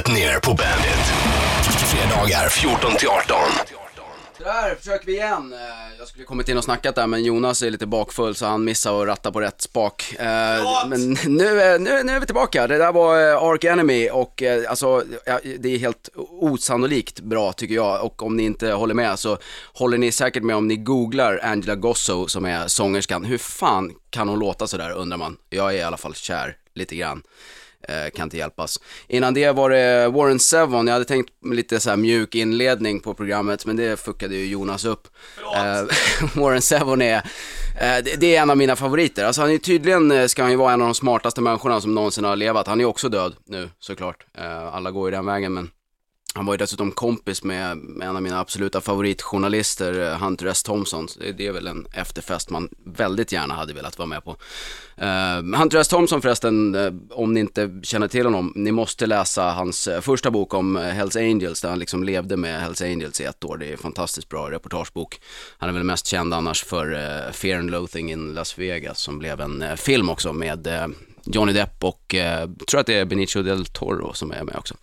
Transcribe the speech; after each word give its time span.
ner 0.00 0.38
på 0.40 0.48
bandet. 0.54 1.06
Fredagar 1.64 2.48
14 2.48 2.96
till 2.96 3.08
18. 3.08 3.36
Där 4.38 4.74
försöker 4.74 5.06
vi 5.06 5.12
igen. 5.12 5.52
Eh, 5.52 5.98
Jag 5.98 6.08
skulle 6.08 6.24
kommit 6.24 6.48
in 6.48 6.58
och 6.58 6.64
snackat 6.64 6.94
där 6.94 7.06
men 7.06 7.24
Jonas 7.24 7.62
är 7.62 7.70
lite 7.70 7.86
bakfull 7.86 8.34
så 8.34 8.46
han 8.46 8.64
missade 8.64 9.00
att 9.02 9.06
ratta 9.08 9.32
på 9.32 9.40
rätt 9.40 9.60
spak. 9.62 10.14
Eh, 10.18 10.24
Men 10.86 11.16
nu, 11.26 11.60
är- 11.62 11.78
nu, 11.78 12.02
nu 12.02 12.12
är 12.12 12.20
vi 12.20 12.26
tillbaka. 12.26 12.66
Det 12.66 12.78
där 12.78 12.92
var 12.92 13.30
eh, 13.30 13.36
Ark 13.42 13.64
Enemy 13.64 14.10
och 14.10 14.42
alltså 14.68 15.04
det 15.58 15.68
är 15.74 15.78
helt 15.78 16.08
osannolikt 16.16 17.20
bra 17.20 17.52
tycker 17.52 17.74
jag 17.74 18.04
och 18.04 18.22
om 18.22 18.36
ni 18.36 18.42
inte 18.42 18.72
håller 18.72 18.94
med 18.94 19.18
så 19.18 19.38
håller 19.74 19.98
ni 19.98 20.12
säkert 20.12 20.42
med 20.42 20.56
om 20.56 20.68
ni 20.68 20.76
googlar 20.76 21.40
Angela 21.42 21.74
Gosso 21.74 22.28
som 22.28 22.44
är 22.44 22.68
sångerskan. 22.68 23.24
Hur 23.24 23.38
fan 23.38 23.92
kan 24.10 24.28
hon 24.28 24.38
låta 24.38 24.66
sådär 24.66 24.90
undrar 24.92 25.18
man. 25.18 25.36
Jag 25.50 25.68
är 25.74 25.78
i 25.78 25.82
alla 25.82 25.96
fall 25.96 26.14
kär 26.14 26.56
lite 26.74 26.96
grann. 26.96 27.22
Eh, 27.88 28.10
kan 28.10 28.24
inte 28.24 28.36
hjälpas. 28.36 28.80
Innan 29.08 29.34
det 29.34 29.50
var 29.50 29.70
det 29.70 30.08
Warren 30.08 30.38
Sevon, 30.38 30.86
jag 30.86 30.92
hade 30.92 31.04
tänkt 31.04 31.30
lite 31.44 31.80
så 31.80 31.96
mjuk 31.96 32.34
inledning 32.34 33.00
på 33.00 33.14
programmet, 33.14 33.66
men 33.66 33.76
det 33.76 34.00
fuckade 34.00 34.36
ju 34.36 34.46
Jonas 34.46 34.84
upp. 34.84 35.08
Eh, 35.56 35.84
Warren 36.42 36.62
Sevon 36.62 37.02
är, 37.02 37.16
eh, 37.80 38.04
det, 38.18 38.36
är 38.36 38.42
en 38.42 38.50
av 38.50 38.56
mina 38.56 38.76
favoriter. 38.76 39.24
Alltså 39.24 39.40
han 39.40 39.50
är 39.50 39.58
tydligen, 39.58 40.28
ska 40.28 40.42
han 40.42 40.50
ju 40.50 40.56
vara 40.56 40.72
en 40.72 40.82
av 40.82 40.88
de 40.88 40.94
smartaste 40.94 41.40
människorna 41.40 41.80
som 41.80 41.94
någonsin 41.94 42.24
har 42.24 42.36
levat. 42.36 42.66
Han 42.66 42.80
är 42.80 42.84
också 42.84 43.08
död 43.08 43.34
nu 43.44 43.70
såklart. 43.78 44.26
Alla 44.72 44.90
går 44.90 45.08
ju 45.08 45.16
den 45.16 45.26
vägen 45.26 45.54
men 45.54 45.70
han 46.34 46.46
var 46.46 46.54
ju 46.54 46.58
dessutom 46.58 46.92
kompis 46.92 47.44
med, 47.44 47.76
med 47.76 48.08
en 48.08 48.16
av 48.16 48.22
mina 48.22 48.40
absoluta 48.40 48.80
favoritjournalister, 48.80 50.12
eh, 50.12 50.18
Hunter 50.18 50.46
S. 50.46 50.62
Thompson. 50.62 51.08
Det, 51.36 51.46
är 51.46 51.52
väl 51.52 51.66
en 51.66 51.86
efterfest 51.92 52.50
man 52.50 52.68
väldigt 52.84 53.32
gärna 53.32 53.54
hade 53.54 53.72
velat 53.72 53.98
vara 53.98 54.06
med 54.06 54.24
på. 54.24 54.36
Uh, 55.02 55.58
Hunter 55.58 55.78
S. 55.78 55.88
Thompson 55.88 56.22
förresten, 56.22 56.74
uh, 56.74 56.92
om 57.10 57.34
ni 57.34 57.40
inte 57.40 57.80
känner 57.82 58.08
till 58.08 58.24
honom, 58.24 58.52
ni 58.56 58.72
måste 58.72 59.06
läsa 59.06 59.50
hans 59.50 59.88
första 60.00 60.30
bok 60.30 60.54
om 60.54 60.76
Hells 60.76 61.16
Angels, 61.16 61.60
där 61.60 61.68
han 61.68 61.78
liksom 61.78 62.04
levde 62.04 62.36
med 62.36 62.60
Hells 62.60 62.82
Angels 62.82 63.20
i 63.20 63.24
ett 63.24 63.44
år. 63.44 63.56
Det 63.56 63.66
är 63.66 63.72
en 63.72 63.78
fantastiskt 63.78 64.28
bra 64.28 64.50
reportagebok. 64.50 65.20
Han 65.58 65.68
är 65.68 65.72
väl 65.72 65.84
mest 65.84 66.06
känd 66.06 66.34
annars 66.34 66.64
för 66.64 66.92
uh, 66.92 67.32
Fear 67.32 67.58
and 67.58 67.70
Loathing 67.70 68.12
in 68.12 68.34
Las 68.34 68.58
Vegas, 68.58 68.98
som 68.98 69.18
blev 69.18 69.40
en 69.40 69.76
film 69.76 70.10
också 70.10 70.32
med 70.32 70.68
Johnny 71.24 71.52
Depp 71.52 71.84
och 71.84 72.14
eh, 72.14 72.48
tror 72.68 72.80
att 72.80 72.86
det 72.86 72.94
är 72.94 73.04
Benicio 73.04 73.42
del 73.42 73.66
Toro 73.66 74.12
som 74.14 74.32
är 74.32 74.44
med 74.44 74.56
också. 74.56 74.74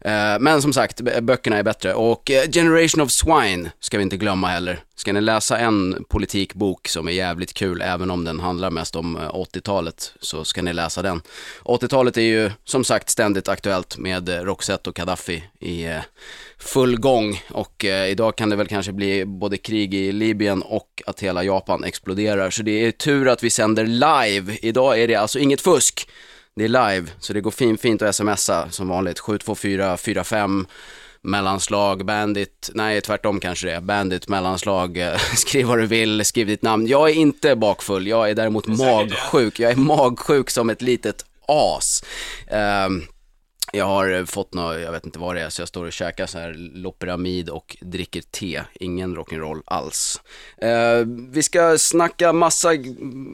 Eh, 0.00 0.38
men 0.40 0.62
som 0.62 0.72
sagt, 0.72 1.00
böckerna 1.22 1.56
är 1.56 1.62
bättre. 1.62 1.94
Och 1.94 2.30
eh, 2.30 2.50
Generation 2.50 3.00
of 3.02 3.10
Swine 3.10 3.70
ska 3.80 3.96
vi 3.96 4.02
inte 4.02 4.16
glömma 4.16 4.48
heller. 4.48 4.80
Ska 4.98 5.12
ni 5.12 5.20
läsa 5.20 5.58
en 5.58 6.04
politikbok 6.08 6.88
som 6.88 7.08
är 7.08 7.12
jävligt 7.12 7.54
kul, 7.54 7.82
även 7.82 8.10
om 8.10 8.24
den 8.24 8.40
handlar 8.40 8.70
mest 8.70 8.96
om 8.96 9.16
eh, 9.16 9.20
80-talet, 9.20 10.12
så 10.20 10.44
ska 10.44 10.62
ni 10.62 10.72
läsa 10.72 11.02
den. 11.02 11.20
80-talet 11.64 12.16
är 12.16 12.22
ju 12.22 12.50
som 12.64 12.84
sagt 12.84 13.10
ständigt 13.10 13.48
aktuellt 13.48 13.98
med 13.98 14.28
eh, 14.28 14.40
Roxette 14.40 14.90
och 14.90 14.96
Gaddafi 14.96 15.44
i 15.60 15.84
eh, 15.84 16.00
full 16.58 17.00
gång. 17.00 17.42
Och 17.50 17.84
idag 17.84 18.36
kan 18.36 18.50
det 18.50 18.56
väl 18.56 18.66
kanske 18.66 18.92
bli 18.92 19.24
både 19.24 19.56
krig 19.56 19.94
i 19.94 20.12
Libyen 20.12 20.62
och 20.62 21.02
att 21.06 21.20
hela 21.20 21.44
Japan 21.44 21.84
exploderar. 21.84 22.50
Så 22.50 22.62
det 22.62 22.86
är 22.86 22.90
tur 22.90 23.28
att 23.28 23.42
vi 23.42 23.50
sänder 23.50 23.86
live. 23.86 24.58
Idag 24.62 25.00
är 25.00 25.08
det 25.08 25.14
alltså 25.14 25.38
inget 25.38 25.60
fusk. 25.60 26.08
Det 26.56 26.64
är 26.64 26.68
live, 26.68 27.06
så 27.20 27.32
det 27.32 27.40
går 27.40 27.50
fin, 27.50 27.78
fint 27.78 28.02
att 28.02 28.14
smsa 28.14 28.70
som 28.70 28.88
vanligt. 28.88 29.18
72445 29.18 30.66
mellanslag, 31.28 32.04
bandit, 32.04 32.70
nej 32.74 33.00
tvärtom 33.00 33.40
kanske 33.40 33.66
det 33.66 33.72
är, 33.72 33.80
bandit, 33.80 34.28
mellanslag, 34.28 34.96
eh, 34.96 35.16
skriv 35.36 35.66
vad 35.66 35.78
du 35.78 35.86
vill, 35.86 36.24
skriv 36.24 36.46
ditt 36.46 36.62
namn. 36.62 36.86
Jag 36.86 37.10
är 37.10 37.14
inte 37.14 37.56
bakfull, 37.56 38.06
jag 38.06 38.30
är 38.30 38.34
däremot 38.34 38.66
magsjuk. 38.66 39.60
Jag 39.60 39.72
är 39.72 39.76
magsjuk 39.76 40.50
som 40.50 40.70
ett 40.70 40.82
litet 40.82 41.24
as. 41.46 42.04
Ehm, 42.50 43.02
jag 43.72 43.84
har 43.84 44.24
fått 44.26 44.54
något, 44.54 44.80
jag 44.80 44.92
vet 44.92 45.06
inte 45.06 45.18
vad 45.18 45.34
det 45.34 45.40
är, 45.40 45.48
så 45.48 45.62
jag 45.62 45.68
står 45.68 45.84
och 45.84 45.92
käkar 45.92 46.26
så 46.26 46.38
här 46.38 46.54
Loperamid 46.74 47.48
och 47.48 47.76
dricker 47.80 48.20
te. 48.20 48.62
Ingen 48.74 49.16
rock'n'roll 49.16 49.62
alls. 49.66 50.20
Eh, 50.62 51.06
vi 51.30 51.42
ska 51.42 51.78
snacka 51.78 52.32
massa 52.32 52.70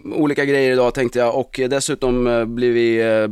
olika 0.05 0.45
grejer 0.45 0.73
idag 0.73 0.95
tänkte 0.95 1.19
jag 1.19 1.37
och 1.37 1.61
dessutom 1.71 2.27
eh, 2.27 2.45
blir 2.45 2.73
vi 2.73 3.01
eh, 3.01 3.29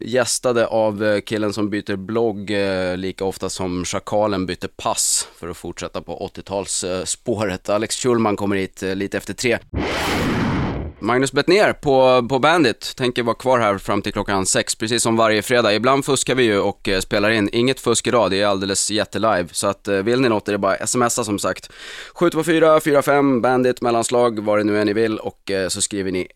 gästade 0.00 0.66
av 0.66 1.04
eh, 1.04 1.20
killen 1.20 1.52
som 1.52 1.70
byter 1.70 1.96
blogg 1.96 2.50
eh, 2.50 2.96
lika 2.96 3.24
ofta 3.24 3.50
som 3.50 3.84
Schakalen 3.84 4.46
bytte 4.46 4.68
pass 4.68 5.28
för 5.36 5.48
att 5.48 5.56
fortsätta 5.56 6.02
på 6.02 6.30
80-talsspåret. 6.34 7.70
Alex 7.70 7.96
Schulman 7.96 8.36
kommer 8.36 8.56
hit 8.56 8.82
eh, 8.82 8.94
lite 8.94 9.16
efter 9.16 9.34
tre. 9.34 9.58
Magnus 10.98 11.32
Bettner 11.32 11.72
på, 11.72 12.26
på 12.28 12.38
Bandit 12.38 12.96
tänker 12.96 13.22
vara 13.22 13.34
kvar 13.34 13.58
här 13.58 13.78
fram 13.78 14.02
till 14.02 14.12
klockan 14.12 14.46
sex, 14.46 14.74
precis 14.74 15.02
som 15.02 15.16
varje 15.16 15.42
fredag. 15.42 15.74
Ibland 15.74 16.04
fuskar 16.04 16.34
vi 16.34 16.42
ju 16.42 16.58
och 16.58 16.88
eh, 16.88 17.00
spelar 17.00 17.30
in. 17.30 17.48
Inget 17.52 17.80
fusk 17.80 18.06
idag, 18.06 18.30
det 18.30 18.40
är 18.40 18.46
alldeles 18.46 18.90
jättelive. 18.90 19.48
Så 19.52 19.66
att 19.66 19.88
eh, 19.88 19.96
vill 19.96 20.20
ni 20.20 20.28
något 20.28 20.48
är 20.48 20.52
det 20.52 20.58
bara 20.58 20.86
smsa 20.86 21.24
som 21.24 21.38
sagt. 21.38 21.70
724 22.14 22.80
45 22.80 23.42
Bandit, 23.42 23.80
mellanslag, 23.80 24.40
vad 24.40 24.58
det 24.58 24.64
nu 24.64 24.78
är 24.78 24.84
ni 24.84 24.92
vill 24.92 25.18
och 25.18 25.50
eh, 25.50 25.68
så 25.68 25.82
skriver 25.82 26.12
ni 26.12 26.28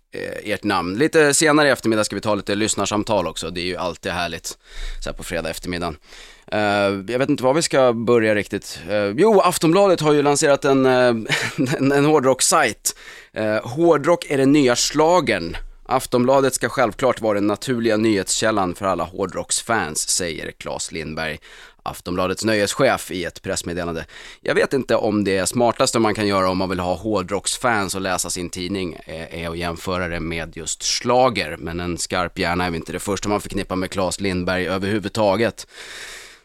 ert 0.45 0.65
namn. 0.65 0.99
Lite 0.99 1.35
senare 1.35 1.69
i 1.69 1.71
eftermiddag 1.71 2.05
ska 2.05 2.17
vi 2.17 2.21
ta 2.21 2.35
lite 2.35 2.55
lyssnarsamtal 2.55 3.27
också. 3.27 3.51
Det 3.51 3.61
är 3.61 3.67
ju 3.67 3.77
alltid 3.77 4.13
härligt 4.13 4.59
så 5.05 5.11
här 5.11 5.17
på 5.17 5.23
fredag 5.23 5.51
eftermiddag. 5.51 5.95
Uh, 6.55 7.05
jag 7.09 7.19
vet 7.19 7.29
inte 7.29 7.45
var 7.45 7.55
vi 7.55 7.63
ska 7.63 7.93
börja 7.93 8.35
riktigt. 8.35 8.81
Uh, 8.91 9.15
jo, 9.17 9.41
Aftonbladet 9.41 10.01
har 10.01 10.13
ju 10.13 10.23
lanserat 10.23 10.65
en, 10.65 10.87
uh, 10.87 11.17
en, 11.79 11.93
en 11.93 12.05
hårdrockssajt. 12.05 12.97
Eh, 13.33 13.69
hårdrock 13.69 14.31
är 14.31 14.39
den 14.39 14.53
nya 14.53 14.77
slagen. 14.77 15.57
Aftonbladet 15.87 16.55
ska 16.55 16.69
självklart 16.69 17.21
vara 17.21 17.35
den 17.35 17.47
naturliga 17.47 17.97
nyhetskällan 17.97 18.75
för 18.75 18.87
alla 18.87 19.05
hårdrocksfans, 19.05 20.09
säger 20.09 20.51
Claes 20.51 20.93
Lindberg, 20.93 21.39
Aftonbladets 21.83 22.45
nöjeschef 22.45 23.11
i 23.11 23.25
ett 23.25 23.43
pressmeddelande. 23.43 24.05
Jag 24.41 24.55
vet 24.55 24.73
inte 24.73 24.97
om 24.97 25.25
det 25.25 25.47
smartaste 25.49 25.99
man 25.99 26.15
kan 26.15 26.27
göra 26.27 26.51
om 26.51 26.59
man 26.59 26.69
vill 26.69 26.81
ha 26.81 26.95
hårdrocksfans 26.95 27.95
och 27.95 28.01
läsa 28.01 28.31
sin 28.31 28.51
tidning 28.51 28.97
eh, 29.07 29.43
är, 29.43 29.51
att 29.51 29.59
jämföra 29.59 30.09
det 30.09 30.21
med 30.21 30.57
just 30.57 30.83
slager, 30.83 31.57
men 31.57 31.81
en 31.81 31.99
skarp 31.99 32.39
hjärna 32.39 32.65
är 32.65 32.71
väl 32.71 32.77
inte 32.77 32.93
det 32.93 32.99
första 32.99 33.29
man 33.29 33.41
förknippar 33.41 33.77
med 33.77 33.91
Claes 33.91 34.21
Lindberg 34.21 34.67
överhuvudtaget. 34.67 35.67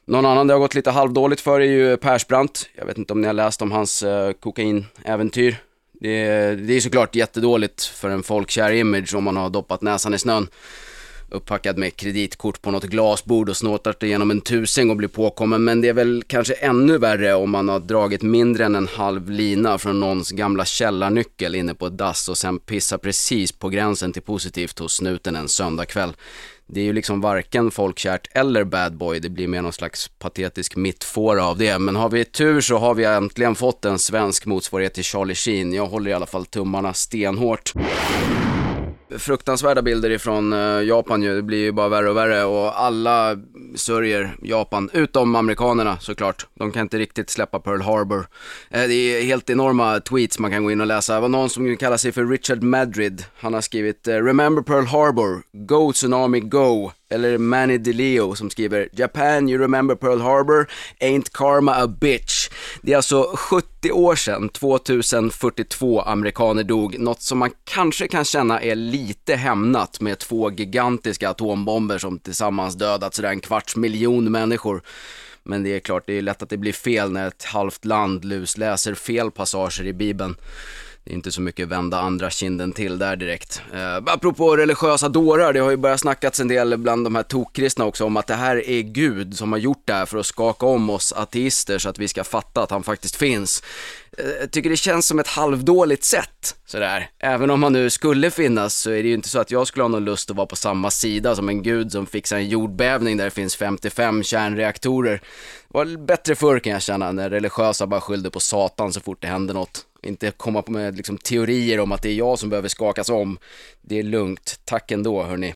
Någon 0.06 0.25
annan 0.25 0.47
det 0.47 0.53
har 0.53 0.59
gått 0.59 0.75
lite 0.75 0.91
halvdåligt 0.91 1.41
för 1.41 1.62
är 1.62 1.66
ju 1.66 1.97
Persbrandt. 1.97 2.69
Jag 2.75 2.85
vet 2.85 2.97
inte 2.97 3.13
om 3.13 3.22
ni 3.22 3.28
har 3.28 3.34
läst 3.34 3.62
om 3.62 3.72
hans 3.72 4.03
eh, 4.03 4.31
kokainäventyr. 4.31 5.57
Det 6.00 6.09
är, 6.09 6.56
det 6.56 6.73
är 6.73 6.79
såklart 6.79 7.16
jättedåligt 7.16 7.83
för 7.85 8.09
en 8.09 8.23
folkkär 8.23 8.72
image 8.72 9.16
om 9.16 9.23
man 9.23 9.38
har 9.38 9.50
doppat 9.50 9.81
näsan 9.81 10.13
i 10.13 10.19
snön. 10.19 10.47
Upppackad 11.29 11.78
med 11.78 11.95
kreditkort 11.95 12.61
på 12.61 12.72
något 12.72 12.83
glasbord 12.83 13.50
och 13.50 13.57
snåtat 13.57 14.00
det 14.00 14.07
genom 14.07 14.31
en 14.31 14.41
tusing 14.41 14.89
och 14.89 14.95
blir 14.95 15.07
påkommen. 15.07 15.63
Men 15.63 15.81
det 15.81 15.88
är 15.88 15.94
väl 15.94 16.23
kanske 16.28 16.53
ännu 16.53 16.97
värre 16.97 17.33
om 17.33 17.51
man 17.51 17.69
har 17.69 17.79
dragit 17.79 18.22
mindre 18.22 18.66
än 18.66 18.75
en 18.75 18.88
halv 18.88 19.29
lina 19.29 19.78
från 19.78 20.00
någons 20.00 20.31
gamla 20.31 20.66
källarnyckel 20.66 21.56
inne 21.56 21.73
på 21.73 21.88
ett 21.88 21.97
dass 21.97 22.29
och 22.29 22.38
sen 22.38 22.59
pissar 22.59 22.97
precis 22.97 23.51
på 23.51 23.69
gränsen 23.69 24.13
till 24.13 24.22
positivt 24.22 24.79
hos 24.79 24.94
snuten 24.95 25.35
en 25.35 25.47
söndagkväll. 25.47 26.13
Det 26.67 26.79
är 26.79 26.83
ju 26.83 26.93
liksom 26.93 27.21
varken 27.21 27.71
folkkärt 27.71 28.27
eller 28.31 28.63
bad 28.63 28.97
boy, 28.97 29.19
det 29.19 29.29
blir 29.29 29.47
mer 29.47 29.61
någon 29.61 29.73
slags 29.73 30.07
patetisk 30.07 30.75
mittfåra 30.75 31.45
av 31.45 31.57
det. 31.57 31.79
Men 31.79 31.95
har 31.95 32.09
vi 32.09 32.25
tur 32.25 32.61
så 32.61 32.77
har 32.77 32.93
vi 32.93 33.03
äntligen 33.03 33.55
fått 33.55 33.85
en 33.85 33.99
svensk 33.99 34.45
motsvarighet 34.45 34.93
till 34.93 35.03
Charlie 35.03 35.35
Sheen. 35.35 35.73
Jag 35.73 35.85
håller 35.85 36.11
i 36.11 36.13
alla 36.13 36.25
fall 36.25 36.45
tummarna 36.45 36.93
stenhårt. 36.93 37.73
Fruktansvärda 39.17 39.81
bilder 39.81 40.09
ifrån 40.09 40.53
eh, 40.53 40.81
Japan 40.81 41.23
ju, 41.23 41.35
det 41.35 41.41
blir 41.41 41.57
ju 41.57 41.71
bara 41.71 41.89
värre 41.89 42.09
och 42.09 42.17
värre 42.17 42.43
och 42.43 42.81
alla 42.81 43.37
sörjer 43.75 44.35
Japan, 44.41 44.89
utom 44.93 45.35
amerikanerna 45.35 45.97
såklart. 45.99 46.47
De 46.53 46.71
kan 46.71 46.81
inte 46.81 46.97
riktigt 46.97 47.29
släppa 47.29 47.59
Pearl 47.59 47.81
Harbor. 47.81 48.27
Eh, 48.69 48.87
det 48.87 48.93
är 48.93 49.23
helt 49.23 49.49
enorma 49.49 49.99
tweets 49.99 50.39
man 50.39 50.51
kan 50.51 50.63
gå 50.63 50.71
in 50.71 50.81
och 50.81 50.87
läsa. 50.87 51.15
Det 51.15 51.21
var 51.21 51.29
någon 51.29 51.49
som 51.49 51.77
kallar 51.77 51.97
sig 51.97 52.11
för 52.11 52.25
Richard 52.25 52.63
Madrid. 52.63 53.23
Han 53.39 53.53
har 53.53 53.61
skrivit 53.61 54.07
eh, 54.07 54.15
“Remember 54.15 54.61
Pearl 54.61 54.85
Harbor, 54.85 55.41
Go 55.53 55.91
Tsunami 55.93 56.39
Go” 56.39 56.91
eller 57.09 57.37
Manny 57.37 57.77
DeLeo 57.77 58.35
som 58.35 58.49
skriver 58.49 58.89
“Japan, 58.91 59.50
you 59.50 59.61
remember 59.61 59.95
Pearl 59.95 60.21
Harbor, 60.21 60.68
ain't 61.00 61.31
karma 61.31 61.75
a 61.75 61.88
bitch”. 61.88 62.44
Det 62.81 62.94
är 62.94 62.98
alltså 62.98 63.31
70 63.36 63.92
år 63.92 64.16
sedan, 64.16 64.50
2042 64.50 66.02
amerikaner 66.02 66.63
dog, 66.63 67.00
något 67.00 67.22
som 67.22 67.38
man 67.38 67.52
kanske 67.63 68.07
kan 68.07 68.25
känna 68.25 68.62
är 68.62 68.75
lite 68.75 69.36
hämnat 69.36 70.02
med 70.02 70.19
två 70.19 70.52
gigantiska 70.52 71.30
atombomber 71.30 71.98
som 71.98 72.19
tillsammans 72.19 72.75
dödat 72.75 73.13
sådär 73.13 73.30
en 73.30 73.42
kvarts 73.42 73.75
miljon 73.75 74.31
människor. 74.31 74.81
Men 75.44 75.63
det 75.63 75.69
är 75.69 75.80
klart, 75.80 76.04
det 76.06 76.13
är 76.13 76.22
lätt 76.22 76.44
att 76.44 76.50
det 76.50 76.57
blir 76.57 76.74
fel 76.74 77.12
när 77.12 77.28
ett 77.28 77.44
halvt 77.44 77.86
land 77.86 78.25
lusläser 78.25 78.94
fel 78.94 79.31
passager 79.31 79.84
i 79.84 79.94
Bibeln 79.94 80.36
det 81.06 81.12
är 81.12 81.16
inte 81.16 81.31
så 81.31 81.42
mycket 81.42 81.68
vända 81.68 82.00
andra 82.00 82.30
kinden 82.30 82.72
till 82.72 82.98
där 82.98 83.16
direkt. 83.16 83.62
Eh, 83.74 83.96
apropå 83.96 84.57
religiösa 84.57 85.10
dårar, 85.10 85.54
det 85.54 85.60
har 85.60 85.72
ju 85.72 85.78
börjat 85.78 86.00
snackats 86.00 86.40
en 86.40 86.48
del 86.48 86.78
bland 86.78 87.06
de 87.06 87.16
här 87.16 87.24
tokkristna 87.24 87.86
också 87.86 88.06
om 88.06 88.18
att 88.18 88.28
det 88.28 88.34
här 88.34 88.69
är 88.69 88.81
Gud 88.81 89.38
som 89.38 89.52
har 89.52 89.60
gjort 89.60 89.81
det 89.86 89.94
här 89.94 90.06
för 90.06 90.18
att 90.18 90.25
skaka 90.25 90.66
om 90.66 90.90
oss 90.90 91.13
ateister 91.13 91.78
så 91.78 91.90
att 91.90 92.00
vi 92.00 92.07
ska 92.07 92.24
fatta 92.24 92.63
att 92.63 92.72
han 92.72 92.84
faktiskt 92.84 93.16
finns. 93.16 93.63
Eh, 94.18 94.25
jag 94.25 94.52
tycker 94.52 94.69
det 94.69 94.78
känns 94.78 95.07
som 95.07 95.19
ett 95.19 95.28
halvdåligt 95.28 96.04
sätt, 96.04 96.56
sådär. 96.66 97.10
Även 97.19 97.50
om 97.50 97.63
han 97.63 97.74
nu 97.74 97.90
skulle 97.90 98.31
finnas 98.31 98.75
så 98.75 98.92
är 98.92 99.04
det 99.04 99.10
ju 99.10 99.13
inte 99.13 99.30
så 99.30 99.40
att 99.40 99.52
jag 99.52 99.68
skulle 99.68 99.84
ha 99.84 99.90
någon 99.90 100.06
lust 100.06 100.30
att 100.30 100.38
vara 100.38 100.48
på 100.48 100.56
samma 100.56 100.92
sida 100.92 101.36
som 101.36 101.50
en 101.50 101.63
gud 101.63 101.92
som 101.92 102.06
fixar 102.06 102.38
en 102.38 102.50
jordbävning 102.50 103.18
där 103.18 103.25
det 103.25 103.31
finns 103.31 103.56
55 103.56 104.24
kärnreaktorer. 104.24 105.13
Det 105.13 105.78
var 105.78 106.06
bättre 106.06 106.36
förr 106.36 106.60
kan 106.60 106.74
jag 106.74 106.81
känna, 106.81 107.12
när 107.12 107.30
religiösa 107.30 107.88
bara 107.88 108.02
skyllde 108.02 108.30
på 108.30 108.40
Satan 108.40 108.94
så 108.94 109.02
fort 109.02 109.22
det 109.22 109.28
hände 109.28 109.54
något. 109.54 109.86
Inte 110.06 110.31
komma 110.31 110.62
på 110.62 110.72
med 110.72 110.98
liksom, 110.98 111.18
teorier 111.18 111.80
om 111.80 111.92
att 111.92 112.02
det 112.02 112.10
är 112.10 112.13
jag 112.13 112.40
som 112.40 112.50
behöver 112.50 112.69
skakas 112.69 113.10
om. 113.10 113.38
Det 113.81 114.00
är 114.00 114.04
lugnt. 114.04 114.60
Tack 114.66 114.92
ändå, 114.92 115.24
hörni. 115.24 115.54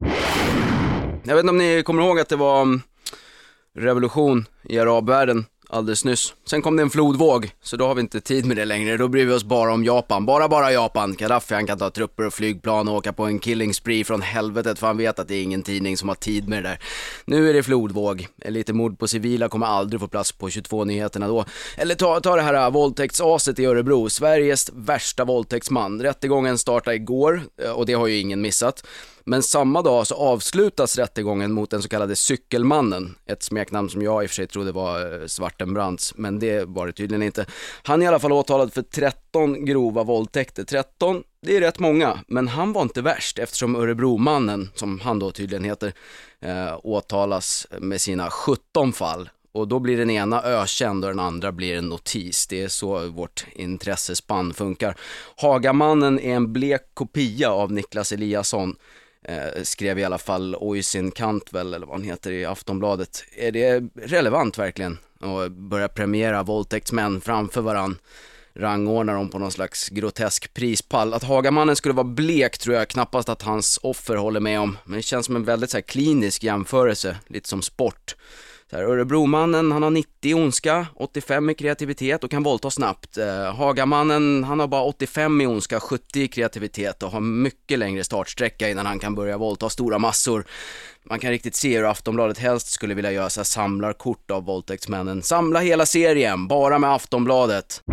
Jag 1.23 1.35
vet 1.35 1.43
inte 1.43 1.49
om 1.49 1.57
ni 1.57 1.83
kommer 1.83 2.03
ihåg 2.03 2.19
att 2.19 2.29
det 2.29 2.35
var 2.35 2.61
mm, 2.61 2.81
revolution 3.75 4.45
i 4.63 4.79
arabvärlden 4.79 5.45
alldeles 5.69 6.05
nyss. 6.05 6.33
Sen 6.45 6.61
kom 6.61 6.75
det 6.75 6.83
en 6.83 6.89
flodvåg, 6.89 7.51
så 7.61 7.77
då 7.77 7.87
har 7.87 7.95
vi 7.95 8.01
inte 8.01 8.21
tid 8.21 8.45
med 8.45 8.57
det 8.57 8.65
längre. 8.65 8.97
Då 8.97 9.07
bryr 9.07 9.25
vi 9.25 9.33
oss 9.33 9.43
bara 9.43 9.73
om 9.73 9.83
Japan. 9.83 10.25
Bara, 10.25 10.47
bara 10.47 10.71
Japan. 10.71 11.15
Gaddafi 11.15 11.53
han 11.53 11.67
kan 11.67 11.77
ta 11.77 11.89
trupper 11.89 12.25
och 12.25 12.33
flygplan 12.33 12.87
och 12.87 12.95
åka 12.95 13.13
på 13.13 13.25
en 13.25 13.39
killing 13.39 13.73
spree 13.73 14.03
från 14.03 14.21
helvetet 14.21 14.79
för 14.79 14.87
han 14.87 14.97
vet 14.97 15.19
att 15.19 15.27
det 15.27 15.35
är 15.35 15.43
ingen 15.43 15.63
tidning 15.63 15.97
som 15.97 16.09
har 16.09 16.15
tid 16.15 16.49
med 16.49 16.63
det 16.63 16.69
där. 16.69 16.79
Nu 17.25 17.49
är 17.49 17.53
det 17.53 17.63
flodvåg. 17.63 18.27
Lite 18.45 18.73
mord 18.73 18.99
på 18.99 19.07
civila 19.07 19.49
kommer 19.49 19.67
aldrig 19.67 20.01
få 20.01 20.07
plats 20.07 20.31
på 20.31 20.49
22-nyheterna 20.49 21.27
då. 21.27 21.45
Eller 21.77 21.95
ta, 21.95 22.19
ta 22.19 22.35
det 22.35 22.41
här 22.41 22.53
äh, 22.53 22.71
våldtäktsaset 22.71 23.59
i 23.59 23.65
Örebro. 23.65 24.09
Sveriges 24.09 24.69
värsta 24.73 25.25
våldtäktsman. 25.25 26.01
Rättegången 26.01 26.57
startade 26.57 26.95
igår 26.95 27.41
äh, 27.63 27.71
och 27.71 27.85
det 27.85 27.93
har 27.93 28.07
ju 28.07 28.17
ingen 28.17 28.41
missat. 28.41 28.83
Men 29.23 29.43
samma 29.43 29.81
dag 29.81 30.07
så 30.07 30.15
avslutas 30.15 30.97
rättegången 30.97 31.51
mot 31.51 31.69
den 31.69 31.81
så 31.81 31.89
kallade 31.89 32.15
cykelmannen, 32.15 33.15
ett 33.25 33.43
smeknamn 33.43 33.89
som 33.89 34.01
jag 34.01 34.23
i 34.23 34.25
och 34.25 34.29
för 34.29 34.35
sig 34.35 34.47
trodde 34.47 34.71
var 34.71 35.27
Svartenbrants, 35.27 35.33
Svartenbrandts, 35.33 36.13
men 36.15 36.39
det 36.39 36.65
var 36.65 36.87
det 36.87 36.93
tydligen 36.93 37.23
inte. 37.23 37.45
Han 37.83 38.01
är 38.01 38.05
i 38.05 38.07
alla 38.07 38.19
fall 38.19 38.31
åtalad 38.31 38.73
för 38.73 38.81
13 38.81 39.65
grova 39.65 40.03
våldtäkter. 40.03 40.63
13, 40.63 41.23
det 41.41 41.57
är 41.57 41.61
rätt 41.61 41.79
många, 41.79 42.19
men 42.27 42.47
han 42.47 42.73
var 42.73 42.81
inte 42.81 43.01
värst 43.01 43.39
eftersom 43.39 43.75
Örebromannen, 43.75 44.69
som 44.75 44.99
han 44.99 45.19
då 45.19 45.31
tydligen 45.31 45.63
heter, 45.63 45.93
eh, 46.41 46.79
åtalas 46.83 47.67
med 47.79 48.01
sina 48.01 48.29
17 48.29 48.93
fall 48.93 49.29
och 49.51 49.67
då 49.67 49.79
blir 49.79 49.97
den 49.97 50.09
ena 50.09 50.43
ökänd 50.43 51.05
och 51.05 51.11
den 51.11 51.19
andra 51.19 51.51
blir 51.51 51.77
en 51.77 51.89
notis. 51.89 52.47
Det 52.47 52.61
är 52.61 52.67
så 52.67 53.09
vårt 53.09 53.45
intressespann 53.51 54.53
funkar. 54.53 54.95
Hagamannen 55.35 56.19
är 56.19 56.35
en 56.35 56.53
blek 56.53 56.81
kopia 56.93 57.51
av 57.51 57.71
Niklas 57.71 58.11
Eliasson 58.11 58.75
eh, 59.27 59.63
skrev 59.63 59.99
i 59.99 60.03
alla 60.03 60.17
fall 60.17 60.55
Oisin 60.55 61.11
Cantwell, 61.11 61.73
eller 61.73 61.87
vad 61.87 61.95
han 61.95 62.05
heter, 62.05 62.31
i 62.31 62.45
Aftonbladet. 62.45 63.23
Är 63.37 63.51
det 63.51 63.89
relevant 63.95 64.57
verkligen? 64.57 64.97
att 65.21 65.51
börja 65.51 65.87
premiera 65.87 66.43
våldtäktsmän 66.43 67.21
framför 67.21 67.61
varann 67.61 67.97
rangordna 68.53 69.13
dem 69.13 69.29
på 69.29 69.39
någon 69.39 69.51
slags 69.51 69.89
grotesk 69.89 70.53
prispall. 70.53 71.13
Att 71.13 71.23
Hagamannen 71.23 71.75
skulle 71.75 71.93
vara 71.93 72.03
blek 72.03 72.57
tror 72.57 72.75
jag 72.75 72.87
knappast 72.87 73.29
att 73.29 73.41
hans 73.41 73.79
offer 73.83 74.15
håller 74.15 74.39
med 74.39 74.59
om, 74.59 74.77
men 74.85 74.95
det 74.95 75.01
känns 75.01 75.25
som 75.25 75.35
en 75.35 75.43
väldigt 75.43 75.69
så 75.69 75.77
här, 75.77 75.81
klinisk 75.81 76.43
jämförelse, 76.43 77.17
lite 77.27 77.49
som 77.49 77.61
sport. 77.61 78.15
Så 78.69 78.75
här, 78.75 78.83
Örebromannen, 78.83 79.71
han 79.71 79.83
har 79.83 79.89
90 79.89 80.11
i 80.21 80.33
ondska, 80.33 80.87
85 80.95 81.49
i 81.49 81.53
kreativitet 81.53 82.23
och 82.23 82.31
kan 82.31 82.43
våldta 82.43 82.69
snabbt. 82.69 83.17
Eh, 83.17 83.55
Hagamannen, 83.55 84.43
han 84.43 84.59
har 84.59 84.67
bara 84.67 84.83
85 84.83 85.41
i 85.41 85.45
ondska, 85.45 85.79
70 85.79 86.19
i 86.19 86.27
kreativitet 86.27 87.03
och 87.03 87.11
har 87.11 87.19
mycket 87.19 87.79
längre 87.79 88.03
startsträcka 88.03 88.69
innan 88.69 88.85
han 88.85 88.99
kan 88.99 89.15
börja 89.15 89.37
våldta 89.37 89.69
stora 89.69 89.99
massor. 89.99 90.45
Man 91.03 91.19
kan 91.19 91.31
riktigt 91.31 91.55
se 91.55 91.77
hur 91.77 91.89
Aftonbladet 91.89 92.37
helst 92.37 92.67
skulle 92.67 92.93
vilja 92.93 93.11
göra 93.11 93.29
så 93.29 93.39
här 93.39 93.45
samlarkort 93.45 94.31
av 94.31 94.45
våldtäktsmännen. 94.45 95.21
Samla 95.21 95.59
hela 95.59 95.85
serien, 95.85 96.47
bara 96.47 96.79
med 96.79 96.93
Aftonbladet. 96.93 97.83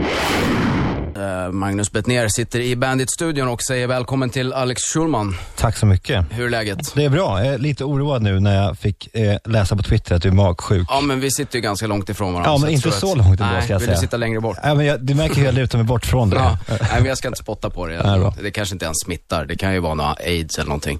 Uh, 1.16 1.52
Magnus 1.52 1.92
Bettner 1.92 2.28
sitter 2.28 2.60
i 2.60 2.76
Bandit-studion 2.76 3.48
och 3.48 3.62
säger 3.62 3.86
välkommen 3.86 4.30
till 4.30 4.52
Alex 4.52 4.82
Schulman. 4.82 5.36
Tack 5.56 5.76
så 5.76 5.86
mycket. 5.86 6.26
Hur 6.30 6.46
är 6.46 6.50
läget? 6.50 6.78
Det 6.94 7.04
är 7.04 7.08
bra. 7.08 7.44
Jag 7.44 7.54
är 7.54 7.58
lite 7.58 7.84
oroad 7.84 8.22
nu 8.22 8.40
när 8.40 8.62
jag 8.64 8.78
fick 8.78 9.14
eh, 9.14 9.36
läsa 9.44 9.76
på 9.76 9.82
Twitter 9.82 10.14
att 10.14 10.22
du 10.22 10.28
är 10.28 10.32
magsjuk. 10.32 10.86
Ja, 10.90 11.00
men 11.00 11.20
vi 11.20 11.30
sitter 11.30 11.56
ju 11.56 11.62
ganska 11.62 11.86
långt 11.86 12.08
ifrån 12.08 12.32
varandra. 12.32 12.52
Ja, 12.52 12.58
men 12.58 12.70
inte 12.70 12.90
så 12.90 13.10
att... 13.10 13.18
långt 13.18 13.40
ändå 13.40 13.60
ska 13.60 13.72
jag 13.72 13.78
vill 13.78 13.86
säga. 13.86 13.96
du 13.96 14.00
sitta 14.00 14.16
längre 14.16 14.40
bort? 14.40 14.56
Ja, 14.62 14.74
men 14.74 14.86
jag, 14.86 15.00
du 15.00 15.14
märker 15.14 15.34
hur 15.34 15.44
jag 15.44 15.54
lutar 15.54 15.78
mig 15.78 15.86
bort 15.86 16.06
från 16.06 16.30
det. 16.30 16.36
Ja. 16.36 16.58
Nej, 16.68 16.78
men 16.92 17.04
jag 17.04 17.18
ska 17.18 17.28
inte 17.28 17.40
spotta 17.40 17.70
på 17.70 17.86
det. 17.86 18.02
Nej, 18.04 18.18
bra. 18.18 18.34
det 18.42 18.50
kanske 18.50 18.74
inte 18.74 18.84
ens 18.84 18.98
smittar. 19.04 19.44
Det 19.44 19.56
kan 19.56 19.72
ju 19.72 19.80
vara 19.80 19.94
några 19.94 20.12
aids 20.12 20.58
eller 20.58 20.68
någonting. 20.68 20.98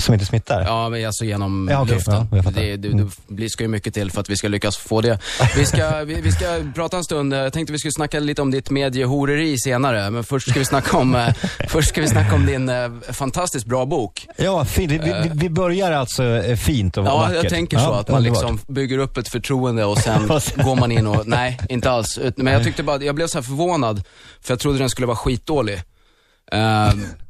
Som 0.00 0.14
inte 0.14 0.26
smittar? 0.26 0.62
Ja, 0.66 0.88
men 0.88 1.06
alltså 1.06 1.24
genom 1.24 1.68
Ja, 1.72 1.82
okej. 1.82 1.94
luften. 1.94 2.26
Ja, 2.32 2.50
det, 2.50 2.76
det, 2.76 3.08
det 3.28 3.50
ska 3.50 3.64
ju 3.64 3.68
mycket 3.68 3.94
till 3.94 4.10
för 4.10 4.20
att 4.20 4.30
vi 4.30 4.36
ska 4.36 4.48
lyckas 4.48 4.76
få 4.76 5.00
det. 5.00 5.18
Vi 5.56 5.64
ska, 5.64 6.04
vi, 6.04 6.20
vi 6.20 6.32
ska 6.32 6.44
prata 6.74 6.96
en 6.96 7.04
stund. 7.04 7.34
Jag 7.34 7.52
tänkte 7.52 7.72
vi 7.72 7.78
skulle 7.78 7.92
snacka 7.92 8.20
lite 8.20 8.42
om 8.42 8.50
ditt 8.50 8.70
mediehoreri 8.70 9.58
senare. 9.58 10.10
Men 10.10 10.24
först 10.24 10.50
ska 10.50 10.58
vi 10.58 10.64
snacka 10.64 10.96
om, 10.96 11.14
eh, 11.14 11.34
först 11.68 11.88
ska 11.88 12.00
vi 12.00 12.08
snacka 12.08 12.34
om 12.34 12.46
din 12.46 12.68
eh, 12.68 12.90
fantastiskt 13.12 13.66
bra 13.66 13.86
bok. 13.86 14.26
Ja, 14.36 14.64
fint. 14.64 14.92
Vi, 14.92 14.98
vi, 14.98 15.30
vi 15.34 15.50
börjar 15.50 15.92
alltså 15.92 16.24
eh, 16.24 16.56
fint 16.56 16.96
och 16.96 17.06
Ja, 17.06 17.16
vackert. 17.16 17.36
jag 17.42 17.48
tänker 17.52 17.78
så. 17.78 17.84
Ja, 17.84 18.00
att 18.00 18.08
man 18.08 18.22
liksom 18.22 18.58
bygger 18.68 18.98
upp 18.98 19.16
ett 19.16 19.28
förtroende 19.28 19.84
och 19.84 19.98
sen 19.98 20.26
går 20.56 20.76
man 20.76 20.92
in 20.92 21.06
och, 21.06 21.26
nej, 21.26 21.58
inte 21.68 21.90
alls. 21.90 22.18
Men 22.36 22.52
jag 22.52 22.64
tyckte 22.64 22.82
bara, 22.82 23.02
jag 23.04 23.14
blev 23.14 23.26
så 23.26 23.42
förvånad, 23.42 24.02
för 24.40 24.52
jag 24.52 24.58
trodde 24.60 24.78
den 24.78 24.90
skulle 24.90 25.06
vara 25.06 25.16
skitdålig. 25.16 25.82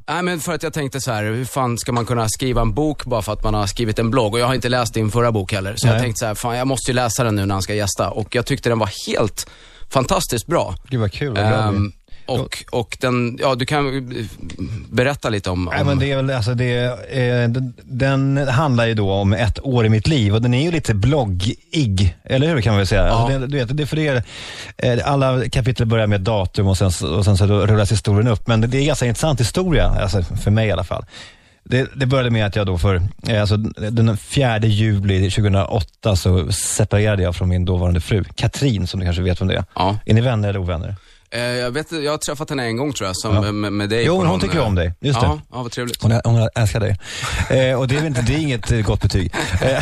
Nej 0.08 0.22
men 0.22 0.40
för 0.40 0.52
att 0.54 0.62
jag 0.62 0.72
tänkte 0.72 1.00
så 1.00 1.12
här, 1.12 1.24
hur 1.24 1.44
fan 1.44 1.78
ska 1.78 1.92
man 1.92 2.06
kunna 2.06 2.28
skriva 2.28 2.60
en 2.60 2.74
bok 2.74 3.04
bara 3.04 3.22
för 3.22 3.32
att 3.32 3.44
man 3.44 3.54
har 3.54 3.66
skrivit 3.66 3.98
en 3.98 4.10
blogg? 4.10 4.34
Och 4.34 4.40
jag 4.40 4.46
har 4.46 4.54
inte 4.54 4.68
läst 4.68 4.94
din 4.94 5.10
förra 5.10 5.32
bok 5.32 5.52
heller. 5.52 5.74
Så 5.76 5.86
jag 5.86 5.92
Nej. 5.94 6.02
tänkte 6.02 6.18
så 6.18 6.26
här, 6.26 6.34
fan 6.34 6.56
jag 6.56 6.66
måste 6.66 6.90
ju 6.90 6.94
läsa 6.94 7.24
den 7.24 7.36
nu 7.36 7.46
när 7.46 7.54
han 7.54 7.62
ska 7.62 7.74
gästa. 7.74 8.10
Och 8.10 8.34
jag 8.34 8.46
tyckte 8.46 8.68
den 8.68 8.78
var 8.78 8.90
helt 9.06 9.50
fantastiskt 9.90 10.46
bra. 10.46 10.74
Gud 10.88 11.00
vad 11.00 11.12
kul. 11.12 11.32
vad 11.32 11.42
jag 11.42 11.48
blir. 11.48 11.78
Ehm, 11.80 11.92
och, 12.40 12.64
och 12.70 12.96
den, 13.00 13.38
ja 13.40 13.54
du 13.54 13.66
kan 13.66 14.08
berätta 14.90 15.28
lite 15.28 15.50
om, 15.50 15.68
om 15.68 15.74
Nej, 15.74 15.84
men 15.84 15.98
det 15.98 16.12
är 16.12 16.16
väl, 16.16 16.30
alltså 16.30 16.54
det, 16.54 16.84
eh, 17.10 17.62
den, 17.84 18.48
handlar 18.48 18.86
ju 18.86 18.94
då 18.94 19.12
om 19.12 19.32
ett 19.32 19.66
år 19.66 19.86
i 19.86 19.88
mitt 19.88 20.06
liv 20.06 20.34
och 20.34 20.42
den 20.42 20.54
är 20.54 20.62
ju 20.62 20.70
lite 20.70 20.94
bloggig, 20.94 22.16
eller 22.24 22.54
hur 22.54 22.60
kan 22.60 22.72
man 22.72 22.78
väl 22.78 22.86
säga? 22.86 23.06
Ja. 23.06 23.12
Alltså 23.12 23.38
det, 23.38 23.46
du 23.46 23.58
vet, 23.58 23.76
det 23.76 23.86
för 23.86 23.96
det, 23.96 24.08
är, 24.08 24.22
eh, 24.76 25.12
alla 25.12 25.48
kapitel 25.48 25.86
börjar 25.86 26.06
med 26.06 26.20
datum 26.20 26.66
och 26.66 26.78
sen, 26.78 26.86
och 26.86 27.24
sen 27.24 27.36
så 27.36 27.46
rullas 27.46 27.92
historien 27.92 28.28
upp, 28.28 28.46
men 28.46 28.60
det 28.60 28.76
är 28.76 28.80
en 28.80 28.86
ganska 28.86 29.06
intressant 29.06 29.40
historia, 29.40 29.86
alltså 29.88 30.22
för 30.22 30.50
mig 30.50 30.68
i 30.68 30.72
alla 30.72 30.84
fall. 30.84 31.04
Det, 31.64 31.90
det 31.94 32.06
började 32.06 32.30
med 32.30 32.46
att 32.46 32.56
jag 32.56 32.66
då 32.66 32.78
för, 32.78 33.02
eh, 33.28 33.40
alltså 33.40 33.56
den 33.56 34.16
4 34.16 34.58
juli 34.58 35.30
2008 35.30 36.16
så 36.16 36.52
separerade 36.52 37.22
jag 37.22 37.36
från 37.36 37.48
min 37.48 37.64
dåvarande 37.64 38.00
fru, 38.00 38.24
Katrin 38.34 38.86
som 38.86 39.00
du 39.00 39.06
kanske 39.06 39.22
vet 39.22 39.40
vem 39.40 39.48
det 39.48 39.54
är. 39.54 39.64
Ja. 39.74 39.98
Är 40.06 40.14
ni 40.14 40.20
vänner 40.20 40.48
eller 40.48 40.60
ovänner? 40.60 40.96
Eh, 41.34 41.40
jag, 41.40 41.70
vet, 41.70 41.92
jag 41.92 42.10
har 42.10 42.18
träffat 42.18 42.50
henne 42.50 42.64
en 42.64 42.76
gång 42.76 42.92
tror 42.92 43.06
jag, 43.08 43.16
som, 43.16 43.34
Ja. 43.34 43.52
med, 43.52 43.72
med 43.72 43.88
dig. 43.90 44.04
Jo, 44.06 44.16
hon 44.16 44.26
någon, 44.26 44.40
tycker 44.40 44.58
eh, 44.58 44.66
om 44.66 44.74
dig. 44.74 44.94
Just 45.00 45.22
ja, 45.22 45.28
det. 45.28 45.40
Ja, 45.52 45.62
vad 45.62 45.72
trevligt. 45.72 46.02
Hon, 46.02 46.20
hon 46.24 46.48
älskar 46.54 46.80
dig. 46.80 46.96
Eh, 47.50 47.78
och 47.78 47.88
det 47.88 47.94
är, 47.94 47.96
väl 47.96 48.06
inte, 48.06 48.22
det 48.22 48.34
är 48.34 48.38
inget 48.38 48.72
eh, 48.72 48.80
gott 48.80 49.02
betyg. 49.02 49.34
Eh, 49.62 49.76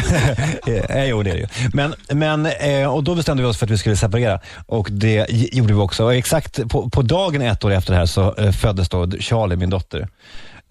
eh, 0.97 1.05
jo, 1.05 1.23
det 1.23 1.31
är 1.31 1.35
det 1.35 1.41
ju. 1.41 1.47
Men, 1.73 1.95
men, 2.09 2.47
eh, 2.47 2.95
och 2.95 3.05
då 3.05 3.15
bestämde 3.15 3.43
vi 3.43 3.49
oss 3.49 3.59
för 3.59 3.67
att 3.67 3.71
vi 3.71 3.79
skulle 3.79 3.97
separera. 3.97 4.41
Och 4.67 4.89
det 4.91 5.27
gjorde 5.31 5.75
vi 5.75 5.81
också. 5.81 6.05
Och 6.05 6.15
exakt 6.15 6.69
på, 6.69 6.91
på 6.91 7.03
dagen 7.03 7.43
ett 7.43 7.65
år 7.65 7.71
efter 7.71 7.93
det 7.93 7.99
här 7.99 8.07
så 8.07 8.35
eh, 8.35 8.53
föddes 8.53 8.89
då 8.89 9.11
Charlie, 9.11 9.57
min 9.57 9.71
dotter. 9.71 10.09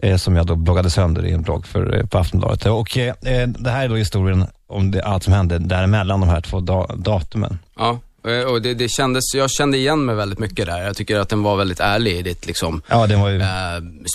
Eh, 0.04 0.18
som 0.18 0.36
jag 0.36 0.46
då 0.46 0.56
bloggade 0.56 0.90
sönder 0.90 1.26
i 1.26 1.32
en 1.32 1.42
blogg 1.42 1.68
för, 1.68 1.98
eh, 1.98 2.06
på 2.06 2.18
Aftonbladet. 2.18 2.66
Och 2.66 2.98
eh, 2.98 3.14
eh, 3.26 3.48
det 3.48 3.70
här 3.72 3.84
är 3.86 3.90
då 3.90 3.96
historien 3.96 4.46
om 4.68 4.92
det, 4.92 5.04
allt 5.04 5.24
som 5.24 5.34
hände 5.34 5.60
däremellan 5.60 6.20
de 6.20 6.30
här 6.30 6.42
två 6.42 6.60
da, 6.60 6.88
datumen. 6.96 7.60
Ja, 7.78 7.90
eh, 7.90 7.98
och 8.48 8.62
det, 8.62 8.74
det 8.74 8.90
kändes, 8.90 9.24
jag 9.36 9.52
kände 9.52 9.78
igen 9.78 10.06
mig 10.06 10.16
väldigt 10.16 10.40
mycket 10.40 10.66
där. 10.66 10.84
Jag 10.84 10.96
tycker 10.98 11.20
att 11.20 11.30
den 11.30 11.44
var 11.44 11.56
väldigt 11.58 11.80
ärlig 11.80 12.18
i 12.18 12.22
ditt 12.22 12.48
liksom, 12.48 12.82
Ja, 12.88 13.08
den 13.08 13.20
var 13.22 13.30
ju... 13.30 13.42
eh, 13.42 13.48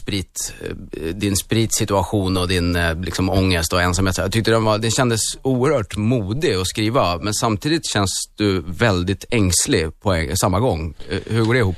sprit, 0.02 0.54
eh, 0.92 1.06
din 1.14 1.37
spritsituation 1.37 2.37
och 2.37 2.49
din 2.49 2.76
eh, 2.76 3.00
liksom, 3.00 3.30
ångest 3.30 3.73
och 3.73 3.82
ensamhet. 3.82 4.18
Jag 4.18 4.32
tyckte 4.32 4.50
den, 4.50 4.64
var, 4.64 4.78
den 4.78 4.90
kändes 4.90 5.20
oerhört 5.42 5.96
modig 5.96 6.54
att 6.54 6.66
skriva, 6.66 7.18
men 7.18 7.34
samtidigt 7.34 7.87
känns 7.92 8.11
du 8.37 8.62
väldigt 8.66 9.25
ängslig 9.30 10.00
på 10.00 10.12
en, 10.12 10.37
samma 10.37 10.61
gång. 10.61 10.94
Eh, 11.11 11.18
Hur 11.26 11.44
går 11.44 11.54
det 11.54 11.61
ihop? 11.61 11.76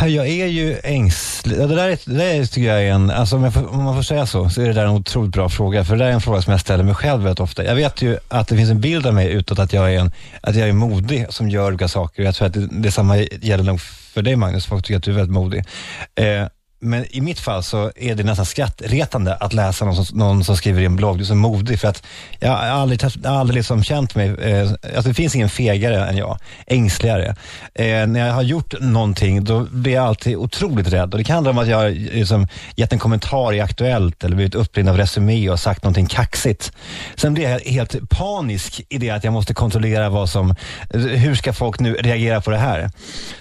Jag 0.00 0.26
är 0.28 0.46
ju 0.46 0.76
ängslig. 0.84 1.58
Det 1.58 1.66
där, 1.66 1.88
är- 1.88 1.98
det 2.10 2.14
där 2.16 2.46
tycker 2.46 2.68
jag 2.68 2.82
är 2.82 2.92
en, 2.92 3.10
alltså 3.10 3.36
om, 3.36 3.44
jag 3.44 3.54
får, 3.54 3.70
om 3.74 3.84
man 3.84 3.94
får 3.94 4.02
säga 4.02 4.26
så, 4.26 4.50
så 4.50 4.62
är 4.62 4.66
det 4.66 4.72
där 4.72 4.84
en 4.84 4.90
otroligt 4.90 5.32
bra 5.32 5.48
fråga. 5.48 5.84
För 5.84 5.96
det 5.96 6.04
där 6.04 6.10
är 6.10 6.14
en 6.14 6.20
fråga 6.20 6.42
som 6.42 6.50
jag 6.50 6.60
ställer 6.60 6.84
mig 6.84 6.94
själv 6.94 7.22
väldigt 7.22 7.40
ofta. 7.40 7.64
Jag 7.64 7.74
vet 7.74 8.02
ju 8.02 8.18
att 8.28 8.48
det 8.48 8.56
finns 8.56 8.70
en 8.70 8.80
bild 8.80 9.06
av 9.06 9.14
mig 9.14 9.30
utåt 9.32 9.58
att 9.58 9.72
jag 9.72 9.94
är, 9.94 9.98
en, 9.98 10.10
att 10.40 10.56
jag 10.56 10.68
är 10.68 10.72
modig 10.72 11.26
som 11.30 11.50
gör 11.50 11.66
olika 11.66 11.88
saker. 11.88 12.22
Jag 12.22 12.34
tror 12.34 12.46
att 12.48 12.54
det, 12.54 12.66
detsamma 12.70 13.16
gäller 13.18 13.64
nog 13.64 13.80
för 13.80 14.22
dig 14.22 14.36
Magnus, 14.36 14.66
folk 14.66 14.84
tycker 14.84 14.96
att 14.96 15.02
du 15.02 15.10
är 15.10 15.14
väldigt 15.14 15.34
modig. 15.34 15.64
Eh, 16.14 16.46
men 16.78 17.04
i 17.10 17.20
mitt 17.20 17.40
fall 17.40 17.62
så 17.62 17.92
är 17.96 18.14
det 18.14 18.22
nästan 18.22 18.46
skrattretande 18.46 19.34
att 19.34 19.52
läsa 19.52 19.84
någon 19.84 20.04
som, 20.04 20.18
någon 20.18 20.44
som 20.44 20.56
skriver 20.56 20.82
i 20.82 20.84
en 20.84 20.96
blogg, 20.96 21.16
du 21.16 21.22
är 21.22 21.26
så 21.26 21.34
modig, 21.34 21.80
för 21.80 21.88
att 21.88 22.02
jag 22.40 22.50
har 22.50 22.56
aldrig, 22.56 23.00
jag 23.22 23.30
har 23.30 23.40
aldrig 23.40 23.56
liksom 23.56 23.84
känt 23.84 24.14
mig, 24.14 24.28
eh, 24.28 24.70
alltså 24.70 25.08
det 25.08 25.14
finns 25.14 25.34
ingen 25.34 25.48
fegare 25.48 26.06
än 26.06 26.16
jag, 26.16 26.38
ängsligare. 26.66 27.36
Eh, 27.74 28.06
när 28.06 28.26
jag 28.26 28.34
har 28.34 28.42
gjort 28.42 28.74
någonting, 28.80 29.44
då 29.44 29.60
blir 29.60 29.92
jag 29.92 30.04
alltid 30.04 30.36
otroligt 30.36 30.92
rädd. 30.92 31.12
Och 31.14 31.18
det 31.18 31.24
kan 31.24 31.34
handla 31.34 31.50
om 31.50 31.58
att 31.58 31.68
jag 31.68 31.76
har 31.76 31.90
liksom, 31.90 32.48
gett 32.76 32.92
en 32.92 32.98
kommentar 32.98 33.52
i 33.52 33.60
Aktuellt 33.60 34.24
eller 34.24 34.36
blivit 34.36 34.54
uppringd 34.54 34.88
av 34.88 34.96
Resumé 34.96 35.50
och 35.50 35.60
sagt 35.60 35.84
någonting 35.84 36.06
kaxigt. 36.06 36.72
Sen 37.16 37.34
blir 37.34 37.50
jag 37.50 37.60
helt 37.60 38.10
panisk 38.10 38.82
i 38.88 38.98
det 38.98 39.10
att 39.10 39.24
jag 39.24 39.32
måste 39.32 39.54
kontrollera 39.54 40.08
vad 40.08 40.30
som, 40.30 40.54
hur 40.94 41.34
ska 41.34 41.52
folk 41.52 41.80
nu 41.80 41.94
reagera 41.94 42.40
på 42.40 42.50
det 42.50 42.58
här? 42.58 42.90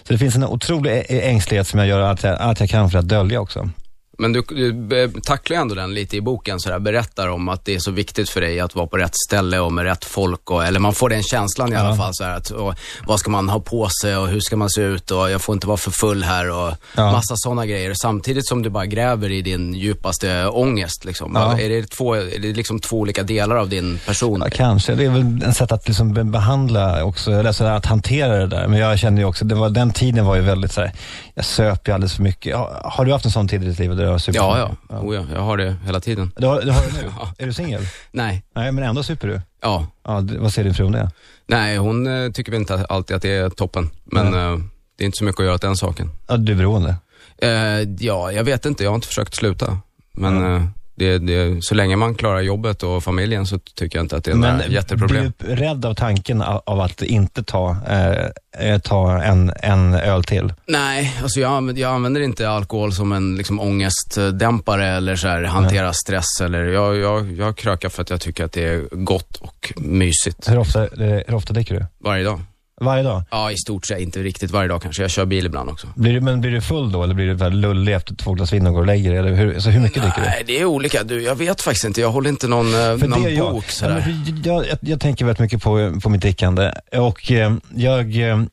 Så 0.03 0.13
det 0.13 0.19
finns 0.19 0.35
en 0.35 0.43
otrolig 0.43 1.05
eh, 1.09 1.29
ängslighet 1.29 1.67
som 1.67 1.79
jag 1.79 1.87
gör 1.87 2.01
allt 2.01 2.23
jag, 2.23 2.37
allt 2.37 2.59
jag 2.59 2.69
kan 2.69 2.89
för 2.89 2.99
att 2.99 3.07
dölja 3.07 3.24
också. 3.37 3.69
Men 4.17 4.33
du, 4.33 4.41
du 4.41 5.11
tacklar 5.23 5.57
ändå 5.57 5.75
den 5.75 5.93
lite 5.93 6.17
i 6.17 6.21
boken, 6.21 6.59
så 6.59 6.69
där, 6.69 6.79
berättar 6.79 7.27
om 7.27 7.49
att 7.49 7.65
det 7.65 7.75
är 7.75 7.79
så 7.79 7.91
viktigt 7.91 8.29
för 8.29 8.41
dig 8.41 8.59
att 8.59 8.75
vara 8.75 8.87
på 8.87 8.97
rätt 8.97 9.15
ställe 9.27 9.59
och 9.59 9.73
med 9.73 9.85
rätt 9.85 10.05
folk. 10.05 10.51
Och, 10.51 10.65
eller 10.65 10.79
man 10.79 10.93
får 10.93 11.09
den 11.09 11.23
känslan 11.23 11.73
i 11.73 11.75
alla 11.75 11.95
fall. 11.95 12.11
Så 12.13 12.23
här, 12.23 12.37
att, 12.37 12.49
och, 12.49 12.73
vad 13.05 13.19
ska 13.19 13.31
man 13.31 13.49
ha 13.49 13.59
på 13.59 13.89
sig 14.01 14.17
och 14.17 14.27
hur 14.27 14.39
ska 14.39 14.55
man 14.55 14.69
se 14.69 14.81
ut 14.81 15.11
och 15.11 15.31
jag 15.31 15.41
får 15.41 15.53
inte 15.53 15.67
vara 15.67 15.77
för 15.77 15.91
full 15.91 16.23
här 16.23 16.49
och 16.49 16.73
ja. 16.95 17.11
massa 17.11 17.35
sådana 17.37 17.65
grejer. 17.65 17.93
Samtidigt 17.93 18.47
som 18.47 18.61
du 18.61 18.69
bara 18.69 18.85
gräver 18.85 19.31
i 19.31 19.41
din 19.41 19.73
djupaste 19.73 20.47
ångest. 20.47 21.05
Liksom. 21.05 21.31
Ja. 21.35 21.59
Är, 21.59 21.69
det 21.69 21.89
två, 21.89 22.13
är 22.13 22.39
det 22.39 22.53
liksom 22.53 22.79
två 22.79 22.97
olika 22.99 23.23
delar 23.23 23.55
av 23.55 23.69
din 23.69 23.99
person? 24.05 24.41
Ja, 24.43 24.49
kanske. 24.53 24.95
Det 24.95 25.05
är 25.05 25.09
väl 25.09 25.43
ett 25.43 25.57
sätt 25.57 25.71
att 25.71 25.87
liksom 25.87 26.31
behandla 26.31 27.03
också, 27.03 27.31
eller 27.31 27.51
så 27.51 27.63
att 27.63 27.85
hantera 27.85 28.37
det 28.37 28.47
där. 28.47 28.67
Men 28.67 28.79
jag 28.79 28.99
kände 28.99 29.21
ju 29.21 29.27
också, 29.27 29.45
det 29.45 29.55
var, 29.55 29.69
den 29.69 29.91
tiden 29.91 30.25
var 30.25 30.35
ju 30.35 30.41
väldigt 30.41 30.71
så 30.71 30.81
här, 30.81 30.91
jag 31.33 31.45
söp 31.45 31.87
ju 31.87 31.93
alldeles 31.93 32.13
för 32.13 32.23
mycket. 32.23 32.55
Har, 32.55 32.81
har 32.83 33.05
du 33.05 33.11
haft 33.11 33.25
en 33.25 33.31
sån 33.31 33.47
tid 33.47 33.63
i 33.63 33.65
ditt 33.65 33.79
liv? 33.79 33.95
Har 34.07 34.17
supit? 34.17 34.35
Ja, 34.35 34.59
ja. 34.59 34.75
ja. 34.89 34.99
Oh, 34.99 35.15
ja. 35.15 35.25
Jag 35.33 35.41
har 35.41 35.57
det 35.57 35.75
hela 35.85 35.99
tiden. 35.99 36.31
Du 36.37 36.47
har, 36.47 36.61
du 36.61 36.71
har 36.71 36.81
det 36.81 36.93
nu? 37.01 37.11
ja. 37.19 37.33
Är 37.37 37.45
du 37.45 37.53
singel? 37.53 37.81
Nej. 38.11 38.43
Nej, 38.55 38.71
men 38.71 38.83
ändå 38.83 39.03
super 39.03 39.27
du? 39.27 39.41
Ja. 39.61 39.87
ja 40.03 40.23
vad 40.39 40.53
säger 40.53 40.63
din 40.63 40.73
fru 40.73 40.85
om 40.85 40.91
det? 40.91 41.11
Nej, 41.47 41.77
hon 41.77 42.07
äh, 42.07 42.31
tycker 42.31 42.51
väl 42.51 42.61
inte 42.61 42.85
alltid 42.89 43.15
att 43.15 43.21
det 43.21 43.31
är 43.31 43.49
toppen. 43.49 43.89
Men 44.05 44.27
äh, 44.27 44.57
det 44.97 45.03
är 45.03 45.05
inte 45.05 45.17
så 45.17 45.23
mycket 45.23 45.39
att 45.39 45.45
göra 45.45 45.55
åt 45.55 45.61
den 45.61 45.77
saken. 45.77 46.11
Ja, 46.27 46.37
du 46.37 46.51
är 46.51 46.57
beroende? 46.57 46.95
Äh, 47.37 47.49
ja, 47.99 48.31
jag 48.31 48.43
vet 48.43 48.65
inte. 48.65 48.83
Jag 48.83 48.91
har 48.91 48.95
inte 48.95 49.07
försökt 49.07 49.35
sluta. 49.35 49.77
Men 50.11 50.37
mm. 50.37 50.67
Det, 50.95 51.17
det, 51.17 51.63
så 51.63 51.75
länge 51.75 51.95
man 51.95 52.15
klarar 52.15 52.41
jobbet 52.41 52.83
och 52.83 53.03
familjen 53.03 53.45
så 53.45 53.59
tycker 53.59 53.97
jag 53.97 54.03
inte 54.03 54.15
att 54.15 54.23
det 54.23 54.31
är 54.31 54.35
några 54.35 54.67
jätteproblem. 54.67 55.23
Men 55.23 55.33
blir 55.37 55.55
du 55.55 55.61
rädd 55.61 55.85
av 55.85 55.93
tanken 55.93 56.41
av 56.41 56.79
att 56.79 57.01
inte 57.01 57.43
ta 57.43 57.77
eh, 57.89 58.29
Eh, 58.59 58.79
ta 58.79 59.21
en, 59.21 59.51
en 59.61 59.93
öl 59.93 60.23
till? 60.23 60.53
Nej, 60.65 61.17
alltså 61.21 61.39
jag, 61.39 61.77
jag 61.77 61.91
använder 61.91 62.21
inte 62.21 62.49
alkohol 62.49 62.93
som 62.93 63.11
en 63.11 63.35
liksom, 63.35 63.59
ångestdämpare 63.59 64.87
eller 64.87 65.15
så 65.15 65.27
här, 65.27 65.43
hantera 65.43 65.93
stress. 65.93 66.41
Eller, 66.41 66.63
jag, 66.63 66.97
jag, 66.97 67.31
jag 67.31 67.57
krökar 67.57 67.89
för 67.89 68.01
att 68.01 68.09
jag 68.09 68.21
tycker 68.21 68.45
att 68.45 68.51
det 68.51 68.63
är 68.63 68.81
gott 68.91 69.35
och 69.35 69.73
mysigt. 69.75 70.49
Hur 70.49 70.57
ofta, 70.57 70.83
eh, 70.83 71.21
hur 71.27 71.33
ofta 71.33 71.53
dricker 71.53 71.75
du? 71.75 71.85
Varje 71.99 72.23
dag. 72.23 72.41
Varje 72.81 73.03
dag? 73.03 73.23
Ja, 73.31 73.51
i 73.51 73.57
stort 73.57 73.85
sett. 73.85 73.99
Inte 73.99 74.19
riktigt 74.19 74.51
varje 74.51 74.67
dag 74.67 74.81
kanske. 74.81 75.01
Jag 75.01 75.11
kör 75.11 75.25
bil 75.25 75.45
ibland 75.45 75.69
också. 75.69 75.87
Blir 75.95 76.13
du, 76.13 76.21
men 76.21 76.41
blir 76.41 76.51
du 76.51 76.61
full 76.61 76.91
då 76.91 77.03
eller 77.03 77.13
blir 77.13 77.33
du 77.33 77.49
lullig 77.49 77.93
efter 77.93 78.15
två 78.15 78.33
glas 78.33 78.53
vin 78.53 78.67
och 78.67 78.73
går 78.73 78.79
och 78.79 78.87
lägger 78.87 79.23
dig? 79.23 79.35
hur, 79.35 79.53
alltså, 79.53 79.69
hur 79.69 79.81
mycket 79.81 80.03
dricker 80.03 80.21
du? 80.21 80.27
Nej, 80.27 80.43
det 80.47 80.59
är 80.59 80.65
olika. 80.65 81.03
Du, 81.03 81.23
jag 81.23 81.35
vet 81.35 81.61
faktiskt 81.61 81.85
inte. 81.85 82.01
Jag 82.01 82.11
håller 82.11 82.29
inte 82.29 82.47
någon, 82.47 82.73
eh, 82.73 82.97
någon 82.97 83.09
bok 83.09 83.29
jag, 83.29 83.71
sådär. 83.71 84.03
Ja, 84.07 84.51
jag, 84.53 84.67
jag, 84.67 84.77
jag, 84.81 84.99
tänker 84.99 85.25
väldigt 85.25 85.39
mycket 85.39 85.63
på, 85.63 85.99
på 86.03 86.09
mitt 86.09 86.21
drickande 86.21 86.71
och 86.91 87.31
eh, 87.31 87.53
jag 87.75 88.15
Eh, 88.35 88.43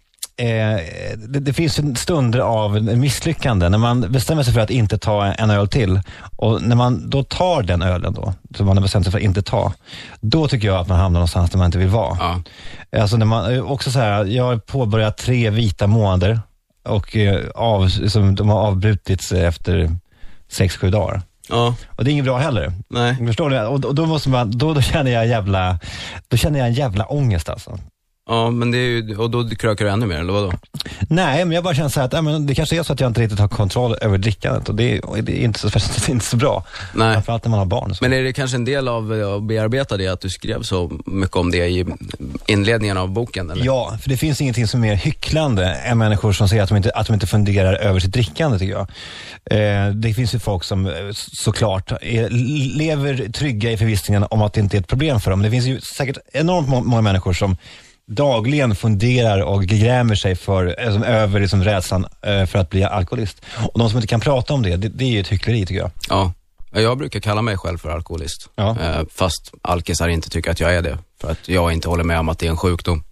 det, 1.16 1.40
det, 1.40 1.52
finns 1.52 2.00
stunder 2.00 2.38
av 2.38 2.82
misslyckande 2.82 3.68
när 3.68 3.78
man 3.78 4.12
bestämmer 4.12 4.42
sig 4.42 4.54
för 4.54 4.60
att 4.60 4.70
inte 4.70 4.98
ta 4.98 5.24
en 5.24 5.50
öl 5.50 5.68
till 5.68 6.00
och 6.36 6.62
när 6.62 6.76
man 6.76 7.10
då 7.10 7.22
tar 7.22 7.62
den 7.62 7.82
ölen 7.82 8.14
då, 8.14 8.34
som 8.56 8.66
man 8.66 8.76
har 8.76 8.82
bestämt 8.82 9.04
sig 9.04 9.10
för 9.10 9.18
att 9.18 9.24
inte 9.24 9.42
ta, 9.42 9.72
då 10.20 10.48
tycker 10.48 10.68
jag 10.68 10.76
att 10.76 10.88
man 10.88 10.98
hamnar 10.98 11.20
någonstans 11.20 11.50
där 11.50 11.58
man 11.58 11.66
inte 11.66 11.78
vill 11.78 11.88
vara. 11.88 12.16
Ja. 12.20 12.42
Alltså 13.00 13.16
när 13.16 13.26
man, 13.26 13.54
eh, 13.54 13.70
också 13.70 13.90
så 13.90 13.98
här, 13.98 14.24
jag 14.24 14.44
har 14.44 14.56
påbörjat 14.56 15.16
tre 15.16 15.50
vita 15.50 15.86
månader 15.86 16.40
och 16.84 17.16
eh, 17.16 17.48
av, 17.54 17.90
liksom, 18.00 18.34
de 18.34 18.48
har 18.48 18.58
avbrutits 18.60 19.32
efter 19.32 19.96
sex, 20.48 20.76
sju 20.76 20.90
dagar. 20.90 21.22
Ja. 21.48 21.74
Och 21.96 22.04
det 22.04 22.10
är 22.10 22.12
inget 22.12 22.24
bra 22.24 22.38
heller. 22.38 22.72
Nej. 22.88 23.26
Förstår 23.26 23.50
du? 23.50 23.60
Och, 23.60 23.84
och 23.84 23.94
då, 23.94 24.06
måste 24.06 24.28
man, 24.28 24.58
då, 24.58 24.74
då, 24.74 24.80
känner 24.80 25.10
jag 25.10 25.26
jävla, 25.26 25.78
då 26.28 26.36
känner 26.36 26.58
jag 26.58 26.68
en 26.68 26.74
jävla 26.74 27.04
ångest 27.04 27.48
alltså. 27.48 27.78
Ja, 28.26 28.50
men 28.50 28.70
det 28.70 28.78
är 28.78 28.80
ju, 28.80 29.16
och 29.16 29.30
då 29.30 29.48
krökar 29.48 29.84
du 29.84 29.90
ännu 29.90 30.06
mer, 30.06 30.18
eller 30.18 30.32
vadå? 30.32 30.52
Nej, 31.08 31.44
men 31.44 31.54
jag 31.54 31.64
bara 31.64 31.74
känner 31.74 31.88
så 31.88 32.00
här 32.00 32.06
att 32.06 32.12
ja, 32.12 32.22
men 32.22 32.46
det 32.46 32.54
kanske 32.54 32.78
är 32.78 32.82
så 32.82 32.92
att 32.92 33.00
jag 33.00 33.10
inte 33.10 33.20
riktigt 33.20 33.38
har 33.38 33.48
kontroll 33.48 33.96
över 34.00 34.18
drickandet 34.18 34.68
och 34.68 34.74
det 34.74 34.96
är, 34.96 35.22
det 35.22 35.40
är 35.40 35.44
inte, 35.44 35.58
så, 35.58 35.68
det 35.68 36.08
är 36.08 36.10
inte 36.10 36.24
så 36.24 36.36
bra. 36.36 36.64
Nej. 36.94 37.14
Framförallt 37.14 37.44
när 37.44 37.50
man 37.50 37.58
har 37.58 37.66
barn. 37.66 37.94
Men 38.00 38.12
är 38.12 38.22
det 38.22 38.32
kanske 38.32 38.56
en 38.56 38.64
del 38.64 38.88
av 38.88 39.12
att 39.36 39.42
bearbeta 39.42 39.96
det, 39.96 40.08
att 40.08 40.20
du 40.20 40.30
skrev 40.30 40.62
så 40.62 41.00
mycket 41.06 41.36
om 41.36 41.50
det 41.50 41.68
i 41.68 41.86
inledningen 42.46 42.96
av 42.96 43.10
boken? 43.10 43.50
Eller? 43.50 43.64
Ja, 43.64 43.98
för 44.02 44.08
det 44.08 44.16
finns 44.16 44.40
ingenting 44.40 44.66
som 44.66 44.84
är 44.84 44.88
mer 44.88 44.96
hycklande 44.96 45.66
än 45.66 45.98
människor 45.98 46.32
som 46.32 46.48
säger 46.48 46.62
att 46.62 46.68
de 46.68 46.76
inte, 46.76 46.90
att 46.90 47.06
de 47.06 47.14
inte 47.14 47.26
funderar 47.26 47.74
över 47.74 48.00
sitt 48.00 48.12
drickande, 48.12 48.58
tycker 48.58 48.72
jag. 48.72 48.90
Eh, 49.44 49.90
det 49.94 50.14
finns 50.14 50.34
ju 50.34 50.38
folk 50.38 50.64
som 50.64 50.86
eh, 50.86 50.92
såklart 51.12 51.92
är, 52.02 52.30
lever 52.78 53.32
trygga 53.32 53.70
i 53.70 53.76
förvissningen 53.76 54.24
om 54.30 54.42
att 54.42 54.52
det 54.52 54.60
inte 54.60 54.76
är 54.76 54.80
ett 54.80 54.88
problem 54.88 55.20
för 55.20 55.30
dem. 55.30 55.42
Det 55.42 55.50
finns 55.50 55.66
ju 55.66 55.80
säkert 55.80 56.18
enormt 56.32 56.68
många 56.68 57.00
människor 57.00 57.32
som 57.32 57.56
dagligen 58.14 58.74
funderar 58.74 59.40
och 59.40 59.64
grämer 59.64 60.14
sig 60.14 60.36
för, 60.36 60.80
alltså, 60.86 61.04
över 61.04 61.40
liksom, 61.40 61.64
rädslan 61.64 62.06
eh, 62.22 62.46
för 62.46 62.58
att 62.58 62.70
bli 62.70 62.84
alkoholist. 62.84 63.42
Och 63.72 63.78
de 63.78 63.90
som 63.90 63.98
inte 63.98 64.06
kan 64.06 64.20
prata 64.20 64.54
om 64.54 64.62
det, 64.62 64.76
det, 64.76 64.88
det 64.88 65.04
är 65.04 65.08
ju 65.08 65.20
ett 65.20 65.28
hyckleri 65.28 65.66
tycker 65.66 65.80
jag. 65.80 65.90
Ja, 66.08 66.32
jag 66.74 66.98
brukar 66.98 67.20
kalla 67.20 67.42
mig 67.42 67.56
själv 67.56 67.78
för 67.78 67.90
alkoholist. 67.90 68.48
Ja. 68.54 68.76
Eh, 68.80 69.02
fast 69.10 69.52
alkisar 69.62 70.08
inte 70.08 70.30
tycker 70.30 70.50
att 70.50 70.60
jag 70.60 70.74
är 70.74 70.82
det. 70.82 70.98
För 71.20 71.30
att 71.30 71.48
jag 71.48 71.72
inte 71.72 71.88
håller 71.88 72.04
med 72.04 72.18
om 72.18 72.28
att 72.28 72.38
det 72.38 72.46
är 72.46 72.50
en 72.50 72.56
sjukdom. 72.56 73.04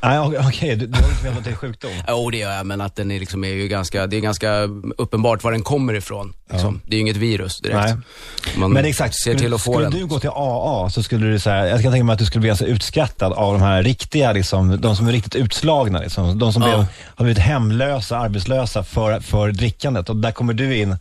Nej, 0.00 0.18
okej, 0.18 0.38
okay. 0.38 0.74
du, 0.74 0.86
du 0.86 1.02
har 1.02 1.10
inte 1.10 1.24
vetat 1.24 1.38
att 1.38 1.44
det 1.44 1.50
är 1.50 1.54
sjukdom? 1.54 1.90
Jo, 2.08 2.30
det 2.30 2.38
gör 2.38 2.52
jag, 2.52 2.66
men 2.66 2.80
att 2.80 2.96
den 2.96 3.10
är, 3.10 3.20
liksom, 3.20 3.44
är 3.44 3.48
ju 3.48 3.68
ganska, 3.68 4.06
det 4.06 4.16
är 4.16 4.20
ganska 4.20 4.60
uppenbart 4.98 5.44
var 5.44 5.52
den 5.52 5.62
kommer 5.62 5.94
ifrån. 5.94 6.32
Liksom. 6.50 6.74
Ja. 6.74 6.88
Det 6.88 6.94
är 6.94 6.96
ju 6.96 7.00
inget 7.00 7.16
virus 7.16 7.60
direkt. 7.60 7.78
Nej. 7.84 7.96
Man 8.56 8.72
men 8.72 8.84
exakt, 8.84 9.14
ser 9.14 9.34
till 9.34 9.54
att 9.54 9.62
få 9.62 9.72
skulle 9.72 9.88
den. 9.88 10.00
du 10.00 10.06
gå 10.06 10.20
till 10.20 10.30
AA 10.30 10.90
så 10.90 11.02
skulle 11.02 11.26
du 11.26 11.38
säga, 11.38 11.68
jag 11.68 11.82
kan 11.82 11.92
tänka 11.92 12.04
mig 12.04 12.12
att 12.12 12.18
du 12.18 12.26
skulle 12.26 12.40
bli 12.40 12.48
ganska 12.48 12.66
utskrattad 12.66 13.32
av 13.32 13.52
de 13.52 13.62
här 13.62 13.82
riktiga, 13.82 14.32
liksom, 14.32 14.80
de 14.80 14.96
som 14.96 15.08
är 15.08 15.12
riktigt 15.12 15.34
utslagna. 15.34 15.98
Liksom. 15.98 16.38
De 16.38 16.52
som 16.52 16.62
ja. 16.62 16.68
blev, 16.68 16.86
har 17.16 17.24
blivit 17.24 17.42
hemlösa, 17.42 18.18
arbetslösa 18.18 18.82
för, 18.84 19.20
för 19.20 19.52
drickandet. 19.52 20.08
Och 20.08 20.16
där 20.16 20.32
kommer 20.32 20.52
du 20.52 20.76
in 20.76 20.96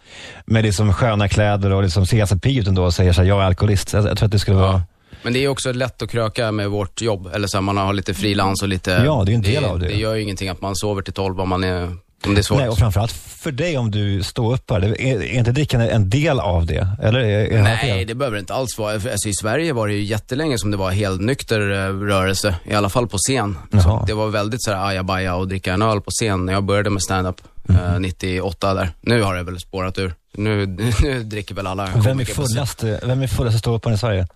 med 0.46 0.64
liksom 0.64 0.94
sköna 0.94 1.30
kläder 1.30 1.74
och 1.74 1.84
liksom 1.84 2.06
ser 2.06 2.18
ganska 2.18 2.38
pigg 2.38 2.58
ut 2.58 2.68
ändå 2.68 2.84
och 2.84 2.94
säger 2.94 3.14
så 3.14 3.22
här, 3.22 3.28
jag 3.28 3.42
är 3.42 3.46
alkoholist. 3.46 3.94
Jag, 3.94 4.06
jag 4.06 4.18
tror 4.18 4.26
att 4.26 4.32
det 4.32 4.40
skulle 4.40 4.58
vara 4.58 4.82
men 5.24 5.34
det 5.34 5.44
är 5.44 5.48
också 5.48 5.72
lätt 5.72 6.02
att 6.02 6.10
kröka 6.10 6.52
med 6.52 6.70
vårt 6.70 7.02
jobb. 7.02 7.30
Eller 7.34 7.48
så 7.48 7.58
här, 7.58 7.62
man 7.62 7.78
har 7.78 7.94
lite 7.94 8.14
frilans 8.14 8.62
och 8.62 8.68
lite... 8.68 8.92
Ja, 9.06 9.24
det 9.26 9.32
är 9.32 9.36
en 9.36 9.42
del 9.42 9.64
det, 9.64 9.70
av 9.70 9.80
det. 9.80 9.88
Det 9.88 9.96
gör 9.96 10.16
ju 10.16 10.22
ingenting 10.22 10.50
att 10.50 10.62
man 10.62 10.76
sover 10.76 11.02
till 11.02 11.14
tolv 11.14 11.42
om 11.42 11.50
man 11.50 11.64
är 11.64 11.96
om 12.26 12.34
det 12.34 12.42
är 12.42 12.44
svårt. 12.44 12.60
Nej, 12.60 12.70
och 12.70 12.78
framförallt 12.78 13.12
för 13.12 13.52
dig 13.52 13.78
om 13.78 13.92
du 13.92 14.24
står 14.24 14.54
upp 14.54 14.72
här. 14.72 14.82
Är, 14.82 15.22
är 15.22 15.24
inte 15.24 15.52
drickande 15.52 15.90
en 15.90 16.10
del 16.10 16.40
av 16.40 16.66
det? 16.66 16.88
Eller 17.02 17.20
är, 17.20 17.46
är 17.46 17.62
Nej, 17.62 18.06
det 18.06 18.16
behöver 18.16 18.36
det 18.36 18.40
inte 18.40 18.54
alls 18.54 18.78
vara. 18.78 18.94
Alltså, 18.94 19.30
I 19.30 19.34
Sverige 19.34 19.74
var 19.74 19.88
det 19.88 19.94
ju 19.94 20.04
jättelänge 20.04 20.58
som 20.58 20.72
det 20.72 20.78
var 20.78 20.92
helt 20.92 21.22
nykter 21.22 21.72
eh, 21.72 22.00
rörelse. 22.00 22.56
I 22.66 22.74
alla 22.74 22.90
fall 22.90 23.08
på 23.08 23.18
scen. 23.18 23.58
det 24.08 24.14
var 24.14 24.28
väldigt 24.28 24.64
sådär 24.64 24.88
ajabaja 24.88 25.36
och 25.36 25.48
dricka 25.48 25.74
en 25.74 25.82
öl 25.82 26.02
på 26.02 26.12
scen 26.12 26.46
när 26.46 26.54
jag 26.54 26.64
började 26.64 26.90
med 26.90 27.02
stand-up 27.02 27.42
mm. 27.70 27.94
eh, 27.94 28.00
98 28.00 28.74
där. 28.74 28.90
Nu 29.02 29.22
har 29.22 29.36
det 29.36 29.44
väl 29.44 29.60
spårat 29.60 29.98
ur. 29.98 30.14
Nu, 30.34 30.66
nu 31.02 31.24
dricker 31.24 31.56
väl 31.56 31.68
alla 31.68 31.90
Vem 31.96 32.20
är 32.20 32.26
fullast, 32.26 32.84
vem 32.84 33.22
är 33.22 33.28
fullaste 33.28 33.60
ståupparen 33.60 33.96
i 33.96 33.98
Sverige? 33.98 34.28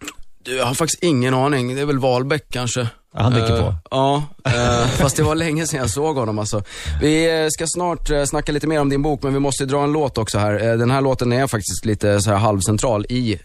Du, 0.44 0.56
jag 0.56 0.66
har 0.66 0.74
faktiskt 0.74 1.04
ingen 1.04 1.34
aning. 1.34 1.76
Det 1.76 1.82
är 1.82 1.86
väl 1.86 2.00
Wahlbeck 2.00 2.46
kanske. 2.50 2.88
Han 3.14 3.32
dricker 3.32 3.62
på? 3.62 3.68
Uh, 3.68 3.76
ja, 3.92 4.24
uh, 4.48 4.88
fast 5.00 5.18
det 5.18 5.24
var 5.24 5.36
länge 5.36 5.68
sedan 5.68 5.80
jag 5.80 5.90
såg 5.90 6.16
honom 6.16 6.40
alltså. 6.40 6.64
Vi 7.02 7.48
ska 7.52 7.66
snart 7.68 8.12
uh, 8.12 8.24
snacka 8.24 8.52
lite 8.52 8.68
mer 8.68 8.80
om 8.80 8.90
din 8.90 9.02
bok, 9.02 9.24
men 9.24 9.34
vi 9.34 9.40
måste 9.40 9.66
dra 9.66 9.84
en 9.84 9.92
låt 9.92 10.18
också 10.18 10.40
här. 10.40 10.54
den 10.78 10.92
här 10.92 11.02
låten 11.02 11.34
är 11.34 11.48
faktiskt 11.48 11.86
lite 11.86 12.22
så 12.22 12.30
här 12.30 12.38
halvcentral 12.38 13.06
i 13.10 13.40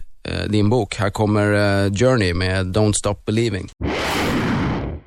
din 0.47 0.69
bok. 0.69 0.95
Här 0.95 1.09
kommer 1.09 1.45
Journey 1.97 2.33
med 2.33 2.65
Don't 2.65 2.93
Stop 2.93 3.25
Believing. 3.25 3.69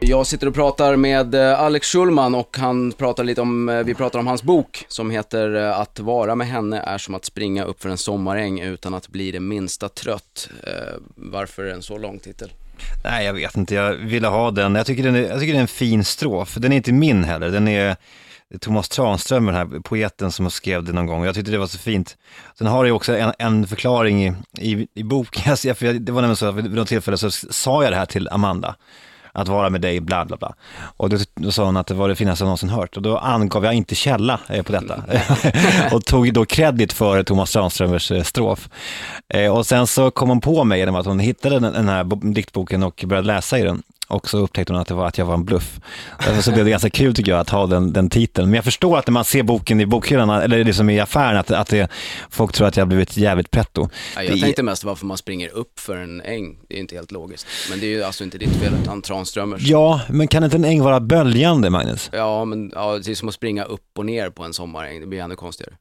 Jag 0.02 0.26
sitter 0.26 0.47
och 0.47 0.54
pratar 0.54 0.97
med 0.97 1.35
eh, 1.35 1.61
Alex 1.61 1.92
Schulman 1.92 2.35
och 2.35 2.57
han 2.59 2.92
pratar 2.92 3.25
lite 3.25 3.40
om, 3.40 3.69
eh, 3.69 3.83
vi 3.83 3.95
pratar 3.95 4.19
om 4.19 4.26
hans 4.26 4.42
bok 4.42 4.85
som 4.88 5.11
heter 5.11 5.54
eh, 5.54 5.78
Att 5.78 6.00
vara 6.00 6.35
med 6.35 6.47
henne 6.47 6.80
är 6.80 6.99
som 6.99 7.14
att 7.14 7.25
springa 7.25 7.64
upp 7.64 7.83
för 7.83 7.88
en 7.88 7.99
sommaräng 7.99 8.61
utan 8.61 8.95
att 8.95 9.09
bli 9.09 9.30
det 9.30 9.40
minsta 9.40 9.88
trött. 9.88 10.49
Varför 11.14 11.64
en 11.64 11.83
så 11.83 11.99
lång 11.99 12.19
titel? 12.19 12.52
Nej, 13.04 13.26
jag 13.26 13.33
vet 13.33 13.57
inte. 13.57 13.75
Jag 13.75 13.92
ville 13.92 14.28
ha 14.28 14.50
den. 14.50 14.75
Jag 14.75 14.87
tycker 14.87 15.02
den 15.02 15.14
är, 15.14 15.21
jag 15.21 15.40
tycker 15.40 15.52
den 15.52 15.59
är 15.59 15.62
en 15.62 15.69
fin 15.69 16.04
strof. 16.04 16.54
Den 16.54 16.73
är 16.73 16.76
inte 16.76 16.92
min 16.92 17.25
heller. 17.25 17.50
Den 17.50 17.69
är 17.69 17.97
Thomas 18.61 18.88
Tranström, 18.88 19.47
den 19.47 19.54
här 19.54 19.80
poeten 19.80 20.33
som 20.33 20.50
skrev 20.50 20.85
det 20.85 20.92
någon 20.92 21.07
gång. 21.07 21.25
Jag 21.25 21.35
tyckte 21.35 21.50
det 21.50 21.59
var 21.59 21.66
så 21.66 21.78
fint. 21.78 22.16
Sen 22.59 22.66
har 22.66 22.85
det 22.85 22.92
också 22.92 23.16
en, 23.16 23.33
en 23.38 23.66
förklaring 23.66 24.26
i, 24.26 24.35
i, 24.59 24.88
i 24.95 25.02
boken. 25.02 25.42
Det 25.62 26.12
var 26.12 26.23
nämligen 26.23 26.37
så 26.37 26.47
att 26.47 26.54
vid 26.54 26.75
något 26.75 26.88
tillfälle 26.88 27.16
så 27.16 27.30
sa 27.30 27.83
jag 27.83 27.92
det 27.92 27.97
här 27.97 28.07
till 28.07 28.28
Amanda 28.28 28.76
att 29.33 29.49
vara 29.49 29.71
med 29.71 29.81
dig, 29.81 30.01
bla 30.01 30.25
bla 30.25 30.37
bla. 30.37 30.55
Och 30.97 31.11
då, 31.11 31.17
då 31.35 31.53
sa 31.53 31.65
hon 31.65 31.77
att 31.77 31.87
det 31.87 31.95
var 31.95 32.09
det 32.09 32.17
finaste 32.17 32.43
jag 32.43 32.47
någonsin 32.47 32.69
hört. 32.69 32.97
Och 32.97 33.03
då 33.03 33.19
angav 33.19 33.65
jag 33.65 33.75
inte 33.75 33.95
källa 33.95 34.41
eh, 34.49 34.63
på 34.63 34.73
detta. 34.73 35.03
och 35.93 36.05
tog 36.05 36.33
då 36.33 36.45
kredit 36.45 36.93
för 36.93 37.23
Thomas 37.23 37.53
Tranströmers 37.53 38.11
eh, 38.11 38.23
strof. 38.23 38.69
Eh, 39.29 39.57
och 39.57 39.67
sen 39.67 39.87
så 39.87 40.11
kom 40.11 40.29
hon 40.29 40.41
på 40.41 40.65
mig 40.65 40.79
genom 40.79 40.95
att 40.95 41.07
hon 41.07 41.19
hittade 41.21 41.59
den, 41.59 41.73
den 41.73 41.89
här 41.89 42.33
diktboken 42.33 42.83
och 42.83 43.05
började 43.07 43.27
läsa 43.27 43.59
i 43.59 43.63
den. 43.63 43.83
Och 44.11 44.29
så 44.29 44.38
upptäckte 44.38 44.73
hon 44.73 44.83
att, 44.83 44.88
det 44.88 44.95
var, 44.95 45.07
att 45.07 45.19
jag 45.19 45.25
var 45.26 45.35
en 45.35 45.45
bluff. 45.45 45.81
Därför 46.19 46.43
så 46.43 46.52
blev 46.52 46.64
det 46.64 46.71
ganska 46.71 46.90
kul 46.90 47.14
tycker 47.14 47.33
jag 47.33 47.40
att 47.40 47.50
ha 47.50 47.67
den, 47.67 47.93
den 47.93 48.11
titeln. 48.11 48.49
Men 48.49 48.55
jag 48.55 48.64
förstår 48.64 48.99
att 48.99 49.07
när 49.07 49.12
man 49.12 49.25
ser 49.25 49.43
boken 49.43 49.81
i 49.81 49.87
bokhyllan, 49.87 50.31
eller 50.31 50.64
liksom 50.64 50.90
i 50.90 51.00
affären, 51.00 51.37
att, 51.37 51.50
att 51.50 51.69
det, 51.69 51.88
folk 52.31 52.52
tror 52.52 52.67
att 52.67 52.76
jag 52.76 52.85
har 52.85 52.88
blivit 52.88 53.17
jävligt 53.17 53.50
pretto. 53.50 53.88
Ja, 54.17 54.23
jag 54.23 54.35
Det- 54.37 54.40
tänkte 54.40 54.62
mest 54.62 54.85
varför 54.85 55.07
man 55.07 55.17
springer 55.19 55.49
upp 55.49 55.81
för 55.81 55.97
en 55.97 56.21
äng. 56.21 56.57
Det 56.69 56.75
är 56.76 56.79
inte 56.81 56.95
helt 56.95 57.11
logiskt. 57.12 57.47
Men 57.71 57.81
det 57.81 57.87
är 57.87 57.90
ju 57.90 58.02
alltså 58.02 58.25
inte 58.25 58.38
ditt 58.38 58.57
fel, 58.57 58.73
utan 58.83 59.02
Tranströmers. 59.02 59.62
Ja, 59.62 60.00
men 60.09 60.29
kan 60.29 60.45
inte 60.45 60.57
en 60.57 60.64
äng 60.64 60.83
vara 60.83 61.00
böljande, 61.00 61.71
Magnus? 61.71 62.11
Ja, 62.12 62.45
men 62.45 62.73
ja, 62.75 62.99
det 63.05 63.11
är 63.11 63.14
som 63.14 63.29
att 63.29 63.35
springa 63.35 63.64
upp 63.64 63.99
och 63.99 64.07
ner 64.07 64.31
på 64.31 64.43
en 64.45 64.52
sommaräng. 64.52 65.00
Det 65.00 65.07
blir 65.07 65.21
ännu 65.21 65.37
konstigare. 65.37 65.73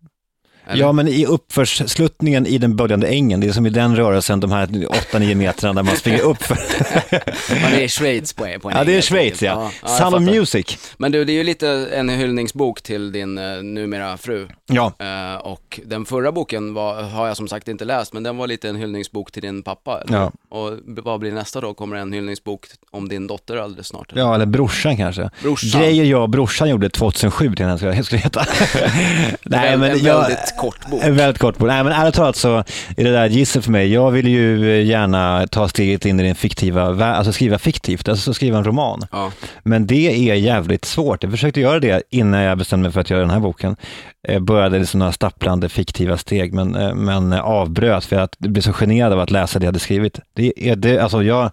Eller? 0.70 0.82
Ja, 0.82 0.92
men 0.92 1.08
i 1.08 1.26
uppförssluttningen 1.26 2.46
i 2.46 2.58
den 2.58 2.76
böljande 2.76 3.08
ängen, 3.08 3.40
det 3.40 3.48
är 3.48 3.52
som 3.52 3.66
i 3.66 3.70
den 3.70 3.96
rörelsen, 3.96 4.40
de 4.40 4.52
här 4.52 4.68
8-9 4.68 5.36
metrarna 5.36 5.74
där 5.74 5.84
man 5.84 5.96
springer 5.96 6.22
upp 6.22 6.44
för... 6.44 6.58
Man 7.62 7.74
är 7.74 7.88
Schweiz 7.88 8.34
på, 8.34 8.44
på 8.62 8.70
en 8.70 8.78
Ja, 8.78 8.84
det 8.84 8.98
är 8.98 9.02
Schweiz 9.02 9.42
ja. 9.42 9.72
jag 9.82 9.90
Sound 9.90 10.16
of. 10.16 10.22
Music. 10.22 10.96
Men 10.98 11.12
du, 11.12 11.26
det 11.26 11.32
är 11.32 11.38
ju 11.38 11.44
lite 11.44 11.70
en 11.70 12.10
hyllningsbok 12.10 12.82
till 12.82 13.12
din 13.12 13.38
eh, 13.38 13.64
numera 13.64 14.18
fru. 14.18 14.48
Ja, 14.68 14.94
Eh, 15.00 15.36
och 15.36 15.80
den 15.86 16.06
förra 16.06 16.32
boken 16.32 16.74
var, 16.74 17.02
har 17.02 17.28
jag 17.28 17.38
som 17.38 17.48
sagt 17.48 17.68
inte 17.68 17.86
läst, 17.86 18.14
men 18.14 18.24
den 18.24 18.38
var 18.38 18.48
lite 18.48 18.70
en 18.70 18.76
hyllningsbok 18.76 19.32
till 19.32 19.42
din 19.42 19.64
pappa. 19.64 20.02
Eller? 20.02 20.18
Ja. 20.18 20.32
Och 20.50 20.78
vad 20.86 21.20
blir 21.20 21.32
nästa 21.32 21.62
då? 21.62 21.74
Kommer 21.74 21.96
det 21.96 22.02
en 22.02 22.14
hyllningsbok 22.14 22.68
om 22.92 23.10
din 23.10 23.28
dotter 23.28 23.58
alldeles 23.58 23.88
snart? 23.88 24.12
eller? 24.12 24.22
ja, 24.22 24.36
eller 24.36 24.46
brorsan 24.46 24.98
kanske. 24.98 25.30
Brorsan. 25.42 25.82
Grejer 25.82 26.06
jag 26.06 26.22
och 26.22 26.30
brorsan 26.30 26.70
gjorde 26.70 26.90
2007 26.90 27.56
till 27.56 27.66
den 27.66 27.78
ska 27.78 28.04
skulle 28.04 28.22
heta. 28.22 28.42
Nej, 29.44 29.74
en, 29.74 29.80
men 29.80 29.92
en 29.92 30.00
jag, 30.00 30.22
väldigt 30.22 30.56
kort 30.60 30.90
bok. 30.90 31.04
En 31.04 31.16
väldigt 31.16 31.38
kort 31.38 31.58
bok. 31.58 31.68
Nej, 31.68 31.84
men 31.84 31.94
ärligt 31.94 32.16
talat 32.16 32.36
så 32.36 32.58
är 32.98 33.04
det 33.04 33.12
där 33.12 33.26
ett 33.26 33.32
gissel 33.32 33.62
för 33.62 33.72
mig. 33.72 33.94
Jag 33.94 34.12
vill 34.12 34.28
ju 34.28 34.72
eh, 34.72 34.86
gärna 34.86 35.48
ta 35.48 35.68
steget 35.68 36.06
in 36.06 36.20
i 36.20 36.24
den 36.24 36.36
fiktiva, 36.36 37.06
alltså 37.06 37.34
skriva 37.34 37.58
fiktivt, 37.58 38.10
alltså 38.10 38.34
skriva 38.34 38.58
en 38.58 38.64
roman. 38.64 39.02
Ja. 39.12 39.32
Men 39.64 39.88
det 39.88 40.30
är 40.30 40.36
jävligt 40.36 40.86
svårt. 40.86 41.24
Jag 41.24 41.32
försökte 41.32 41.62
göra 41.62 41.80
det 41.80 42.04
innan 42.10 42.42
jag 42.42 42.58
bestämde 42.58 42.84
mig 42.84 42.92
för 42.92 43.02
att 43.02 43.10
göra 43.10 43.22
den 43.22 43.30
här 43.30 43.40
boken. 43.40 43.76
Jag 44.22 44.44
började 44.44 44.80
liksom 44.80 45.00
några 45.00 45.12
stapplande 45.12 45.70
fiktiva 45.70 46.18
steg, 46.18 46.54
men, 46.54 46.76
eh, 46.76 46.94
men 46.96 47.34
avbröt 47.34 48.06
för 48.06 48.16
att 48.16 48.36
jag 48.40 48.52
blev 48.52 48.62
så 48.62 48.74
generad 48.74 49.14
av 49.14 49.20
att 49.20 49.32
läsa 49.32 49.60
det 49.60 49.64
jag 49.64 49.68
hade 49.68 49.80
skrivit. 49.80 50.20
Det 50.34 50.70
är 50.70 50.76
det, 50.76 51.00
alltså 51.00 51.24
jag, 51.24 51.52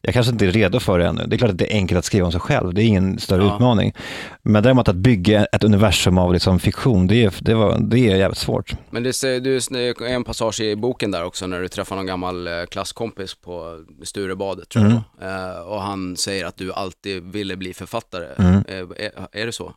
jag 0.00 0.14
kanske 0.14 0.32
inte 0.32 0.46
är 0.46 0.50
redo 0.52 0.80
för 0.80 0.98
det 0.98 1.06
ännu. 1.06 1.24
Det 1.26 1.36
är 1.36 1.38
klart 1.38 1.50
att 1.50 1.58
det 1.58 1.72
är 1.72 1.76
enkelt 1.76 1.98
att 1.98 2.04
skriva 2.04 2.26
om 2.26 2.32
sig 2.32 2.40
själv. 2.40 2.74
Det 2.74 2.82
är 2.82 2.84
ingen 2.84 3.18
större 3.18 3.42
Ja. 3.44 3.54
utmaning. 3.54 3.92
Men 4.42 4.62
däremot 4.62 4.88
att 4.88 4.96
bygga 4.96 5.44
ett 5.44 5.64
universum 5.64 6.18
av 6.18 6.32
liksom 6.32 6.58
fiktion, 6.58 7.06
det 7.06 7.24
är, 7.24 7.34
det, 7.40 7.54
var, 7.54 7.78
det 7.80 7.98
är 7.98 8.16
jävligt 8.16 8.38
svårt. 8.38 8.74
Men 8.90 9.02
det, 9.02 9.08
är 9.24 10.02
en 10.02 10.24
passage 10.24 10.60
i 10.60 10.76
boken 10.76 11.10
där 11.10 11.24
också 11.24 11.46
när 11.46 11.60
du 11.60 11.68
träffar 11.68 11.96
någon 11.96 12.06
gammal 12.06 12.46
eh, 12.46 12.52
klasskompis 12.70 13.34
på 13.34 13.84
Sturebadet 14.02 14.68
tror 14.68 14.82
Mm. 14.82 14.98
jag 15.20 15.50
eh, 15.50 15.60
Och 15.60 15.82
han 15.82 16.16
säger 16.16 16.46
att 16.46 16.56
du 16.56 16.72
alltid 16.72 17.22
ville 17.32 17.56
bli 17.56 17.74
författare. 17.74 18.26
Mm. 18.38 18.54
Eh, 18.68 18.76
är, 19.06 19.10
är 19.42 19.46
det 19.46 19.52
så? 19.52 19.72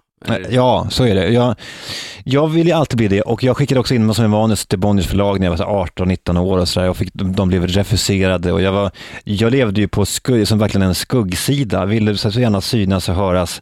Ja, 0.49 0.87
så 0.89 1.03
är 1.05 1.15
det. 1.15 1.27
Jag, 1.29 1.55
jag 2.23 2.47
vill 2.47 2.67
ju 2.67 2.73
alltid 2.73 2.97
bli 2.97 3.07
det 3.07 3.21
och 3.21 3.43
jag 3.43 3.57
skickade 3.57 3.79
också 3.79 3.93
in 3.95 4.05
mig 4.05 4.15
som 4.15 4.25
en 4.25 4.31
manus 4.31 4.65
till 4.65 4.79
Bonniers 4.79 5.07
förlag 5.07 5.39
när 5.39 5.47
jag 5.47 5.57
var 5.57 5.85
18-19 5.87 6.39
år 6.39 6.57
och 6.57 6.67
sådär 6.67 6.95
de, 7.13 7.35
de 7.35 7.47
blev 7.47 7.67
refuserade 7.67 8.51
och 8.51 8.61
jag, 8.61 8.71
var, 8.71 8.91
jag 9.23 9.51
levde 9.51 9.81
ju 9.81 9.87
på 9.87 10.05
skugg, 10.05 10.47
som 10.47 10.59
verkligen 10.59 10.87
en 10.87 10.95
skuggsida, 10.95 11.85
ville 11.85 12.17
så 12.17 12.29
gärna 12.29 12.61
synas 12.61 13.09
och 13.09 13.15
höras. 13.15 13.61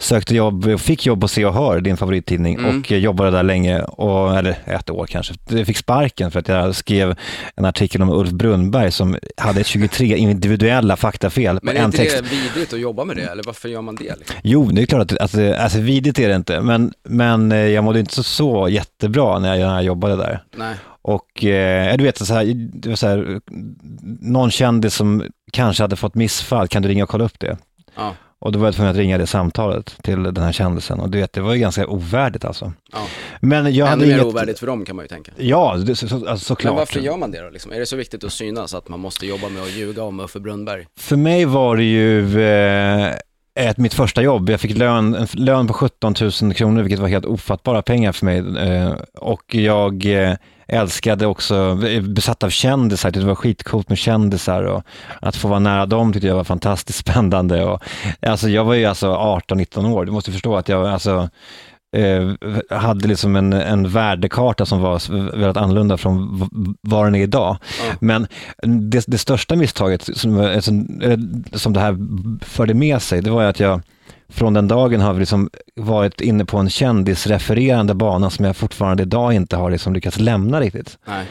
Sökte 0.00 0.34
jobb, 0.34 0.80
fick 0.80 1.06
jobb 1.06 1.20
på 1.20 1.28
Se 1.28 1.44
och 1.44 1.54
Hör, 1.54 1.80
din 1.80 1.96
favorittidning, 1.96 2.54
Mm. 2.58 2.78
och 2.80 2.90
jobbade 2.90 3.30
där 3.30 3.42
länge, 3.42 3.82
och, 3.82 4.36
eller 4.38 4.58
ett 4.66 4.90
år 4.90 5.06
kanske. 5.06 5.34
Jag 5.48 5.66
fick 5.66 5.76
sparken 5.76 6.30
för 6.30 6.40
att 6.40 6.48
jag 6.48 6.74
skrev 6.76 7.14
en 7.56 7.64
artikel 7.64 8.02
om 8.02 8.10
Ulf 8.10 8.30
Brunnberg 8.30 8.92
som 8.92 9.16
hade 9.36 9.64
23 9.64 10.16
individuella 10.16 10.96
faktafel 10.96 11.58
Men 11.62 11.76
är 11.76 11.84
inte 11.84 11.96
text. 11.98 12.16
det 12.16 12.22
vidrigt 12.22 12.72
att 12.72 12.80
jobba 12.80 13.04
med 13.04 13.16
det, 13.16 13.22
eller 13.22 13.42
varför 13.46 13.68
gör 13.68 13.82
man 13.82 13.94
det? 13.94 14.14
Liksom? 14.18 14.36
Jo, 14.42 14.70
det 14.72 14.82
är 14.82 14.86
klart 14.86 15.12
att, 15.12 15.18
att 15.18 15.20
alltså, 15.58 15.78
vidigt 15.98 16.18
är 16.18 16.28
det 16.28 16.36
inte, 16.36 16.60
men, 16.60 16.92
men 17.02 17.52
eh, 17.52 17.58
jag 17.58 17.84
mådde 17.84 18.00
inte 18.00 18.14
så, 18.14 18.22
så 18.22 18.68
jättebra 18.68 19.38
när 19.38 19.54
jag, 19.54 19.68
när 19.68 19.74
jag 19.74 19.84
jobbade 19.84 20.16
där. 20.16 20.42
Nej. 20.56 20.74
Och 21.02 21.44
eh, 21.44 21.96
du 21.96 22.04
vet, 22.04 22.26
så 22.26 22.34
här, 22.34 22.44
det 22.54 22.88
var 22.88 22.96
så 22.96 23.06
här, 23.06 23.40
någon 24.20 24.50
kändis 24.50 24.94
som 24.94 25.24
kanske 25.52 25.82
hade 25.82 25.96
fått 25.96 26.14
missfall, 26.14 26.68
kan 26.68 26.82
du 26.82 26.88
ringa 26.88 27.04
och 27.04 27.10
kolla 27.10 27.24
upp 27.24 27.40
det? 27.40 27.56
Ja. 27.96 28.14
Och 28.40 28.52
då 28.52 28.58
var 28.58 28.66
jag 28.66 28.74
tvungen 28.74 28.90
att 28.90 28.96
ringa 28.96 29.18
det 29.18 29.26
samtalet 29.26 29.96
till 30.02 30.22
den 30.22 30.44
här 30.44 30.52
kändisen 30.52 31.00
och 31.00 31.10
du 31.10 31.18
vet, 31.18 31.32
det 31.32 31.40
var 31.40 31.54
ju 31.54 31.60
ganska 31.60 31.86
ovärdigt 31.86 32.44
alltså. 32.44 32.72
Ja. 32.92 33.06
Men 33.40 33.74
jag 33.74 33.86
hade 33.86 34.02
Ännu 34.04 34.12
mer 34.12 34.20
inget... 34.20 34.34
ovärdigt 34.34 34.58
för 34.58 34.66
dem 34.66 34.84
kan 34.84 34.96
man 34.96 35.04
ju 35.04 35.08
tänka. 35.08 35.32
Ja, 35.36 35.76
det, 35.76 35.96
så, 35.96 36.08
så, 36.08 36.14
alltså, 36.14 36.28
Men 36.28 36.38
såklart. 36.38 36.76
varför 36.76 37.00
gör 37.00 37.16
man 37.16 37.30
det 37.30 37.42
då? 37.42 37.50
Liksom? 37.50 37.72
Är 37.72 37.78
det 37.78 37.86
så 37.86 37.96
viktigt 37.96 38.24
att 38.24 38.32
synas 38.32 38.74
att 38.74 38.88
man 38.88 39.00
måste 39.00 39.26
jobba 39.26 39.48
med 39.48 39.62
att 39.62 39.72
ljuga 39.72 40.02
om 40.02 40.20
Uffe 40.20 40.40
Brunnberg? 40.40 40.86
För 40.96 41.16
mig 41.16 41.44
var 41.44 41.76
det 41.76 41.84
ju 41.84 42.42
eh, 42.42 43.14
ett, 43.58 43.78
mitt 43.78 43.94
första 43.94 44.22
jobb. 44.22 44.50
Jag 44.50 44.60
fick 44.60 44.76
lön, 44.76 45.14
en 45.14 45.26
lön 45.32 45.66
på 45.66 45.72
17 45.72 46.14
000 46.42 46.54
kronor, 46.54 46.82
vilket 46.82 46.98
var 46.98 47.08
helt 47.08 47.24
ofattbara 47.24 47.82
pengar 47.82 48.12
för 48.12 48.24
mig. 48.24 48.38
Eh, 48.68 48.92
och 49.14 49.54
jag 49.54 50.06
eh, 50.06 50.34
älskade 50.66 51.26
också, 51.26 51.78
eh, 51.88 52.02
besatt 52.02 52.42
av 52.42 52.50
kändisar, 52.50 53.10
det 53.10 53.20
var 53.20 53.34
skitcoolt 53.34 53.88
med 53.88 53.98
kändisar 53.98 54.62
och 54.62 54.82
att 55.20 55.36
få 55.36 55.48
vara 55.48 55.58
nära 55.58 55.86
dem 55.86 56.12
tyckte 56.12 56.28
jag 56.28 56.34
var 56.34 56.44
fantastiskt 56.44 56.98
spännande. 57.08 57.64
Och, 57.64 57.82
alltså, 58.22 58.48
jag 58.48 58.64
var 58.64 58.74
ju 58.74 58.84
alltså 58.84 59.06
18-19 59.14 59.92
år, 59.92 60.04
du 60.04 60.12
måste 60.12 60.32
förstå 60.32 60.56
att 60.56 60.68
jag 60.68 60.86
alltså, 60.86 61.28
hade 62.70 63.08
liksom 63.08 63.36
en, 63.36 63.52
en 63.52 63.88
värdekarta 63.88 64.66
som 64.66 64.80
var 64.80 65.12
väldigt 65.38 65.56
annorlunda 65.56 65.96
från 65.96 66.48
vad 66.80 67.06
den 67.06 67.14
är 67.14 67.22
idag. 67.22 67.56
Ja. 67.62 67.94
Men 68.00 68.26
det, 68.90 69.04
det 69.06 69.18
största 69.18 69.56
misstaget 69.56 70.02
som, 70.02 70.60
som, 70.60 71.00
eh, 71.02 71.18
som 71.52 71.72
det 71.72 71.80
här 71.80 71.96
förde 72.44 72.74
med 72.74 73.02
sig, 73.02 73.22
det 73.22 73.30
var 73.30 73.44
att 73.44 73.60
jag 73.60 73.80
från 74.28 74.54
den 74.54 74.68
dagen 74.68 75.00
har 75.00 75.12
vi 75.12 75.20
liksom 75.20 75.50
varit 75.76 76.20
inne 76.20 76.44
på 76.44 76.58
en 76.58 76.70
kändisrefererande 76.70 77.94
bana 77.94 78.30
som 78.30 78.44
jag 78.44 78.56
fortfarande 78.56 79.02
idag 79.02 79.32
inte 79.32 79.56
har 79.56 79.70
liksom 79.70 79.92
lyckats 79.92 80.18
lämna 80.18 80.60
riktigt. 80.60 80.98
Nej. 81.04 81.26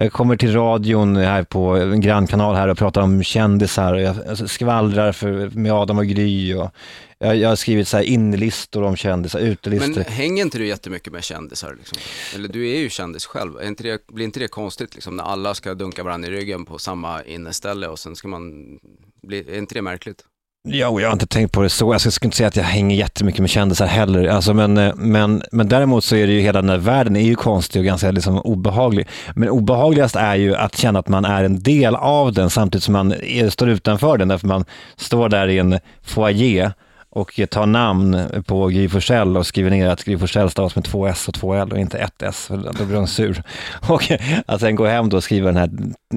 Jag 0.00 0.12
kommer 0.12 0.36
till 0.36 0.54
radion 0.54 1.16
här 1.16 1.42
på 1.42 1.76
en 1.76 2.00
grannkanal 2.00 2.54
här 2.54 2.68
och 2.68 2.78
pratar 2.78 3.02
om 3.02 3.22
kändisar 3.22 3.94
och 3.94 4.00
jag 4.00 4.50
skvallrar 4.50 5.12
för, 5.12 5.50
med 5.50 5.72
Adam 5.72 5.98
och 5.98 6.06
Gry 6.06 6.54
och 6.54 6.70
jag, 7.18 7.36
jag 7.36 7.48
har 7.48 7.56
skrivit 7.56 7.88
så 7.88 7.96
här 7.96 8.04
inlistor 8.04 8.82
om 8.82 8.96
kändisar, 8.96 9.40
utelistor. 9.40 9.94
Men 9.94 10.04
hänger 10.04 10.42
inte 10.42 10.58
du 10.58 10.66
jättemycket 10.66 11.12
med 11.12 11.24
kändisar? 11.24 11.74
Liksom? 11.78 11.98
Eller 12.34 12.48
du 12.48 12.70
är 12.70 12.78
ju 12.78 12.90
kändis 12.90 13.26
själv. 13.26 13.52
Inte 13.62 13.82
det, 13.82 14.06
blir 14.06 14.24
inte 14.24 14.40
det 14.40 14.48
konstigt 14.48 14.94
liksom, 14.94 15.16
när 15.16 15.24
alla 15.24 15.54
ska 15.54 15.74
dunka 15.74 16.02
varandra 16.02 16.28
i 16.28 16.30
ryggen 16.30 16.64
på 16.64 16.78
samma 16.78 17.22
inneställe 17.22 17.88
och 17.88 17.98
sen 17.98 18.16
ska 18.16 18.28
man 18.28 18.78
bli, 19.22 19.38
är 19.38 19.58
inte 19.58 19.74
det 19.74 19.82
märkligt? 19.82 20.24
Jo, 20.68 21.00
jag 21.00 21.08
har 21.08 21.12
inte 21.12 21.26
tänkt 21.26 21.52
på 21.52 21.62
det 21.62 21.68
så. 21.68 21.94
Jag 21.94 22.00
skulle 22.12 22.26
inte 22.26 22.36
säga 22.36 22.48
att 22.48 22.56
jag 22.56 22.64
hänger 22.64 22.96
jättemycket 22.96 23.40
med 23.40 23.50
kändisar 23.50 23.86
heller. 23.86 24.28
Alltså, 24.28 24.54
men, 24.54 24.78
eh, 24.78 24.94
men, 24.96 25.42
men 25.52 25.68
däremot 25.68 26.04
så 26.04 26.16
är 26.16 26.26
det 26.26 26.32
ju 26.32 26.40
hela 26.40 26.60
den 26.60 26.70
här 26.70 26.78
världen 26.78 27.16
är 27.16 27.20
ju 27.20 27.34
konstig 27.34 27.80
och 27.80 27.86
ganska 27.86 28.10
liksom 28.10 28.38
obehaglig. 28.38 29.08
Men 29.34 29.48
obehagligast 29.48 30.16
är 30.16 30.36
ju 30.36 30.54
att 30.54 30.76
känna 30.76 30.98
att 30.98 31.08
man 31.08 31.24
är 31.24 31.44
en 31.44 31.62
del 31.62 31.96
av 31.96 32.32
den 32.32 32.50
samtidigt 32.50 32.84
som 32.84 32.92
man 32.92 33.12
är, 33.12 33.50
står 33.50 33.68
utanför 33.68 34.18
den. 34.18 34.28
Därför 34.28 34.46
man 34.46 34.64
står 34.96 35.28
där 35.28 35.48
i 35.48 35.58
en 35.58 35.78
foyer 36.02 36.72
och 37.10 37.40
tar 37.50 37.66
namn 37.66 38.42
på 38.46 38.66
Gry 38.66 38.88
Forssell 38.88 39.36
och 39.36 39.46
skriver 39.46 39.70
ner 39.70 39.88
att 39.88 40.04
Gry 40.04 40.18
Forssell 40.18 40.50
stavas 40.50 40.74
med 40.74 40.84
två 40.84 41.06
S 41.06 41.28
och 41.28 41.34
två 41.34 41.54
L 41.54 41.72
och 41.72 41.78
inte 41.78 41.98
ett 41.98 42.22
S, 42.22 42.46
för 42.46 42.56
då 42.78 42.84
blir 42.84 42.96
hon 42.96 43.08
sur. 43.08 43.42
Och 43.88 44.12
att 44.46 44.60
sen 44.60 44.76
gå 44.76 44.86
hem 44.86 45.08
då 45.08 45.16
och 45.16 45.24
skriva 45.24 45.52
den 45.52 45.56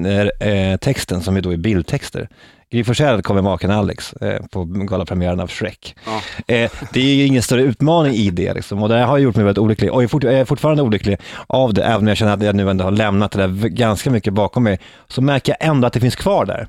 här 0.04 0.32
eh, 0.48 0.76
texten 0.76 1.20
som 1.20 1.42
då 1.42 1.52
är 1.52 1.56
bildtexter. 1.56 2.28
Gry 2.72 2.84
Forssell 2.84 3.22
kom 3.22 3.34
med 3.34 3.44
maken 3.44 3.70
Alex 3.70 4.12
eh, 4.12 4.42
på 4.50 4.64
galapremiären 4.64 5.40
av 5.40 5.48
Shrek. 5.48 5.96
Ja. 6.06 6.20
Eh, 6.54 6.70
det 6.92 7.00
är 7.00 7.14
ju 7.14 7.26
ingen 7.26 7.42
större 7.42 7.62
utmaning 7.62 8.14
i 8.14 8.30
det 8.30 8.54
liksom. 8.54 8.82
och 8.82 8.88
det 8.88 8.98
har 8.98 9.18
gjort 9.18 9.36
mig 9.36 9.44
väldigt 9.44 9.62
olycklig. 9.62 9.92
Och 9.92 9.96
jag 9.96 10.04
är, 10.04 10.08
fort, 10.08 10.24
jag 10.24 10.34
är 10.34 10.44
fortfarande 10.44 10.82
olycklig 10.82 11.18
av 11.46 11.74
det, 11.74 11.82
även 11.82 12.00
om 12.00 12.08
jag 12.08 12.16
känner 12.16 12.32
att 12.34 12.42
jag 12.42 12.54
nu 12.54 12.70
ändå 12.70 12.84
har 12.84 12.90
lämnat 12.90 13.32
det 13.32 13.46
där 13.46 13.68
ganska 13.68 14.10
mycket 14.10 14.32
bakom 14.32 14.62
mig, 14.62 14.80
så 15.08 15.22
märker 15.22 15.56
jag 15.58 15.68
ändå 15.68 15.86
att 15.86 15.92
det 15.92 16.00
finns 16.00 16.16
kvar 16.16 16.46
där. 16.46 16.68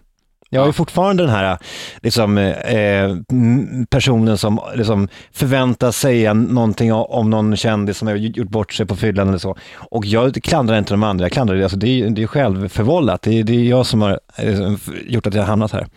Jag 0.54 0.68
Ja. 0.68 0.72
fortfarande 0.74 1.24
den 1.24 1.30
här 1.30 1.58
liksom, 2.02 2.38
eh, 2.38 3.04
m- 3.32 3.88
personen 3.90 4.38
som 4.38 4.60
liksom, 4.76 5.08
förväntas 5.32 5.98
säga 5.98 6.34
någonting 6.34 6.94
om 6.94 7.30
någon 7.30 7.56
kändis 7.56 7.98
som 7.98 8.08
har 8.08 8.16
gjort 8.16 8.50
bort 8.50 8.74
sig 8.74 8.86
på 8.86 8.96
fyllan 8.96 9.28
eller 9.28 9.38
så. 9.38 9.58
Och 9.76 10.06
jag 10.06 10.34
klandrar 10.44 10.78
inte 10.78 10.94
de 10.94 11.04
andra, 11.04 11.26
jag 11.26 11.32
klandrar 11.32 11.56
det, 11.56 11.64
alltså, 11.64 11.78
det, 11.78 11.88
är, 12.02 12.10
det 12.10 12.24
är 12.24 12.28
självförvållat. 12.28 13.22
Det 13.22 13.40
är, 13.40 13.44
det 13.44 13.54
är 13.54 13.64
jag 13.64 13.86
som 13.86 14.02
har 14.02 14.20
eh, 14.38 14.74
gjort 15.08 15.28
att 15.28 15.34
jag 15.34 15.42
har 15.42 15.48
hamnat 15.48 15.72
här. 15.72 15.88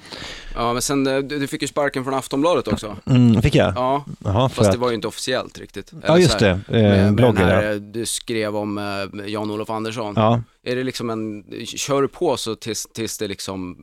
Ja, 0.54 0.72
men 0.72 0.82
sen, 0.82 1.06
eh, 1.06 1.18
du, 1.18 1.46
fick 1.46 1.62
ju 1.62 1.68
sparken 1.68 2.04
från 2.04 2.14
Aftonbladet 2.14 2.68
också. 2.68 2.96
Mm, 3.06 3.42
fick 3.42 3.54
jag? 3.54 3.72
Ja, 3.76 4.04
för 4.24 4.48
fast 4.48 4.60
att... 4.60 4.72
det 4.72 4.78
var 4.78 4.88
ju 4.88 4.94
inte 4.94 5.08
officiellt 5.08 5.58
riktigt. 5.58 5.92
Ja, 6.06 6.18
just 6.18 6.38
det. 6.38 6.50
Eh, 6.68 6.82
med 6.82 7.14
bloggen, 7.14 7.36
här, 7.46 7.62
ja. 7.62 7.70
eh, 7.70 7.76
Du 7.76 8.06
skrev 8.06 8.56
om 8.56 8.78
eh, 8.78 8.84
Jan-Olof 9.30 9.70
Andersson. 9.70 10.14
Ja. 10.16 10.42
Är 10.64 10.76
det 10.76 10.84
liksom 10.84 11.10
en, 11.10 11.44
kör 11.66 12.02
du 12.02 12.08
på 12.08 12.36
så 12.36 12.54
tills, 12.54 12.86
tills 12.94 13.18
det 13.18 13.28
liksom 13.28 13.76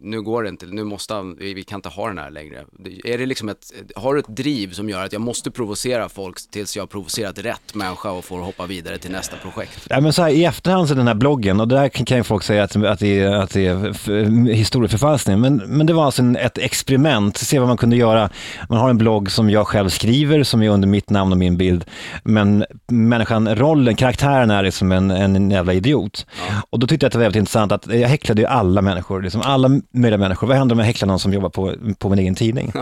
nu 0.00 0.22
går 0.22 0.42
det 0.42 0.48
inte, 0.48 0.66
nu 0.66 0.84
måste 0.84 1.14
han, 1.14 1.36
vi, 1.36 1.62
kan 1.62 1.78
inte 1.78 1.88
ha 1.88 2.08
den 2.08 2.18
här 2.18 2.30
längre. 2.30 2.64
Är 3.04 3.18
det 3.18 3.26
liksom 3.26 3.48
ett, 3.48 3.72
har 3.96 4.14
du 4.14 4.20
ett 4.20 4.36
driv 4.36 4.72
som 4.72 4.88
gör 4.88 5.04
att 5.04 5.12
jag 5.12 5.22
måste 5.22 5.50
provocera 5.50 6.08
folk 6.08 6.50
tills 6.50 6.76
jag 6.76 6.82
har 6.82 6.86
provocerat 6.86 7.38
rätt 7.38 7.74
människa 7.74 8.10
och 8.10 8.24
får 8.24 8.38
hoppa 8.38 8.66
vidare 8.66 8.98
till 8.98 9.10
nästa 9.10 9.36
projekt? 9.36 9.86
Ja, 9.90 10.00
men 10.00 10.12
så 10.12 10.22
här, 10.22 10.30
I 10.30 10.44
efterhand 10.44 10.88
så 10.88 10.94
den 10.94 11.06
här 11.06 11.14
bloggen, 11.14 11.60
och 11.60 11.68
där 11.68 11.88
kan, 11.88 12.16
ju 12.16 12.22
folk 12.22 12.42
säga 12.42 12.62
att, 12.62 12.76
att 12.76 12.98
det 12.98 13.20
är, 13.20 13.32
att 13.32 13.50
det 13.50 13.66
är 13.66 14.52
historieförfalskning, 14.52 15.40
men, 15.40 15.56
men 15.56 15.86
det 15.86 15.92
var 15.92 16.04
alltså 16.04 16.22
en, 16.22 16.36
ett 16.36 16.58
experiment, 16.58 17.36
se 17.36 17.58
vad 17.58 17.68
man 17.68 17.76
kunde 17.76 17.96
göra. 17.96 18.30
Man 18.68 18.78
har 18.78 18.90
en 18.90 18.98
blogg 18.98 19.30
som 19.30 19.50
jag 19.50 19.66
själv 19.66 19.88
skriver, 19.88 20.42
som 20.42 20.62
är 20.62 20.68
under 20.68 20.88
mitt 20.88 21.10
namn 21.10 21.32
och 21.32 21.38
min 21.38 21.56
bild, 21.56 21.84
men 22.24 22.64
människan, 22.86 23.54
rollen, 23.56 23.96
karaktären 23.96 24.50
är 24.50 24.62
liksom 24.62 24.92
en, 24.92 25.10
en 25.10 25.50
jävla 25.50 25.72
idiot. 25.72 26.26
Och 26.70 26.78
då 26.78 26.86
tyckte 26.86 27.04
jag 27.04 27.08
att 27.08 27.12
det 27.12 27.18
var 27.18 27.24
väldigt 27.24 27.40
intressant 27.40 27.72
att 27.72 27.86
jag 27.86 28.08
häcklade 28.08 28.42
ju 28.42 28.46
alla 28.46 28.82
människor, 28.82 29.22
liksom 29.22 29.40
alla 29.40 29.68
möjliga 29.90 30.18
människor. 30.18 30.46
Vad 30.46 30.56
händer 30.56 30.74
om 30.74 30.78
jag 30.78 30.86
häcklar 30.86 31.06
någon 31.08 31.18
som 31.18 31.32
jobbar 31.32 31.48
på, 31.48 31.74
på 31.98 32.08
min 32.08 32.18
egen 32.18 32.34
tidning? 32.34 32.72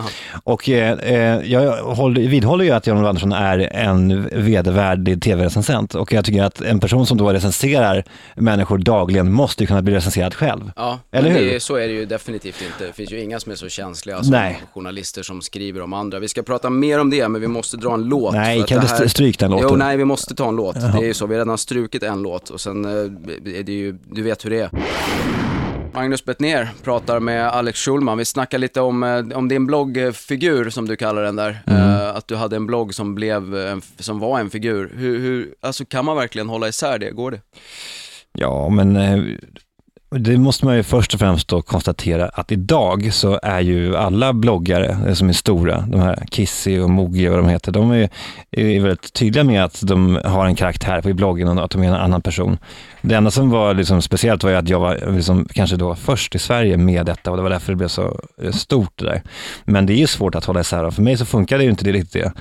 Och 0.45 0.69
eh, 0.69 0.93
eh, 0.99 1.53
jag 1.53 1.77
håller, 1.85 2.21
vidhåller 2.29 2.65
ju 2.65 2.71
att 2.71 2.87
Jan-Olof 2.87 3.09
Andersson 3.09 3.33
är 3.33 3.59
en 3.59 4.29
vedervärdig 4.45 5.23
tv-recensent 5.23 5.95
och 5.95 6.13
jag 6.13 6.25
tycker 6.25 6.43
att 6.43 6.61
en 6.61 6.81
person 6.81 7.07
som 7.07 7.19
då 7.19 7.33
recenserar 7.33 8.05
människor 8.37 8.79
dagligen 8.79 9.33
måste 9.33 9.63
ju 9.63 9.67
kunna 9.67 9.83
bli 9.83 9.95
recenserad 9.95 10.35
själv. 10.35 10.73
Ja, 10.77 10.99
Eller 11.13 11.31
hur? 11.31 11.53
Det, 11.53 11.61
så 11.63 11.77
är 11.77 11.89
det 11.89 11.95
ju 11.95 12.05
definitivt 12.07 12.63
inte. 12.63 12.87
Det 12.87 12.93
finns 12.93 13.13
ju 13.13 13.21
inga 13.21 13.41
som 13.41 13.53
är 13.53 13.57
så 13.57 13.69
känsliga 13.69 14.23
som 14.23 14.31
Nej. 14.33 14.63
journalister 14.75 15.23
som 15.23 15.43
skriver 15.43 15.83
om 15.83 15.93
andra. 15.93 16.19
Vi 16.19 16.29
ska 16.29 16.43
prata 16.43 16.71
mer 16.71 17.01
om 17.01 17.11
det, 17.11 17.29
men 17.29 17.41
vi 17.41 17.49
måste 17.49 17.77
dra 17.77 17.95
en 17.95 18.03
låt. 18.03 18.35
Nej, 18.35 18.63
kan 18.63 18.81
du 18.81 18.87
st- 18.87 19.09
stryk 19.09 19.39
den 19.39 19.51
låten? 19.51 19.69
Jo, 19.71 19.77
nej, 19.77 19.97
vi 19.97 20.05
måste 20.05 20.35
ta 20.35 20.49
en 20.49 20.57
låt. 20.57 20.75
Det 20.75 20.81
är 20.99 21.03
ju 21.05 21.15
så, 21.15 21.27
vi 21.27 21.35
har 21.35 21.39
redan 21.45 21.59
strukit 21.59 22.03
en 22.03 22.23
låt 22.23 22.51
och 22.51 22.61
sen 22.61 22.85
eh, 22.85 22.91
är 23.59 23.63
det 23.63 23.73
ju, 23.73 23.99
du 24.11 24.23
vet 24.23 24.45
hur 24.45 24.51
det 24.51 24.61
är. 24.61 24.71
Magnus 25.95 26.25
Bettner 26.25 26.71
pratar 26.83 27.21
med 27.21 27.49
Alex 27.49 27.79
Schulman. 27.79 28.19
Vi 28.19 28.25
snackar 28.25 28.59
lite 28.59 28.81
om, 28.81 29.03
eh, 29.03 29.39
om 29.39 29.49
din 29.49 29.67
bloggfigur 29.67 30.71
som 30.71 30.89
du 30.89 30.97
kallar 30.97 31.23
den 31.23 31.37
där. 31.37 31.63
Mm. 31.67 31.81
Eh, 31.81 32.09
att 32.09 32.29
du 32.29 32.37
hade 32.37 32.57
en 32.57 32.67
blogg 32.67 32.95
som, 32.95 33.15
blev, 33.15 33.57
en, 33.57 33.83
som 33.99 34.19
var 34.19 34.41
en 34.41 34.51
figur. 34.51 34.93
Hur, 34.97 35.19
hur, 35.19 35.55
alltså 35.61 35.85
kan 35.85 36.05
man 36.05 36.17
verkligen 36.17 36.49
hålla 36.49 36.69
isär 36.69 36.99
det? 36.99 37.11
Går 37.11 37.31
det? 37.31 37.41
Ja, 38.33 38.69
men 38.69 38.97
eh, 38.97 39.37
det 40.19 40.39
måste 40.39 40.65
man 40.65 40.77
ju 40.77 40.83
först 40.83 41.15
och 41.15 41.21
främst 41.21 41.49
då 41.49 41.63
konstatera 41.63 42.29
att 42.29 42.53
idag 42.53 43.13
så 43.13 43.41
är 43.43 43.61
ju 43.61 43.97
alla 43.97 44.33
bloggare 44.33 44.99
eh, 45.07 45.15
som 45.15 45.29
är 45.29 45.33
stora, 45.33 45.85
de 45.89 46.01
här 46.01 46.25
Kissy 46.31 46.79
och 46.79 46.91
Mogi 46.91 47.29
och 47.29 47.33
vad 47.33 47.41
de 47.41 47.49
heter, 47.49 47.73
de 47.73 47.91
är, 47.91 48.09
är 48.51 48.81
väldigt 48.81 49.13
tydliga 49.13 49.45
med 49.45 49.65
att 49.65 49.81
de 49.83 50.21
har 50.25 50.47
en 50.47 50.55
karaktär 50.55 51.01
på 51.01 51.11
i 51.11 51.15
bloggen 51.15 51.59
och 51.59 51.65
att 51.65 51.71
de 51.71 51.83
är 51.83 51.89
en 51.89 51.95
annan 51.95 52.23
person. 52.23 52.59
Det 53.03 53.15
enda 53.15 53.31
som 53.31 53.51
var 53.51 53.75
liksom 53.75 54.03
speciellt 54.03 54.45
var 54.45 54.51
ju 54.51 54.57
att 54.57 54.69
jag 54.69 54.81
var 54.81 55.13
liksom 55.17 55.49
kanske 55.53 55.77
då 55.77 55.95
först 55.95 56.35
i 56.35 56.39
Sverige 56.39 56.77
med 56.77 57.07
detta 57.07 57.31
och 57.31 57.37
det 57.37 57.43
var 57.43 57.51
därför 57.51 57.73
det 57.73 57.77
blev 57.77 57.89
så 57.89 58.21
eh, 58.43 58.53
stort 58.53 58.93
det 58.95 59.05
där. 59.05 59.23
Men 59.65 59.87
det 59.87 59.93
är 59.93 59.99
ju 59.99 60.07
svårt 60.07 60.35
att 60.35 60.45
hålla 60.45 60.61
isär 60.61 60.85
och 60.85 60.95
för 60.95 61.03
mig 61.03 61.17
så 61.17 61.25
funkade 61.25 61.65
ju 61.65 61.71
inte 61.71 61.85
det 61.85 61.93
riktigt 61.93 62.13
det. 62.13 62.33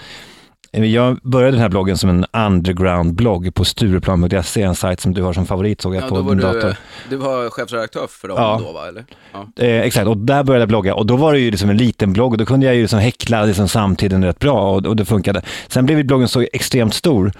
Jag 0.75 1.19
började 1.23 1.51
den 1.51 1.62
här 1.62 1.69
bloggen 1.69 1.97
som 1.97 2.09
en 2.09 2.25
underground-blogg 2.33 3.53
på 3.53 3.65
Stureplan.se, 3.65 4.62
en 4.62 4.75
sajt 4.75 4.99
som 4.99 5.13
du 5.13 5.21
har 5.21 5.33
som 5.33 5.45
favorit 5.45 5.81
såg 5.81 5.95
jag 5.95 6.03
Ja, 6.03 6.07
på 6.07 6.15
din 6.21 6.38
du, 6.38 6.43
dator. 6.43 6.75
du 7.09 7.15
var 7.15 7.49
chefredaktör 7.49 8.07
för 8.09 8.27
dem 8.27 8.38
Ja. 8.39 8.62
då 8.65 8.71
va, 8.73 8.88
eller? 8.88 9.05
Ja. 9.33 9.63
Eh, 9.63 9.81
exakt, 9.81 10.07
och 10.07 10.17
där 10.17 10.43
började 10.43 10.62
jag 10.62 10.67
blogga 10.69 10.95
och 10.95 11.05
då 11.05 11.15
var 11.15 11.33
det 11.33 11.39
ju 11.39 11.51
liksom 11.51 11.69
en 11.69 11.77
liten 11.77 12.13
blogg 12.13 12.31
och 12.31 12.38
då 12.38 12.45
kunde 12.45 12.65
jag 12.65 12.75
ju 12.75 12.81
liksom 12.81 12.99
häckla 12.99 13.45
liksom 13.45 13.67
samtiden 13.67 14.23
rätt 14.23 14.39
bra 14.39 14.71
och, 14.75 14.86
och 14.86 14.95
det 14.95 15.05
funkade. 15.05 15.41
Sen 15.67 15.86
blev 15.86 16.05
bloggen 16.05 16.27
så 16.27 16.41
extremt 16.53 16.93
stor. 16.93 17.31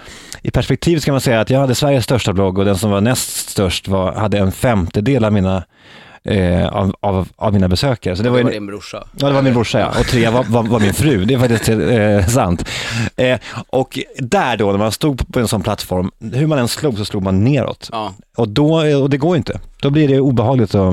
I 0.42 0.50
perspektiv 0.50 0.98
ska 0.98 1.12
man 1.12 1.20
säga 1.20 1.40
att 1.40 1.50
jag 1.50 1.60
hade 1.60 1.74
Sveriges 1.74 2.04
största 2.04 2.32
blogg 2.32 2.58
och 2.58 2.64
den 2.64 2.76
som 2.78 2.90
var 2.90 3.00
näst 3.00 3.50
störst 3.50 3.88
var, 3.88 4.12
hade 4.12 4.38
en 4.38 4.52
femtedel 4.52 5.24
av 5.24 5.32
mina 5.32 5.62
Eh, 6.28 6.66
av, 6.68 6.94
av, 7.00 7.28
av 7.36 7.52
mina 7.52 7.68
besökare. 7.68 8.16
Så 8.16 8.22
det 8.22 8.28
Det 8.28 8.30
var, 8.32 8.42
var 8.42 8.50
ju, 8.50 8.54
din 8.54 8.66
brorsa. 8.66 9.04
Ja, 9.16 9.26
det 9.28 9.34
var 9.34 9.42
min 9.42 9.54
brorsa 9.54 9.78
ja. 9.80 10.00
och 10.00 10.06
tre 10.06 10.28
var, 10.28 10.44
var, 10.44 10.62
var 10.62 10.80
min 10.80 10.94
fru. 10.94 11.24
Det 11.24 11.34
är 11.34 11.38
faktiskt 11.38 11.68
eh, 11.68 12.26
sant. 12.34 12.68
Eh, 13.16 13.38
och 13.70 13.98
där 14.18 14.56
då, 14.56 14.70
när 14.70 14.78
man 14.78 14.92
stod 14.92 15.32
på 15.32 15.40
en 15.40 15.48
sån 15.48 15.62
plattform, 15.62 16.10
hur 16.32 16.46
man 16.46 16.58
än 16.58 16.68
slog 16.68 16.98
så 16.98 17.04
slog 17.04 17.22
man 17.22 17.44
neråt. 17.44 17.88
Ja, 17.92 18.14
Och, 18.36 18.48
då, 18.48 18.74
och 19.02 19.10
det 19.10 19.16
går 19.16 19.36
inte. 19.36 19.60
Då 19.80 19.90
blir 19.90 20.08
det 20.08 20.20
obehagligt 20.20 20.74
och, 20.74 20.92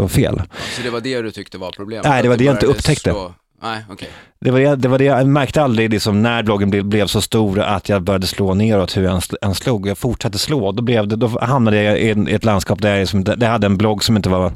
och 0.00 0.10
fel. 0.10 0.42
så 0.76 0.82
det 0.82 0.90
var 0.90 1.00
det 1.00 1.22
du 1.22 1.30
tyckte 1.30 1.58
var 1.58 1.70
problemet? 1.76 2.04
Nej, 2.06 2.22
det 2.22 2.28
var 2.28 2.36
det 2.36 2.44
jag 2.44 2.54
inte 2.54 2.66
upptäckte. 2.66 3.10
slå- 3.10 3.32
Nej, 3.62 3.84
okej. 3.90 4.08
Det 4.40 4.50
var 4.50 4.60
det, 4.60 4.76
det, 4.76 4.88
var 4.88 4.98
det 4.98 5.04
jag 5.04 5.26
märkte 5.26 5.62
aldrig 5.62 5.90
liksom, 5.90 6.22
när 6.22 6.42
bloggen 6.42 6.70
blev, 6.70 6.84
blev 6.84 7.06
så 7.06 7.20
stor 7.20 7.60
att 7.60 7.88
jag 7.88 8.02
började 8.02 8.26
slå 8.26 8.54
neråt 8.54 8.96
hur 8.96 9.02
jag 9.02 9.14
än, 9.14 9.20
sl- 9.20 9.36
än 9.42 9.54
slog. 9.54 9.86
Jag 9.86 9.98
fortsatte 9.98 10.38
slå. 10.38 10.72
Då, 10.72 10.82
blev 10.82 11.08
det, 11.08 11.16
då 11.16 11.38
hamnade 11.40 11.82
jag 11.82 12.00
i 12.00 12.34
ett 12.34 12.44
landskap 12.44 12.82
där 12.82 12.90
jag, 12.90 12.98
liksom, 13.00 13.24
där 13.24 13.36
jag 13.40 13.50
hade 13.50 13.66
en 13.66 13.76
blogg 13.78 14.04
som 14.04 14.16
inte 14.16 14.28
var, 14.28 14.52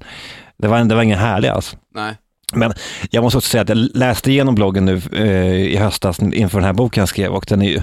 det 0.57 0.69
var, 0.69 0.85
det 0.85 0.95
var 0.95 1.03
ingen 1.03 1.19
härlig 1.19 1.49
alls. 1.49 1.77
Nej. 1.95 2.15
Men 2.55 2.73
jag 3.11 3.23
måste 3.23 3.38
också 3.38 3.51
säga 3.51 3.62
att 3.62 3.69
jag 3.69 3.79
läste 3.95 4.31
igenom 4.31 4.55
bloggen 4.55 4.85
nu 4.85 5.01
eh, 5.12 5.55
i 5.55 5.77
höstas 5.77 6.19
inför 6.21 6.59
den 6.59 6.67
här 6.67 6.73
boken 6.73 7.01
jag 7.01 7.09
skrev 7.09 7.33
och 7.33 7.45
den 7.49 7.62
är 7.62 7.69
ju, 7.69 7.81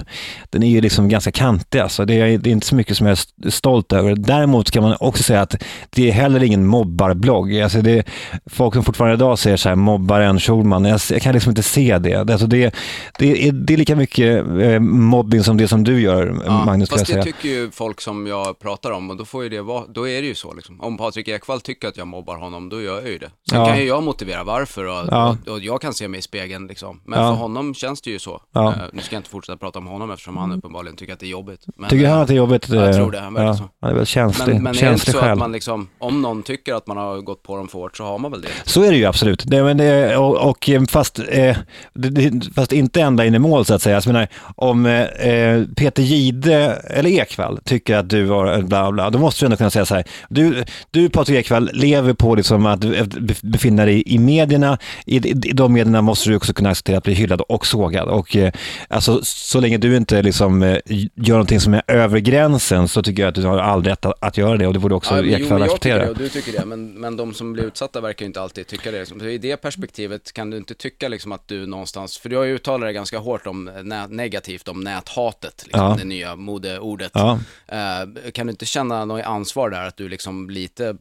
den 0.50 0.62
är 0.62 0.68
ju 0.70 0.80
liksom 0.80 1.08
ganska 1.08 1.32
kantig. 1.32 1.78
Alltså. 1.78 2.04
Det, 2.04 2.14
är, 2.14 2.38
det 2.38 2.50
är 2.50 2.52
inte 2.52 2.66
så 2.66 2.74
mycket 2.74 2.96
som 2.96 3.06
jag 3.06 3.12
är 3.12 3.16
st- 3.16 3.50
stolt 3.50 3.92
över. 3.92 4.14
Däremot 4.14 4.68
ska 4.68 4.80
man 4.80 4.96
också 5.00 5.22
säga 5.22 5.40
att 5.40 5.54
det 5.90 6.08
är 6.08 6.12
heller 6.12 6.42
ingen 6.42 6.66
mobbarblogg. 6.66 7.60
Alltså 7.60 7.82
det 7.82 7.90
är 7.98 8.04
folk 8.46 8.74
som 8.74 8.84
fortfarande 8.84 9.14
idag 9.14 9.38
säger 9.38 9.56
så 9.56 9.68
här, 9.68 9.76
mobbaren 9.76 10.40
Schulman. 10.40 10.84
Jag, 10.84 11.00
jag 11.10 11.22
kan 11.22 11.32
liksom 11.34 11.50
inte 11.50 11.62
se 11.62 11.98
det. 11.98 12.14
Alltså 12.14 12.46
det, 12.46 12.74
det, 13.18 13.48
är, 13.48 13.52
det 13.52 13.72
är 13.74 13.78
lika 13.78 13.96
mycket 13.96 14.46
eh, 14.60 14.78
mobbing 14.80 15.42
som 15.42 15.56
det 15.56 15.68
som 15.68 15.84
du 15.84 16.00
gör, 16.00 16.40
Ja, 16.46 16.64
Magnus. 16.64 16.90
Fast 16.90 17.06
det 17.06 17.22
tycker 17.22 17.48
ju 17.48 17.70
folk 17.70 18.00
som 18.00 18.26
jag 18.26 18.58
pratar 18.58 18.90
om 18.90 19.10
och 19.10 19.16
då 19.16 19.24
får 19.24 19.42
ju 19.42 19.48
det 19.48 19.60
då 19.94 20.08
är 20.08 20.20
det 20.22 20.28
ju 20.28 20.34
så 20.34 20.54
liksom. 20.54 20.80
Om 20.80 20.96
Patrik 20.98 21.28
Ekwall 21.28 21.60
tycker 21.60 21.88
att 21.88 21.96
jag 21.96 22.06
mobbar 22.06 22.36
honom, 22.36 22.68
då 22.68 22.82
gör 22.82 23.00
jag 23.00 23.08
ju 23.08 23.18
det. 23.18 23.30
Sen 23.50 23.58
Ja. 23.60 23.66
kan 23.66 23.78
ju 23.78 23.84
jag 23.86 24.02
motivera 24.02 24.44
varför 24.44 24.59
och, 24.66 25.08
Ja. 25.10 25.36
och, 25.46 25.52
och 25.52 25.60
jag 25.60 25.80
kan 25.80 25.94
se 25.94 26.08
mig 26.08 26.18
i 26.18 26.22
spegeln 26.22 26.66
liksom. 26.66 27.00
Men 27.04 27.18
Ja. 27.18 27.28
för 27.32 27.36
honom 27.36 27.74
känns 27.74 28.00
det 28.00 28.10
ju 28.10 28.18
så. 28.18 28.42
Ja. 28.52 28.68
Eh, 28.72 28.78
nu 28.92 29.02
ska 29.02 29.14
jag 29.16 29.20
inte 29.20 29.30
fortsätta 29.30 29.56
prata 29.56 29.78
om 29.78 29.86
honom 29.86 30.10
eftersom 30.10 30.36
han 30.36 30.52
uppenbarligen 30.52 30.96
tycker 30.96 31.12
att 31.12 31.20
det 31.20 31.26
är 31.26 31.30
jobbigt. 31.30 31.60
Men, 31.76 31.90
Tycker 31.90 32.04
eh, 32.04 32.10
han 32.10 32.20
att 32.20 32.28
det 32.28 32.34
är 32.34 32.36
jobbigt? 32.36 32.68
jag 32.68 32.88
eh, 32.88 32.92
tror 32.96 33.10
det, 33.10 33.20
han 33.20 33.34
verkar 33.34 33.46
ja, 33.46 33.54
så. 33.54 33.68
Han 33.80 33.90
är 33.90 33.94
väl 33.94 34.06
känslig, 34.06 34.54
men, 34.54 34.62
men 34.62 34.66
är 34.66 34.72
det 34.72 34.78
inte 34.78 34.80
känslig 34.80 35.12
så 35.12 35.18
att 35.18 35.24
själv. 35.24 35.38
man 35.38 35.52
liksom, 35.52 35.88
om 35.98 36.22
någon 36.22 36.42
tycker 36.42 36.74
att 36.74 36.86
man 36.86 36.96
har 36.96 37.20
gått 37.20 37.42
på 37.42 37.56
dem 37.56 37.68
för 37.68 37.78
hårt 37.78 37.96
så 37.96 38.04
har 38.04 38.18
man 38.18 38.30
väl 38.30 38.40
det? 38.40 38.48
Så 38.64 38.82
är 38.82 38.90
det 38.90 38.96
ju 38.96 39.04
absolut. 39.04 39.42
Det, 39.46 39.62
men 39.64 39.76
det, 39.76 40.16
och, 40.16 40.48
och 40.50 40.68
eh, 40.70 40.82
fast, 40.88 41.18
eh, 41.28 41.56
det, 41.94 42.54
fast 42.54 42.72
inte 42.72 43.00
ända 43.02 43.24
in 43.24 43.34
i 43.34 43.38
mål 43.38 43.64
så 43.64 43.74
att 43.74 43.82
säga. 43.82 43.96
Jag 43.96 44.06
menar, 44.06 44.28
om 44.56 44.86
eh, 44.86 45.00
eh, 45.02 45.64
Peter 45.76 46.02
Gide 46.02 46.54
eller 46.90 47.10
Ekvall 47.10 47.58
tycker 47.64 47.96
att 47.96 48.08
du 48.10 48.28
har 48.28 48.62
bla 48.62 48.92
bla, 48.92 49.10
då 49.10 49.18
måste 49.18 49.40
du 49.40 49.46
ändå 49.46 49.56
kunna 49.56 49.70
säga 49.70 49.84
så 49.86 49.94
här. 49.94 50.04
Du, 50.28 50.64
du 50.90 51.08
Patrik 51.08 51.38
Ekvall 51.38 51.70
lever 51.72 52.12
på 52.12 52.34
liksom 52.34 52.66
att 52.66 52.80
du 52.80 53.08
befinna 53.42 53.84
dig 53.84 54.02
i 54.06 54.18
medierna. 54.50 54.78
I, 55.06 55.16
i, 55.16 55.30
I 55.30 55.52
de 55.52 55.72
medierna 55.72 56.02
måste 56.02 56.30
du 56.30 56.36
också 56.36 56.52
kunna 56.52 56.70
acceptera 56.70 56.98
att 56.98 57.04
bli 57.04 57.14
hyllad 57.14 57.40
och 57.40 57.66
sågad. 57.66 58.08
Och, 58.08 58.36
eh, 58.36 58.52
alltså, 58.88 59.20
så 59.24 59.60
länge 59.60 59.78
du 59.78 59.96
inte 59.96 60.22
liksom, 60.22 60.62
eh, 60.62 60.76
gör 61.14 61.34
någonting 61.34 61.60
som 61.60 61.74
är 61.74 61.82
över 61.86 62.18
gränsen 62.18 62.88
så 62.88 63.02
tycker 63.02 63.22
jag 63.22 63.28
att 63.28 63.34
du 63.34 63.46
har 63.46 63.58
all 63.58 63.84
rätt 63.84 64.04
att, 64.04 64.14
att 64.20 64.36
göra 64.36 64.56
det 64.56 64.66
och 64.66 64.72
det 64.72 64.78
borde 64.78 64.94
också 64.94 65.14
Ja, 65.16 65.22
jo, 65.22 65.34
Ekvall 65.34 65.58
men 65.58 65.68
jag 65.68 65.80
tycker 65.80 65.94
acceptera. 65.96 66.04
det 66.04 66.10
och 66.10 66.16
du 66.18 66.28
tycker 66.28 66.52
det, 66.52 66.64
men, 66.66 66.92
men 66.92 67.16
de 67.16 67.34
som 67.34 67.52
blir 67.52 67.64
utsatta 67.64 68.00
verkar 68.00 68.22
ju 68.24 68.26
inte 68.26 68.40
alltid 68.40 68.66
tycka 68.66 68.90
det. 68.90 68.98
Liksom. 68.98 69.28
I 69.28 69.38
det 69.38 69.56
perspektivet 69.56 70.32
kan 70.32 70.50
du 70.50 70.56
inte 70.56 70.74
tycka 70.74 71.08
liksom 71.08 71.32
att 71.32 71.48
du 71.48 71.66
någonstans, 71.66 72.18
för 72.18 72.28
du 72.28 72.36
har 72.36 72.44
ju 72.44 72.54
uttalat 72.54 72.80
dig 72.86 72.94
ganska 72.94 73.18
hårt 73.18 73.46
om, 73.46 73.70
nä, 73.84 74.06
negativt 74.06 74.68
om 74.68 74.80
näthatet, 74.80 75.62
liksom, 75.64 75.84
Ja. 75.84 75.96
det 75.98 76.04
nya 76.04 76.36
modeordet. 76.36 77.10
Ja. 77.14 77.38
Eh, 77.68 78.30
kan 78.32 78.46
du 78.46 78.50
inte 78.50 78.66
känna 78.66 79.04
något 79.04 79.24
ansvar 79.24 79.70
där, 79.70 79.86
att 79.86 79.96
du 79.96 80.08
liksom 80.08 80.50
lite 80.50 80.96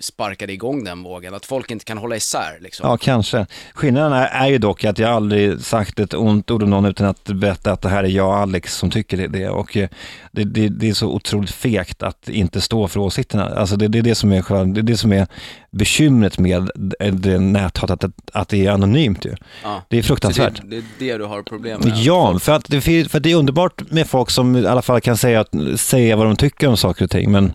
sparkade 0.00 0.52
igång 0.52 0.84
den 0.84 1.02
vågen, 1.02 1.34
att 1.34 1.46
folk 1.46 1.70
inte 1.70 1.84
kan 1.84 1.98
hålla 1.98 2.16
isär 2.16 2.58
liksom? 2.60 2.88
Ja, 2.90 2.96
kanske. 2.96 3.46
Skillnaden 3.74 4.12
är, 4.12 4.26
är 4.26 4.46
ju 4.46 4.58
dock 4.58 4.84
att 4.84 4.98
jag 4.98 5.10
aldrig 5.10 5.60
sagt 5.60 5.98
ett 6.00 6.14
ont 6.14 6.50
ord 6.50 6.62
om 6.62 6.70
någon 6.70 6.84
utan 6.84 7.06
att 7.06 7.24
berätta 7.24 7.72
att 7.72 7.82
det 7.82 7.88
här 7.88 8.04
är 8.04 8.08
jag, 8.08 8.34
Alex, 8.34 8.74
som 8.76 8.90
tycker 8.90 9.16
det. 9.16 9.26
det. 9.26 9.48
Och 9.48 9.76
eh, 9.76 9.88
det, 10.32 10.44
det, 10.44 10.68
det 10.68 10.88
är 10.88 10.94
så 10.94 11.06
otroligt 11.08 11.50
fegt 11.50 12.02
att 12.02 12.28
inte 12.28 12.60
stå 12.60 12.88
för 12.88 13.00
åsikterna. 13.00 13.44
Alltså 13.44 13.76
det, 13.76 13.88
det, 13.88 13.98
är 13.98 14.02
det, 14.02 14.14
som 14.14 14.32
är, 14.32 14.42
själva- 14.42 14.64
det 14.74 14.80
är 14.80 14.82
det 14.82 14.96
som 14.96 15.12
är 15.12 15.26
bekymret 15.70 16.38
med 16.38 16.70
det, 16.74 17.10
det 17.10 17.38
näthatet, 17.38 18.04
att, 18.04 18.12
att 18.32 18.48
det 18.48 18.66
är 18.66 18.70
anonymt 18.70 19.24
ju. 19.24 19.34
Ja. 19.62 19.82
Det 19.88 19.98
är 19.98 20.02
Så 20.02 20.06
fruktansvärt. 20.06 20.60
det, 20.64 20.82
det 20.98 21.10
är 21.10 21.12
det 21.12 21.18
du 21.18 21.24
har 21.24 21.42
problem 21.42 21.80
med? 21.84 21.96
Ja, 21.96 22.38
för 22.38 22.52
att, 22.52 22.64
det, 22.68 22.80
för 22.80 23.16
att 23.16 23.22
det 23.22 23.30
är 23.30 23.34
underbart 23.36 23.82
med 23.90 24.06
folk 24.06 24.30
som 24.30 24.56
i 24.56 24.66
alla 24.66 24.82
fall 24.82 25.00
kan 25.00 25.16
säga, 25.16 25.40
att- 25.40 25.80
säga 25.80 26.16
vad 26.16 26.26
de 26.26 26.36
tycker 26.36 26.68
om 26.68 26.76
saker 26.76 27.04
och 27.04 27.10
ting. 27.10 27.32
Men, 27.32 27.52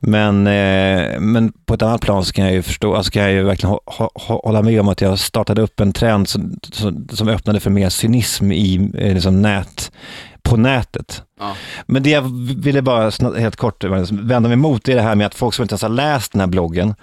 men, 0.00 0.46
eh, 0.46 1.20
men 1.20 1.52
på 1.66 1.74
ett 1.74 1.82
annat 1.82 2.00
plan 2.00 2.24
så 2.24 2.32
kan 2.32 2.44
jag 2.44 2.54
ju 2.54 2.62
förstå, 2.62 2.94
alltså 2.94 3.10
kan 3.12 3.22
jag 3.22 3.32
ju 3.32 3.42
verkligen 3.42 3.74
hå- 3.74 4.10
hå- 4.14 4.40
hålla 4.44 4.62
med 4.62 4.80
om 4.80 4.88
att 4.88 5.00
jag 5.00 5.18
startade 5.18 5.62
upp 5.62 5.80
en 5.80 5.92
trend 5.92 6.28
som, 6.28 6.58
som, 6.72 7.08
som 7.12 7.28
öppnade 7.28 7.60
för 7.60 7.70
mer 7.70 7.88
cynism 7.88 8.52
i 8.52 8.90
eh, 8.98 9.14
liksom 9.14 9.42
på 10.42 10.56
nätet. 10.56 11.22
Ja. 11.38 11.56
Men 11.86 12.02
det 12.02 12.10
jag 12.10 12.22
ville 12.56 12.82
bara 12.82 13.10
helt 13.38 13.56
kort 13.56 13.84
vända 14.10 14.40
mig 14.40 14.52
emot 14.52 14.88
är 14.88 14.94
det 14.94 15.02
här 15.02 15.14
med 15.14 15.26
att 15.26 15.34
folk 15.34 15.54
som 15.54 15.62
inte 15.62 15.72
ens 15.72 15.82
har 15.82 15.88
läst 15.88 16.32
den 16.32 16.40
här 16.40 16.46
bloggen, 16.48 16.94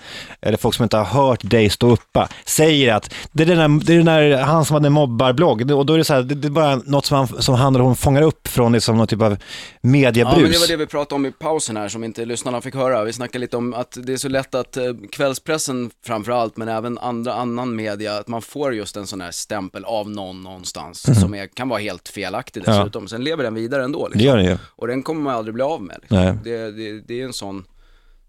eller 0.41 0.57
folk 0.57 0.75
som 0.75 0.83
inte 0.83 0.97
har 0.97 1.05
hört 1.05 1.39
dig 1.49 1.69
stå 1.69 1.91
uppa, 1.91 2.27
säger 2.45 2.93
att 2.93 3.13
det 3.31 3.43
är 3.43 3.47
den 3.47 3.57
där, 3.57 3.85
det 3.85 3.93
är 3.93 3.97
den 3.97 4.05
där 4.05 4.37
han 4.43 4.65
som 4.65 4.73
hade 4.73 4.87
en 4.87 4.93
mobbarblogg, 4.93 5.71
och 5.71 5.85
då 5.85 5.93
är 5.93 5.97
det 5.97 6.03
så 6.03 6.13
här, 6.13 6.21
det, 6.21 6.47
är 6.47 6.49
bara 6.51 6.75
något 6.75 7.05
som 7.05 7.17
han, 7.17 7.27
som 7.41 7.55
han 7.55 7.75
eller 7.75 7.85
hon 7.85 7.95
fångar 7.95 8.21
upp 8.21 8.47
från 8.47 8.71
liksom 8.71 8.97
någon 8.97 9.07
typ 9.07 9.21
av 9.21 9.31
Ja, 9.31 9.37
mediebrus. 9.81 10.41
men 10.41 10.51
det 10.51 10.57
var 10.59 10.67
det 10.67 10.75
vi 10.75 10.85
pratade 10.87 11.15
om 11.15 11.25
i 11.25 11.31
pausen 11.31 11.77
här 11.77 11.87
som 11.87 12.03
inte 12.03 12.25
lyssnarna 12.25 12.61
fick 12.61 12.75
höra. 12.75 13.03
Vi 13.03 13.13
snackade 13.13 13.39
lite 13.39 13.57
om 13.57 13.73
att 13.73 13.97
det 14.03 14.13
är 14.13 14.17
så 14.17 14.29
lätt 14.29 14.55
att 14.55 14.77
eh, 14.77 14.83
kvällspressen 15.11 15.91
framförallt, 16.05 16.57
men 16.57 16.67
även 16.67 16.97
andra, 16.97 17.33
annan 17.33 17.75
media, 17.75 18.17
att 18.17 18.27
man 18.27 18.41
får 18.41 18.75
just 18.75 18.97
en 18.97 19.07
sån 19.07 19.21
här 19.21 19.31
stämpel 19.31 19.85
av 19.85 20.09
någon 20.09 20.43
någonstans 20.43 21.19
som 21.21 21.33
är, 21.35 21.47
kan 21.47 21.69
vara 21.69 21.79
helt 21.79 22.07
felaktig 22.09 22.63
Ja. 22.65 22.71
dessutom. 22.71 23.07
Sen 23.07 23.23
lever 23.23 23.43
den 23.43 23.53
vidare 23.53 23.83
ändå 23.83 24.09
Det 24.25 24.29
gör 24.29 24.37
den 24.37 24.45
ju. 24.45 24.57
Och 24.75 24.87
den 24.87 25.03
kommer 25.03 25.21
man 25.21 25.35
aldrig 25.35 25.53
bli 25.53 25.63
av 25.63 25.81
med. 25.81 25.97
Liksom. 26.01 26.17
Nej. 26.17 26.33
Det, 26.43 26.71
det, 26.71 27.01
det 27.07 27.21
är 27.21 27.25
en 27.25 27.33
sån, 27.33 27.63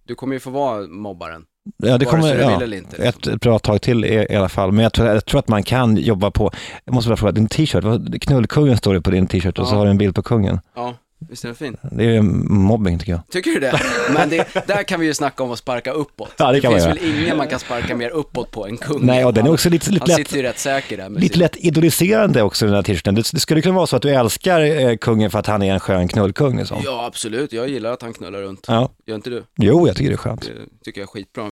du 0.04 0.14
kommer 0.14 0.34
ju 0.34 0.40
få 0.40 0.50
vara 0.50 0.86
mobbaren. 0.86 1.44
Ja, 1.76 1.98
det 1.98 2.04
kommer, 2.04 2.34
ja, 2.34 2.52
inte, 2.52 2.66
liksom. 2.66 3.04
ett 3.04 3.40
bra 3.40 3.58
tag 3.58 3.82
till 3.82 4.04
i, 4.04 4.26
i 4.30 4.36
alla 4.36 4.48
fall. 4.48 4.72
Men 4.72 4.82
jag 4.82 4.92
tror, 4.92 5.08
jag 5.08 5.24
tror 5.24 5.38
att 5.38 5.48
man 5.48 5.62
kan 5.62 5.96
jobba 5.96 6.30
på, 6.30 6.50
jag 6.84 6.94
måste 6.94 7.08
bara 7.08 7.16
fråga, 7.16 7.32
din 7.32 7.48
t-shirt, 7.48 8.20
knullkungen 8.20 8.76
står 8.76 8.94
det 8.94 9.00
på 9.00 9.10
din 9.10 9.26
t-shirt 9.26 9.58
och 9.58 9.68
så 9.68 9.74
har 9.76 9.84
du 9.84 9.90
en 9.90 9.98
bild 9.98 10.14
på 10.14 10.22
kungen. 10.22 10.60
Ja, 10.74 10.94
visst 11.30 11.44
är 11.44 11.48
den 11.48 11.56
fin? 11.56 11.76
Det 11.92 12.04
är 12.04 12.08
ju 12.10 12.22
mobbing 12.22 12.98
tycker 12.98 13.12
jag. 13.12 13.20
Tycker 13.30 13.50
du 13.50 13.60
det? 13.60 13.80
Men 14.14 14.28
det, 14.28 14.66
där 14.66 14.82
kan 14.82 15.00
vi 15.00 15.06
ju 15.06 15.14
snacka 15.14 15.42
om 15.42 15.50
att 15.52 15.58
sparka 15.58 15.92
uppåt. 15.92 16.32
Ja, 16.38 16.52
det 16.52 16.60
kan 16.60 16.72
man 16.72 16.80
finns 16.80 16.96
göra. 16.98 17.10
väl 17.12 17.22
ingen 17.22 17.36
man 17.36 17.48
kan 17.48 17.58
sparka 17.58 17.96
mer 17.96 18.10
uppåt 18.10 18.50
på 18.50 18.66
än 18.66 18.76
kungen. 18.76 19.06
Nej, 19.06 19.24
och 19.24 19.34
den 19.34 19.46
är 19.46 19.52
också 19.52 19.70
lite, 19.70 19.86
Han 19.86 19.94
lite 19.94 20.06
lätt 20.06 20.16
sitter 20.16 20.36
ju 20.36 20.42
rätt 20.42 20.58
säker 20.58 20.96
där 20.96 21.08
med 21.08 21.20
Lite 21.22 21.34
sin- 21.34 21.40
lätt 21.42 21.56
idoliserande 21.56 22.42
också 22.42 22.66
den 22.66 22.74
här 22.74 22.82
t-shirten. 22.82 23.14
Det, 23.14 23.30
det 23.32 23.40
skulle 23.40 23.62
kunna 23.62 23.74
vara 23.74 23.86
så 23.86 23.96
att 23.96 24.02
du 24.02 24.10
älskar 24.10 24.60
eh, 24.60 24.96
kungen 24.96 25.30
för 25.30 25.38
att 25.38 25.46
han 25.46 25.62
är 25.62 25.72
en 25.74 25.80
skön 25.80 26.08
knullkung. 26.08 26.58
Liksom. 26.58 26.80
Ja, 26.84 27.04
absolut. 27.06 27.52
Jag 27.52 27.68
gillar 27.68 27.92
att 27.92 28.02
han 28.02 28.12
knullar 28.12 28.40
runt. 28.42 28.64
Ja. 28.68 28.90
Gör 29.06 29.14
inte 29.16 29.30
du? 29.30 29.42
Jo, 29.56 29.86
jag 29.86 29.96
tycker 29.96 30.10
det 30.10 30.14
är 30.14 30.16
skönt. 30.16 30.40
Det 30.42 30.84
tycker 30.84 31.00
jag 31.00 31.06
är 31.08 31.10
skitbra. 31.12 31.48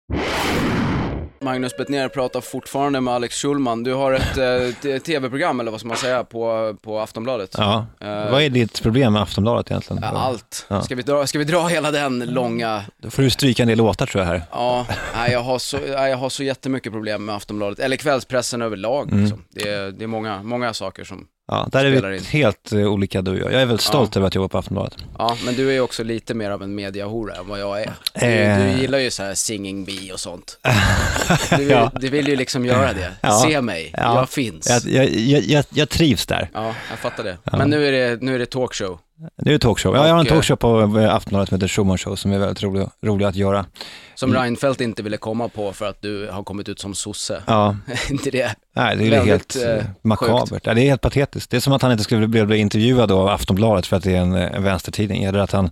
Magnus 1.44 1.76
Bettner 1.76 2.08
pratar 2.08 2.40
fortfarande 2.40 3.00
med 3.00 3.14
Alex 3.14 3.42
Schulman. 3.42 3.82
Du 3.82 3.94
har 3.94 4.12
ett 4.12 4.84
eh, 4.84 4.98
tv-program, 4.98 5.60
eller 5.60 5.70
vad 5.70 5.80
ska 5.80 5.88
man 5.88 5.96
säga, 5.96 6.24
på, 6.24 6.74
på 6.82 7.00
Aftonbladet. 7.00 7.54
Ja. 7.58 7.86
Eh, 8.00 8.30
Vad 8.30 8.42
är 8.42 8.50
ditt 8.50 8.82
problem 8.82 9.12
med 9.12 9.22
Aftonbladet 9.22 9.70
egentligen? 9.70 10.02
Ja, 10.02 10.08
Allt. 10.08 10.66
Ja. 10.68 10.82
Ska, 10.82 10.94
vi 10.94 11.02
dra, 11.02 11.26
ska 11.26 11.38
vi 11.38 11.44
dra 11.44 11.66
hela 11.66 11.90
den 11.90 12.18
långa... 12.18 12.82
Då 13.02 13.10
får 13.10 13.22
du 13.22 13.30
stryka 13.30 13.62
en 13.62 13.68
del 13.68 13.78
låtar 13.78 14.06
tror 14.06 14.24
jag 14.24 14.28
här. 14.28 14.42
Ja, 14.50 14.86
nej, 15.14 15.32
jag, 15.32 15.40
har 15.42 15.58
så, 15.58 15.78
nej, 15.78 16.10
jag 16.10 16.16
har 16.16 16.28
så 16.28 16.42
jättemycket 16.42 16.92
problem 16.92 17.24
med 17.24 17.34
Aftonbladet, 17.34 17.78
eller 17.78 17.96
kvällspressen 17.96 18.62
överlag. 18.62 19.08
Mm. 19.08 19.20
Liksom. 19.20 19.44
Det, 19.50 19.68
är, 19.68 19.90
det 19.90 20.04
är 20.04 20.08
många, 20.08 20.42
många 20.42 20.74
saker 20.74 21.04
som... 21.04 21.26
Ja, 21.46 21.68
där 21.72 21.84
är 21.84 21.90
vi 22.10 22.16
in. 22.16 22.24
helt 22.24 22.72
eh, 22.72 22.78
olika 22.78 23.22
du 23.22 23.30
och 23.30 23.38
jag. 23.38 23.52
Jag 23.52 23.62
är 23.62 23.66
väldigt 23.66 23.86
stolt 23.86 24.16
över 24.16 24.26
att 24.26 24.34
jobba 24.34 24.48
på 24.48 24.58
Aftonbladet. 24.58 24.96
Ja, 25.18 25.36
men 25.44 25.54
du 25.54 25.72
är 25.76 25.80
också 25.80 26.02
lite 26.04 26.34
mer 26.34 26.50
av 26.50 26.62
en 26.62 26.74
mediahora 26.74 27.34
än 27.34 27.48
vad 27.48 27.60
jag 27.60 27.80
är. 27.82 27.92
Du, 28.14 28.26
Eh. 28.26 28.58
du 28.74 28.80
gillar 28.80 28.98
ju 28.98 29.10
så 29.10 29.22
här 29.22 29.34
singing 29.34 29.84
bee 29.84 30.12
och 30.12 30.20
sånt. 30.20 30.58
Du, 31.58 31.62
Ja. 31.64 31.92
du 32.00 32.08
vill 32.08 32.28
ju 32.28 32.36
liksom 32.36 32.66
göra 32.66 32.92
det. 32.92 33.12
Ja. 33.20 33.42
Se 33.48 33.60
mig, 33.60 33.90
Ja. 33.96 34.18
jag 34.18 34.28
finns. 34.30 34.68
Jag, 34.68 34.82
jag, 35.04 35.10
jag, 35.14 35.42
jag, 35.42 35.64
jag 35.70 35.88
trivs 35.88 36.26
där. 36.26 36.50
Ja, 36.54 36.74
jag 36.90 36.98
fattar 36.98 37.24
det. 37.24 37.36
Men 37.44 37.70
nu 37.70 37.86
är 37.88 37.92
det, 37.92 38.22
nu 38.22 38.34
är 38.34 38.38
det 38.38 38.46
talkshow. 38.46 38.98
Det 39.36 39.50
är 39.50 39.52
ju 39.52 39.58
talkshow. 39.58 39.96
Ja, 39.96 40.06
jag 40.06 40.14
har 40.14 40.20
en 40.20 40.26
eh, 40.26 40.32
talkshow 40.32 40.56
på 40.56 40.98
eh, 41.00 41.14
Aftonbladet 41.14 41.48
som 41.48 41.56
heter 41.56 41.68
Schumann 41.68 41.98
Show 41.98 42.16
som 42.16 42.32
är 42.32 42.38
väldigt 42.38 42.62
rolig, 42.62 42.86
rolig 43.02 43.26
att 43.26 43.36
göra. 43.36 43.66
Som 44.14 44.30
Mm. 44.30 44.42
Reinfeldt 44.42 44.80
inte 44.80 45.02
ville 45.02 45.16
komma 45.16 45.48
på 45.48 45.72
för 45.72 45.88
att 45.88 46.02
du 46.02 46.28
har 46.32 46.42
kommit 46.42 46.68
ut 46.68 46.80
som 46.80 46.94
sosse. 46.94 47.42
Ja, 47.46 47.76
inte 48.10 48.30
det? 48.30 48.54
nej, 48.76 48.96
det 48.96 49.02
är 49.02 49.04
ju 49.04 49.10
Väldigt, 49.10 49.28
helt 49.30 49.56
eh, 49.56 49.76
eh, 49.76 49.84
makabert. 50.02 50.62
Ja, 50.66 50.74
det 50.74 50.80
är 50.82 50.88
helt 50.88 51.00
patetiskt. 51.00 51.50
Det 51.50 51.56
är 51.56 51.60
som 51.60 51.72
att 51.72 51.82
han 51.82 51.92
inte 51.92 52.04
skulle 52.04 52.26
bli, 52.26 52.44
bli 52.44 52.56
intervjuad 52.56 53.12
av 53.12 53.28
Aftonbladet 53.28 53.86
för 53.86 53.96
att 53.96 54.02
det 54.02 54.12
är 54.14 54.20
en, 54.20 54.34
eh, 54.34 54.54
en 54.54 54.62
vänstertidning. 54.62 55.24
Eller 55.24 55.38
att 55.38 55.52
han, 55.52 55.70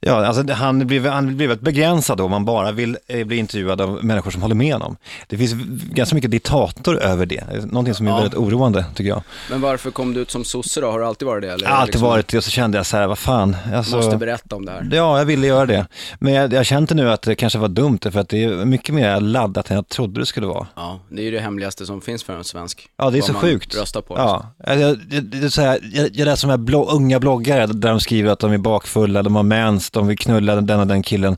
ja, 0.00 0.26
alltså 0.26 0.52
han 0.52 0.86
blir, 0.86 1.08
han 1.08 1.36
blir 1.36 1.48
väldigt 1.48 1.64
begränsad 1.64 2.18
då 2.18 2.24
om 2.24 2.30
man 2.30 2.44
bara 2.44 2.72
vill 2.72 2.96
eh, 3.06 3.26
bli 3.26 3.36
intervjuad 3.36 3.80
av 3.80 4.04
människor 4.04 4.30
som 4.30 4.42
håller 4.42 4.54
med 4.54 4.72
honom. 4.72 4.96
Det 5.28 5.38
finns 5.38 5.52
ganska 5.92 6.14
mycket 6.14 6.30
diktator 6.30 6.98
över 7.02 7.26
det. 7.26 7.44
Någonting 7.64 7.94
som 7.94 8.06
är 8.06 8.10
Ja. 8.10 8.16
väldigt 8.16 8.34
oroande 8.34 8.84
tycker 8.94 9.10
jag. 9.10 9.22
Men 9.50 9.60
varför 9.60 9.90
kom 9.90 10.14
du 10.14 10.20
ut 10.20 10.30
som 10.30 10.44
sosse 10.44 10.80
då? 10.80 10.90
Har 10.90 10.98
du 10.98 11.06
alltid 11.06 11.26
varit 11.28 11.42
det? 11.42 11.52
Eller 11.52 11.66
alltid 11.68 11.86
liksom, 11.94 12.08
varit 12.08 12.28
det 12.28 12.38
och 12.38 12.44
så 12.44 12.50
kände 12.50 12.73
jag 12.76 12.86
så 12.86 12.96
här, 12.96 13.06
vad 13.06 13.18
fan. 13.18 13.56
Alltså, 13.74 13.96
Måste 13.96 14.16
berätta 14.16 14.56
om 14.56 14.64
det 14.66 14.72
här. 14.72 14.88
Ja, 14.92 15.18
jag 15.18 15.24
ville 15.24 15.46
göra 15.46 15.66
det. 15.66 15.86
Men 16.18 16.32
jag, 16.32 16.52
jag 16.52 16.66
kände 16.66 16.94
nu 16.94 17.10
att 17.10 17.22
det 17.22 17.34
kanske 17.34 17.58
var 17.58 17.68
dumt, 17.68 17.98
för 18.02 18.18
att 18.20 18.28
det 18.28 18.44
är 18.44 18.64
mycket 18.64 18.94
mer 18.94 19.20
laddat 19.20 19.70
än 19.70 19.74
jag 19.76 19.88
trodde 19.88 20.20
det 20.20 20.26
skulle 20.26 20.46
vara. 20.46 20.66
Ja, 20.76 21.00
det 21.10 21.20
är 21.20 21.24
ju 21.24 21.30
det 21.30 21.40
hemligaste 21.40 21.86
som 21.86 22.00
finns 22.00 22.24
för 22.24 22.36
en 22.36 22.44
svensk. 22.44 22.88
Ja, 22.96 23.10
det 23.10 23.18
är 23.18 23.22
så 23.22 23.34
sjukt. 23.34 23.76
röstar 23.76 24.00
på. 24.00 24.14
liksom. 24.14 24.26
Ja, 24.26 24.52
jag, 24.66 24.80
jag, 24.80 24.98
jag, 25.10 25.24
det 25.24 25.38
är 25.44 25.48
så 25.48 25.60
här, 25.62 25.78
jag, 25.92 26.08
jag 26.12 26.24
läser 26.26 26.48
de 26.48 26.50
här 26.50 26.58
blå, 26.58 26.84
unga 26.90 27.20
bloggare 27.20 27.66
där 27.66 27.88
de 27.88 28.00
skriver 28.00 28.30
att 28.30 28.38
de 28.38 28.52
är 28.52 28.58
bakfulla, 28.58 29.22
de 29.22 29.36
har 29.36 29.42
mens, 29.42 29.90
de 29.90 30.06
vill 30.06 30.18
knulla 30.18 30.56
den 30.60 30.80
och 30.80 30.86
den 30.86 31.02
killen. 31.02 31.36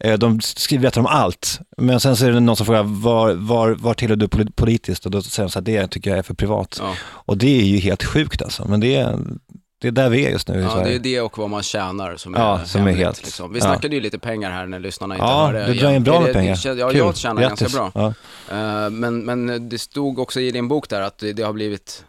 Eh, 0.00 0.18
De 0.18 0.40
skriver 0.40 0.82
berättar 0.82 1.00
om 1.00 1.06
allt. 1.06 1.60
Men 1.76 2.00
sen 2.00 2.16
så 2.16 2.26
är 2.26 2.30
det 2.32 2.40
någon 2.40 2.56
som 2.56 2.66
frågar, 2.66 2.82
var, 2.82 3.32
var, 3.32 3.70
var 3.70 3.94
tillhör 3.94 4.16
du 4.16 4.26
poli- 4.26 4.52
politiskt? 4.56 5.04
Och 5.06 5.10
då 5.12 5.22
säger 5.22 5.46
de 5.48 5.52
så 5.52 5.58
här, 5.58 5.64
det 5.64 5.86
tycker 5.86 6.10
jag 6.10 6.18
är 6.18 6.22
för 6.22 6.34
privat. 6.34 6.76
Ja, 6.82 6.92
Och 7.08 7.38
det 7.38 7.60
är 7.60 7.64
ju 7.64 7.76
helt 7.78 8.04
sjukt 8.04 8.42
alltså, 8.42 8.68
men 8.68 8.80
det 8.80 8.96
är, 8.96 9.18
det 9.80 9.88
är 9.88 9.92
där 9.92 10.08
vi 10.10 10.26
är 10.26 10.30
just 10.30 10.48
nu 10.48 10.58
i 10.60 10.62
ja 10.62 10.70
Sverige. 10.70 10.88
det 10.88 10.94
är 10.94 10.98
det 10.98 11.20
och 11.20 11.38
vad 11.38 11.50
man 11.50 11.62
tjänar 11.62 12.16
som 12.16 12.34
är 12.34 12.38
Ja, 12.38 12.60
som 12.64 12.86
är 12.86 12.92
helt- 12.92 13.22
Liksom. 13.24 13.52
Vi 13.52 13.58
ja. 13.58 13.64
snackade 13.64 13.94
ju 13.94 14.00
lite 14.00 14.18
pengar 14.18 14.50
här 14.50 14.66
när 14.66 14.78
lyssnarna 14.78 15.14
inte 15.14 15.24
Ja, 15.26 15.46
hörde. 15.46 15.66
du 15.66 15.74
drar 15.74 15.90
in 15.90 16.02
bra 16.04 16.20
med 16.20 16.32
pengar. 16.32 16.58
Ja, 16.64 16.88
Kul. 16.90 16.98
jag 16.98 17.16
tjänar 17.16 17.42
Grattis. 17.42 17.60
ganska 17.60 17.90
bra. 17.92 18.14
Ja. 18.48 18.84
Eh, 18.84 18.90
men, 18.90 19.24
men 19.24 19.68
det 19.68 19.78
stod 19.78 20.18
också 20.18 20.40
i 20.40 20.50
din 20.50 20.68
bok 20.68 20.88
där 20.88 21.00
att 21.00 21.18
det, 21.18 21.32
det 21.32 21.42
har 21.42 21.52
blivit, 21.52 22.04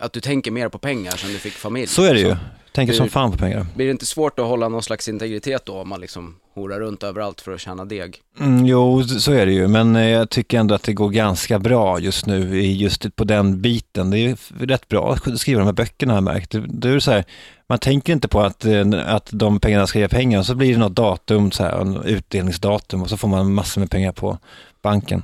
att 0.00 0.12
du 0.12 0.20
tänker 0.20 0.50
mer 0.50 0.68
på 0.68 0.78
pengar 0.78 1.10
sen 1.10 1.32
du 1.32 1.38
fick 1.38 1.52
familj. 1.52 1.86
Så 1.86 2.02
är 2.04 2.14
det 2.14 2.20
ju. 2.20 2.30
Så 2.30 2.36
Tänker 2.72 2.94
som 2.94 3.06
Det- 3.06 3.12
fan 3.12 3.32
på 3.32 3.38
pengar. 3.38 3.66
Blir 3.76 3.86
det 3.86 3.90
inte 3.92 4.06
svårt 4.06 4.38
att 4.38 4.46
hålla 4.46 4.68
någon 4.68 4.82
slags 4.82 5.08
integritet 5.08 5.66
då 5.66 5.74
om 5.80 5.88
man 5.88 6.00
liksom 6.00 6.36
horar 6.54 6.80
runt 6.80 7.02
överallt 7.02 7.40
för 7.40 7.52
att 7.52 7.60
tjäna 7.60 7.84
deg? 7.84 8.16
Mm, 8.40 8.66
jo, 8.66 9.02
så 9.04 9.32
är 9.32 9.46
det 9.46 9.52
ju, 9.52 9.68
men 9.68 9.96
eh, 9.96 10.08
jag 10.08 10.30
tycker 10.30 10.58
ändå 10.58 10.74
att 10.74 10.82
det 10.82 10.92
går 10.92 11.10
ganska 11.10 11.58
bra 11.58 12.00
just 12.00 12.26
nu 12.26 12.60
i 12.60 12.76
just 12.76 13.16
på 13.16 13.24
den 13.24 13.60
biten. 13.60 14.10
Det 14.10 14.18
är 14.18 14.36
rätt 14.66 14.88
bra 14.88 15.12
att 15.12 15.38
skriva 15.40 15.58
de 15.58 15.64
här 15.64 15.72
böckerna 15.72 16.12
har 16.12 16.16
jag 16.16 16.24
märkt. 16.24 16.54
Det, 16.68 16.88
är 16.88 16.98
så 17.00 17.10
här, 17.10 17.24
man 17.68 17.78
tänker 17.78 18.12
inte 18.12 18.28
på 18.28 18.40
att, 18.40 18.64
eh, 18.64 18.84
att 19.06 19.28
de 19.32 19.60
pengarna 19.60 19.86
ska 19.86 19.98
ge 19.98 20.08
pengar 20.08 20.38
och 20.38 20.46
så 20.46 20.54
blir 20.54 20.72
det 20.72 20.78
något 20.78 20.94
datum, 20.96 21.50
så 21.50 21.62
här, 21.62 22.06
utdelningsdatum 22.08 23.02
och 23.02 23.08
så 23.08 23.16
får 23.16 23.28
man 23.28 23.54
massor 23.54 23.80
med 23.80 23.90
pengar 23.90 24.12
på 24.12 24.38
banken. 24.82 25.22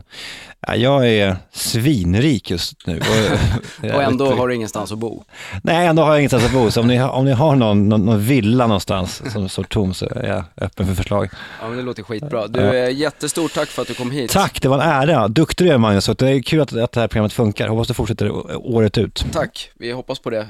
Ja, 0.67 0.77
jag 0.77 1.09
är 1.09 1.37
svinrik 1.53 2.51
just 2.51 2.87
nu. 2.87 2.99
Och, 3.83 3.95
Och 3.95 4.03
ändå 4.03 4.35
har 4.35 4.49
du 4.49 4.55
ingenstans 4.55 4.93
att 4.93 4.99
bo. 4.99 5.25
Nej, 5.63 5.87
ändå 5.87 6.03
har 6.03 6.11
jag 6.11 6.19
ingenstans 6.21 6.45
att 6.45 6.53
bo, 6.53 6.71
så 6.71 6.81
om 6.81 6.87
ni, 6.87 7.03
om 7.03 7.25
ni 7.25 7.33
har 7.33 7.57
någon, 7.57 7.89
någon, 7.89 8.07
någon 8.07 8.21
villa 8.21 8.67
någonstans 8.67 9.23
som 9.33 9.49
står 9.49 9.65
tom 9.65 9.95
så 9.95 10.07
är 10.07 10.27
jag 10.29 10.45
öppen 10.57 10.87
för 10.87 10.95
förslag. 10.95 11.29
Ja 11.61 11.69
men 11.69 11.77
det 11.77 11.83
låter 11.83 12.03
skitbra. 12.03 12.47
Du, 12.47 12.61
Ja. 12.61 12.75
eh, 12.75 12.91
jättestort 12.97 13.55
tack 13.55 13.69
för 13.69 13.83
att 13.83 13.89
du 13.89 13.95
kom 13.95 14.11
hit. 14.11 14.31
Tack, 14.31 14.63
det 14.63 14.69
var 14.69 14.79
en 14.83 14.91
ära. 14.91 15.29
Duktig 15.29 15.67
du 15.67 15.73
är 15.73 15.79
Magnus, 15.79 16.07
det 16.07 16.31
är 16.31 16.43
kul 16.43 16.61
att, 16.61 16.77
att 16.77 16.93
det 16.93 17.01
här 17.01 17.09
programmet 17.09 17.33
funkar. 17.33 17.69
Hoppas 17.69 17.89
det 17.89 17.95
fortsätter 17.95 18.31
året 18.57 18.99
ut. 18.99 19.25
Tack, 19.33 19.71
vi 19.79 19.93
hoppas 19.93 20.19
på 20.19 20.31
det. 20.31 20.47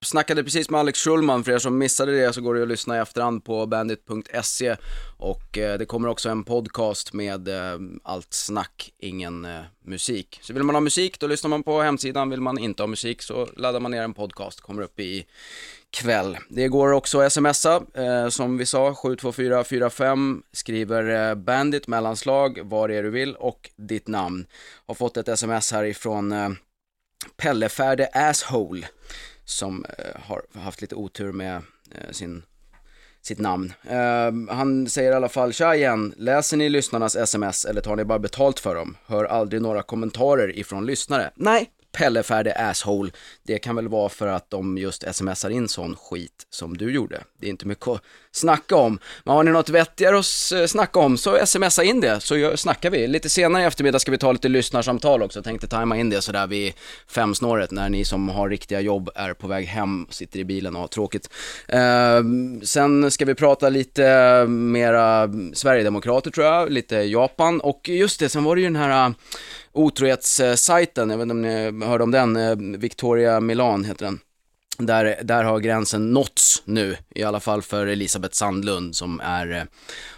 Snackade 0.00 0.44
precis 0.44 0.70
med 0.70 0.80
Alex 0.80 0.98
Schulman, 0.98 1.44
för 1.44 1.52
er 1.52 1.58
som 1.58 1.78
missade 1.78 2.12
det 2.12 2.32
så 2.32 2.40
går 2.40 2.54
det 2.54 2.62
att 2.62 2.68
lyssna 2.68 2.96
i 2.96 3.00
efterhand 3.00 3.44
på 3.44 3.66
bandit.se 3.66 4.76
och 5.16 5.58
eh, 5.58 5.78
det 5.78 5.86
kommer 5.86 6.08
också 6.08 6.28
en 6.28 6.44
podcast 6.44 7.12
med 7.12 7.48
eh, 7.48 7.78
allt 8.02 8.34
snack, 8.34 8.92
ingen 8.98 9.44
eh, 9.44 9.60
musik. 9.84 10.38
Så 10.42 10.52
vill 10.52 10.62
man 10.62 10.74
ha 10.74 10.80
musik 10.80 11.20
då 11.20 11.26
lyssnar 11.26 11.48
man 11.48 11.62
på 11.62 11.80
hemsidan, 11.82 12.30
vill 12.30 12.40
man 12.40 12.58
inte 12.58 12.82
ha 12.82 12.86
musik 12.86 13.22
så 13.22 13.48
laddar 13.56 13.80
man 13.80 13.90
ner 13.90 14.02
en 14.02 14.14
podcast, 14.14 14.60
kommer 14.60 14.82
upp 14.82 15.00
i 15.00 15.26
kväll. 15.90 16.38
Det 16.48 16.68
går 16.68 16.92
också 16.92 17.20
att 17.20 17.32
smsa, 17.32 17.82
eh, 17.94 18.28
som 18.28 18.58
vi 18.58 18.66
sa, 18.66 18.94
72445, 18.94 20.42
skriver 20.52 21.28
eh, 21.30 21.34
bandit 21.34 21.86
mellanslag, 21.88 22.58
vad 22.62 22.90
det 22.90 22.96
är 22.96 23.02
du 23.02 23.10
vill 23.10 23.34
och 23.34 23.70
ditt 23.76 24.08
namn. 24.08 24.46
Har 24.86 24.94
fått 24.94 25.16
ett 25.16 25.28
sms 25.28 25.72
här 25.72 25.84
ifrån 25.84 26.32
eh, 26.32 26.48
Pellefärde 27.36 28.08
Asshole 28.12 28.88
som 29.46 29.84
eh, 29.98 30.20
har 30.22 30.42
haft 30.52 30.80
lite 30.80 30.94
otur 30.94 31.32
med 31.32 31.56
eh, 31.90 32.10
sin, 32.10 32.42
sitt 33.22 33.38
namn. 33.38 33.72
Eh, 33.88 34.54
han 34.56 34.88
säger 34.88 35.12
i 35.12 35.14
alla 35.14 35.28
fall, 35.28 35.52
tja 35.52 35.74
igen, 35.74 36.14
läser 36.16 36.56
ni 36.56 36.68
lyssnarnas 36.68 37.16
sms 37.16 37.64
eller 37.64 37.80
tar 37.80 37.96
ni 37.96 38.04
bara 38.04 38.18
betalt 38.18 38.60
för 38.60 38.74
dem? 38.74 38.96
Hör 39.06 39.24
aldrig 39.24 39.62
några 39.62 39.82
kommentarer 39.82 40.58
ifrån 40.58 40.86
lyssnare. 40.86 41.30
Nej, 41.34 41.70
Pellefärdig 41.96 42.52
Asshole. 42.56 43.10
Det 43.42 43.58
kan 43.58 43.76
väl 43.76 43.88
vara 43.88 44.08
för 44.08 44.26
att 44.26 44.50
de 44.50 44.78
just 44.78 45.14
smsar 45.14 45.50
in 45.50 45.68
sån 45.68 45.96
skit 45.96 46.46
som 46.50 46.76
du 46.76 46.92
gjorde. 46.92 47.22
Det 47.40 47.46
är 47.46 47.50
inte 47.50 47.66
mycket 47.66 47.88
att 47.88 48.02
snacka 48.32 48.76
om. 48.76 48.98
Men 49.24 49.34
har 49.34 49.42
ni 49.42 49.50
något 49.50 49.68
vettigare 49.68 50.18
att 50.18 50.70
snacka 50.70 50.98
om 50.98 51.18
så 51.18 51.46
smsa 51.46 51.84
in 51.84 52.00
det 52.00 52.20
så 52.20 52.56
snackar 52.56 52.90
vi. 52.90 53.06
Lite 53.06 53.28
senare 53.28 53.62
i 53.62 53.66
eftermiddag 53.66 53.98
ska 53.98 54.10
vi 54.10 54.18
ta 54.18 54.32
lite 54.32 54.48
lyssnarsamtal 54.48 55.22
också. 55.22 55.42
Tänkte 55.42 55.66
tajma 55.66 55.96
in 55.96 56.10
det 56.10 56.22
sådär 56.22 56.46
vid 56.46 56.72
femsnåret 57.08 57.70
när 57.70 57.88
ni 57.88 58.04
som 58.04 58.28
har 58.28 58.48
riktiga 58.48 58.80
jobb 58.80 59.10
är 59.14 59.34
på 59.34 59.46
väg 59.46 59.66
hem, 59.66 60.06
sitter 60.10 60.38
i 60.38 60.44
bilen 60.44 60.74
och 60.74 60.80
har 60.80 60.88
tråkigt. 60.88 61.30
Ehm, 61.68 62.60
sen 62.62 63.10
ska 63.10 63.24
vi 63.24 63.34
prata 63.34 63.68
lite 63.68 64.44
mera 64.46 65.28
Sverigedemokrater 65.54 66.30
tror 66.30 66.46
jag, 66.46 66.70
lite 66.70 66.96
Japan 66.96 67.60
och 67.60 67.88
just 67.88 68.20
det, 68.20 68.28
sen 68.28 68.44
var 68.44 68.56
det 68.56 68.62
ju 68.62 68.66
den 68.66 68.76
här 68.76 69.06
ah, 69.06 69.14
otrohetssajten, 69.72 71.10
jag 71.10 71.18
vet 71.18 71.22
inte 71.22 71.32
om 71.32 71.42
ni 71.42 71.85
hörde 71.86 72.04
om 72.04 72.10
den, 72.10 72.36
eh, 72.36 72.78
Victoria 72.78 73.40
Milan 73.40 73.84
heter 73.84 74.04
den. 74.04 74.20
där, 74.78 75.18
där 75.22 75.44
har 75.44 75.60
gränsen 75.60 76.12
nåtts 76.12 76.62
nu, 76.64 76.96
i 77.14 77.22
alla 77.22 77.40
fall 77.40 77.62
för 77.62 77.86
Elisabeth 77.86 78.34
Sandlund 78.34 78.96
som 78.96 79.20
är 79.20 79.52
eh, 79.52 79.62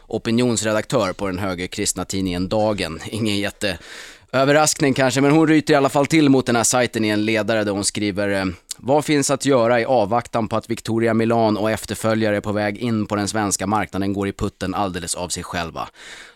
opinionsredaktör 0.07 1.13
på 1.13 1.27
den 1.27 1.39
högerkristna 1.39 2.05
tidningen 2.05 2.49
Dagen. 2.49 3.01
Ingen 3.07 3.39
jätteöverraskning 3.39 4.95
kanske, 4.95 5.21
men 5.21 5.31
hon 5.31 5.49
ryter 5.49 5.75
i 5.75 5.77
alla 5.77 5.89
fall 5.89 6.07
till 6.07 6.29
mot 6.29 6.47
den 6.47 6.57
här 6.57 6.65
sajten 6.65 7.05
i 7.05 7.09
en 7.09 7.25
ledare 7.25 7.65
där 7.65 7.73
hon 7.73 7.85
skriver 7.85 8.29
eh, 8.29 8.45
vad 8.77 9.05
finns 9.05 9.31
att 9.31 9.45
göra 9.45 9.81
i 9.81 9.85
avvaktan 9.85 10.49
på 10.49 10.57
att 10.57 10.71
Victoria 10.71 11.15
Milan 11.15 11.57
och 11.57 11.71
efterföljare 11.71 12.41
på 12.41 12.53
väg 12.53 12.79
in 12.79 13.07
på 13.07 13.17
den 13.17 13.29
svenska 13.29 13.67
marknaden 13.67 14.13
går 14.13 14.29
i 14.29 14.33
putten 14.33 14.75
alldeles 14.75 15.15
av 15.15 15.29
sig 15.29 15.43
själva? 15.43 15.89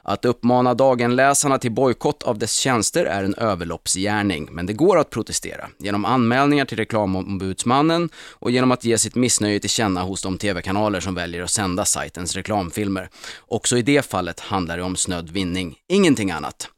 Att 0.05 0.25
uppmana 0.25 0.75
dagenläsarna 0.75 1.59
till 1.59 1.73
bojkott 1.73 2.23
av 2.23 2.39
dess 2.39 2.57
tjänster 2.57 3.05
är 3.05 3.25
en 3.25 3.35
överloppsgärning, 3.35 4.49
men 4.53 4.67
det 4.67 4.73
går 4.73 4.99
att 4.99 5.11
protestera 5.11 5.69
genom 5.79 6.05
anmälningar 6.05 6.65
till 6.65 6.77
reklamombudsmannen 6.77 8.09
och 8.31 8.51
genom 8.51 8.73
att 8.73 8.85
ge 8.85 8.99
sitt 8.99 9.15
missnöje 9.15 9.61
till 9.61 9.71
känna 9.71 10.03
hos 10.03 10.23
de 10.23 10.39
tv-kanaler 10.39 11.01
som 11.01 11.15
väljer 11.15 11.43
att 11.43 11.51
sända 11.51 11.85
sajtens 11.85 12.37
reklamfilmer. 12.37 13.09
Också 13.41 13.79
i 13.79 13.83
det 13.83 14.07
fallet 14.07 14.41
handlar 14.41 14.77
det 14.77 14.83
om 14.83 14.97
snödd 14.97 15.31
vinning, 15.31 15.77
ingenting 15.89 16.31
annat. 16.31 16.69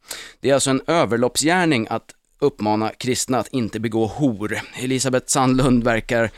Det 0.40 0.50
är 0.50 0.54
alltså 0.54 0.70
en 0.70 0.82
överloppsgärning 0.86 1.86
att 1.90 2.14
uppmana 2.38 2.90
kristna 2.90 3.38
att 3.38 3.48
inte 3.48 3.80
begå 3.80 4.06
hor. 4.06 4.60
Elisabeth 4.82 5.26
Sandlund 5.26 5.84
verkar 5.84 6.30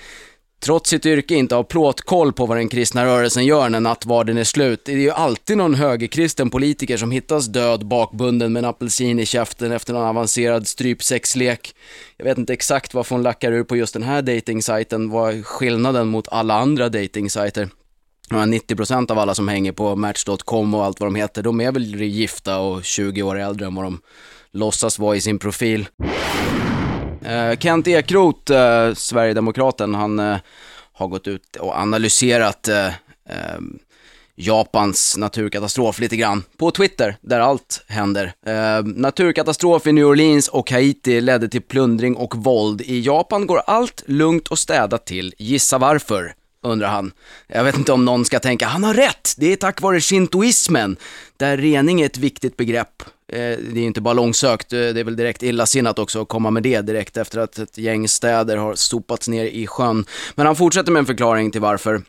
trots 0.60 0.90
sitt 0.90 1.06
yrke 1.06 1.34
inte 1.34 1.54
har 1.54 1.62
plåtkoll 1.62 2.32
på 2.32 2.46
vad 2.46 2.56
den 2.56 2.68
kristna 2.68 3.04
rörelsen 3.04 3.44
gör 3.44 3.68
när 3.68 3.80
nattvarden 3.80 4.38
är 4.38 4.44
slut. 4.44 4.84
Det 4.84 4.92
är 4.92 4.96
ju 4.96 5.10
alltid 5.10 5.56
någon 5.56 5.74
högerkristen 5.74 6.50
politiker 6.50 6.96
som 6.96 7.10
hittas 7.10 7.46
död 7.46 7.86
bakbunden 7.86 8.52
med 8.52 8.64
en 8.64 8.70
apelsin 8.70 9.18
i 9.18 9.26
käften 9.26 9.72
efter 9.72 9.92
någon 9.92 10.06
avancerad 10.06 10.66
strypsexlek. 10.66 11.74
Jag 12.16 12.24
vet 12.24 12.38
inte 12.38 12.52
exakt 12.52 12.94
varför 12.94 13.14
hon 13.14 13.22
lackar 13.22 13.52
ur 13.52 13.64
på 13.64 13.76
just 13.76 13.92
den 13.92 14.02
här 14.02 14.22
datingsajten. 14.22 15.10
vad 15.10 15.34
är 15.34 15.42
skillnaden 15.42 16.08
mot 16.08 16.28
alla 16.28 16.54
andra 16.54 16.88
datingsajter? 16.88 17.68
90% 18.30 19.10
av 19.10 19.18
alla 19.18 19.34
som 19.34 19.48
hänger 19.48 19.72
på 19.72 19.96
Match.com 19.96 20.74
och 20.74 20.84
allt 20.84 21.00
vad 21.00 21.06
de 21.06 21.14
heter, 21.14 21.42
de 21.42 21.60
är 21.60 21.72
väl 21.72 22.02
gifta 22.02 22.58
och 22.58 22.84
20 22.84 23.22
år 23.22 23.38
äldre 23.38 23.66
än 23.66 23.74
vad 23.74 23.84
de 23.84 24.00
låtsas 24.52 24.98
vara 24.98 25.16
i 25.16 25.20
sin 25.20 25.38
profil. 25.38 25.88
Eh, 27.24 27.59
Kent 27.59 27.88
Ekroth, 27.88 28.52
eh, 28.52 28.94
Sverigedemokraten, 28.94 29.94
han 29.94 30.18
eh, 30.18 30.37
har 30.92 31.09
gått 31.09 31.29
ut 31.29 31.57
och 31.57 31.79
analyserat 31.79 32.68
eh, 32.68 32.87
eh, 32.87 33.61
Japans 34.35 35.16
naturkatastrof 35.16 36.00
lite 36.00 36.16
grann 36.16 36.44
på 36.57 36.70
Twitter, 36.70 37.16
där 37.20 37.40
allt 37.40 37.85
händer. 37.88 38.33
Eh, 38.46 38.83
naturkatastrof 38.85 39.87
i 39.87 39.92
New 39.92 40.07
Orleans 40.07 40.48
och 40.48 40.70
Haiti 40.70 41.20
ledde 41.20 41.48
till 41.48 41.62
plundring 41.62 42.16
och 42.16 42.37
våld. 42.37 42.81
I 42.81 43.00
Japan 43.00 43.46
går 43.46 43.62
allt 43.66 44.02
lugnt 44.07 44.48
och 44.48 44.59
städat 44.59 45.07
till. 45.07 45.35
Gissa 45.38 45.79
varför? 45.79 46.35
undrar 46.62 46.88
han. 46.88 47.12
Jag 47.46 47.64
vet 47.64 47.79
inte 47.79 47.92
om 47.92 48.05
någon 48.05 48.24
ska 48.24 48.40
tänka, 48.40 48.66
han 48.66 48.85
har 48.85 48.94
rätt! 48.94 49.35
Det 49.37 49.52
är 49.52 49.57
tack 49.57 49.81
vare 49.81 50.00
shintoismen, 50.00 50.96
där 51.37 51.57
rening 51.57 52.00
är 52.00 52.07
ett 52.07 52.18
viktigt 52.18 52.57
begrepp. 52.57 53.02
Eh, 53.32 53.58
det 53.72 53.80
är 53.80 53.84
inte 53.84 54.00
bara 54.00 54.14
långsökt, 54.14 54.72
eh, 54.72 54.78
det 54.78 55.00
är 55.00 55.04
väl 55.04 55.16
direkt 55.16 55.42
illasinnat 55.42 55.98
också 55.98 56.22
att 56.22 56.28
komma 56.28 56.50
med 56.50 56.62
det 56.62 56.80
direkt 56.80 57.16
efter 57.16 57.38
att 57.40 57.58
ett 57.58 57.78
gäng 57.78 58.08
städer 58.08 58.56
har 58.56 58.74
sopats 58.74 59.28
ner 59.28 59.44
i 59.44 59.66
sjön. 59.66 60.04
Men 60.34 60.46
han 60.46 60.56
fortsätter 60.56 60.92
med 60.92 61.00
en 61.00 61.06
förklaring 61.06 61.50
till 61.50 61.60
varför. 61.60 62.02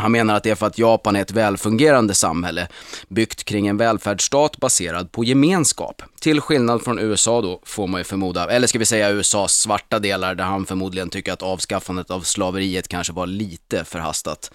Han 0.00 0.12
menar 0.12 0.34
att 0.34 0.42
det 0.42 0.50
är 0.50 0.54
för 0.54 0.66
att 0.66 0.78
Japan 0.78 1.16
är 1.16 1.22
ett 1.22 1.30
välfungerande 1.30 2.14
samhälle, 2.14 2.68
byggt 3.08 3.44
kring 3.44 3.66
en 3.66 3.76
välfärdsstat 3.76 4.56
baserad 4.56 5.12
på 5.12 5.24
gemenskap. 5.24 6.02
Till 6.20 6.40
skillnad 6.40 6.82
från 6.82 6.98
USA 6.98 7.40
då, 7.40 7.60
får 7.64 7.86
man 7.86 8.00
ju 8.00 8.04
förmoda, 8.04 8.50
eller 8.50 8.66
ska 8.66 8.78
vi 8.78 8.84
säga 8.84 9.10
USAs 9.10 9.52
svarta 9.52 9.98
delar, 9.98 10.34
där 10.34 10.44
han 10.44 10.66
förmodligen 10.66 11.10
tycker 11.10 11.32
att 11.32 11.42
avskaffandet 11.42 12.10
av 12.10 12.20
slaveriet 12.20 12.88
kanske 12.88 13.12
var 13.12 13.26
lite 13.26 13.84
förhastat. 13.84 14.50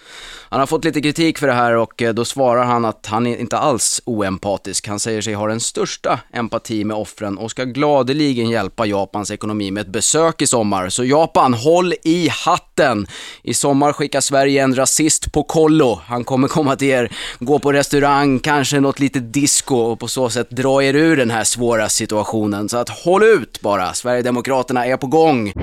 Han 0.49 0.59
har 0.59 0.67
fått 0.67 0.85
lite 0.85 1.01
kritik 1.01 1.37
för 1.37 1.47
det 1.47 1.53
här 1.53 1.75
och 1.75 2.01
eh, 2.01 2.13
då 2.13 2.25
svarar 2.25 2.63
han 2.63 2.85
att 2.85 3.05
han 3.05 3.27
är 3.27 3.37
inte 3.37 3.57
alls 3.57 4.01
oempatisk. 4.05 4.87
Han 4.87 4.99
säger 4.99 5.21
sig 5.21 5.33
ha 5.33 5.47
den 5.47 5.59
största 5.59 6.19
empati 6.33 6.83
med 6.83 6.97
offren 6.97 7.37
och 7.37 7.51
ska 7.51 7.63
gladeligen 7.63 8.49
hjälpa 8.49 8.85
Japans 8.85 9.31
ekonomi 9.31 9.71
med 9.71 9.81
ett 9.81 9.93
besök 9.93 10.41
i 10.41 10.47
sommar. 10.47 10.89
Så 10.89 11.03
Japan, 11.03 11.53
håll 11.53 11.93
i 12.03 12.29
hatten! 12.29 13.07
I 13.43 13.53
sommar 13.53 13.93
skickar 13.93 14.21
Sverige 14.21 14.63
en 14.63 14.75
rasist 14.75 15.32
på 15.33 15.43
kollo. 15.43 15.99
Han 16.05 16.23
kommer 16.23 16.47
komma 16.47 16.75
till 16.75 16.87
er, 16.87 17.11
gå 17.39 17.59
på 17.59 17.73
restaurang, 17.73 18.39
kanske 18.39 18.79
något 18.79 18.99
litet 18.99 19.33
disco 19.33 19.75
och 19.75 19.99
på 19.99 20.07
så 20.07 20.29
sätt 20.29 20.49
dra 20.49 20.83
er 20.83 20.95
ur 20.95 21.17
den 21.17 21.31
här 21.31 21.43
svåra 21.43 21.89
situationen. 21.89 22.69
Så 22.69 22.77
att 22.77 22.89
håll 22.89 23.23
ut 23.23 23.61
bara, 23.61 23.93
Sverigedemokraterna 23.93 24.85
är 24.85 24.97
på 24.97 25.07
gång. 25.07 25.53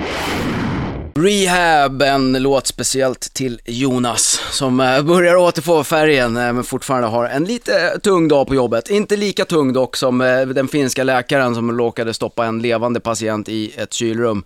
Rehab, 1.15 2.03
en 2.03 2.43
låt 2.43 2.67
speciellt 2.67 3.21
till 3.35 3.61
Jonas 3.65 4.41
som 4.51 4.81
eh, 4.81 5.03
börjar 5.03 5.37
återfå 5.37 5.85
färgen 5.85 6.37
eh, 6.37 6.53
men 6.53 6.65
fortfarande 6.65 7.09
har 7.09 7.25
en 7.25 7.45
lite 7.45 7.99
tung 8.03 8.29
dag 8.29 8.47
på 8.47 8.55
jobbet. 8.55 8.91
Inte 8.91 9.17
lika 9.17 9.45
tung 9.45 9.73
dock 9.73 9.97
som 9.97 10.21
eh, 10.21 10.47
den 10.47 10.69
finska 10.69 11.05
läkaren 11.05 11.55
som 11.55 11.79
råkade 11.79 12.15
stoppa 12.15 12.47
en 12.47 12.63
levande 12.63 13.01
patient 13.01 13.49
i 13.49 13.73
ett 13.77 13.93
kylrum. 13.93 14.45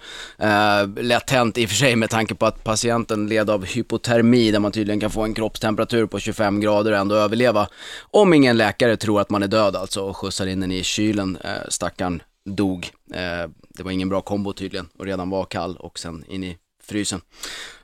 Lätt 0.96 1.30
hänt 1.30 1.58
i 1.58 1.64
och 1.64 1.68
för 1.68 1.76
sig 1.76 1.96
med 1.96 2.10
tanke 2.10 2.34
på 2.34 2.46
att 2.46 2.64
patienten 2.64 3.26
led 3.26 3.50
av 3.50 3.64
hypotermi 3.64 4.50
där 4.50 4.58
man 4.58 4.72
tydligen 4.72 5.00
kan 5.00 5.10
få 5.10 5.22
en 5.22 5.34
kroppstemperatur 5.34 6.06
på 6.06 6.18
25 6.18 6.60
grader 6.60 6.92
och 6.92 6.98
ändå 6.98 7.14
överleva. 7.14 7.68
Om 8.10 8.34
ingen 8.34 8.56
läkare 8.56 8.96
tror 8.96 9.20
att 9.20 9.30
man 9.30 9.42
är 9.42 9.48
död 9.48 9.76
alltså 9.76 10.00
och 10.00 10.16
skjutsar 10.16 10.46
in 10.46 10.60
den 10.60 10.72
i 10.72 10.82
kylen, 10.82 11.38
stackaren 11.68 12.22
dog. 12.44 12.90
Eh, 13.14 13.50
det 13.68 13.82
var 13.82 13.90
ingen 13.90 14.08
bra 14.08 14.20
kombo 14.20 14.52
tydligen 14.52 14.88
och 14.98 15.06
redan 15.06 15.30
var 15.30 15.44
kall 15.44 15.76
och 15.76 15.98
sen 15.98 16.24
in 16.28 16.44
i 16.44 16.58
frysen. 16.84 17.20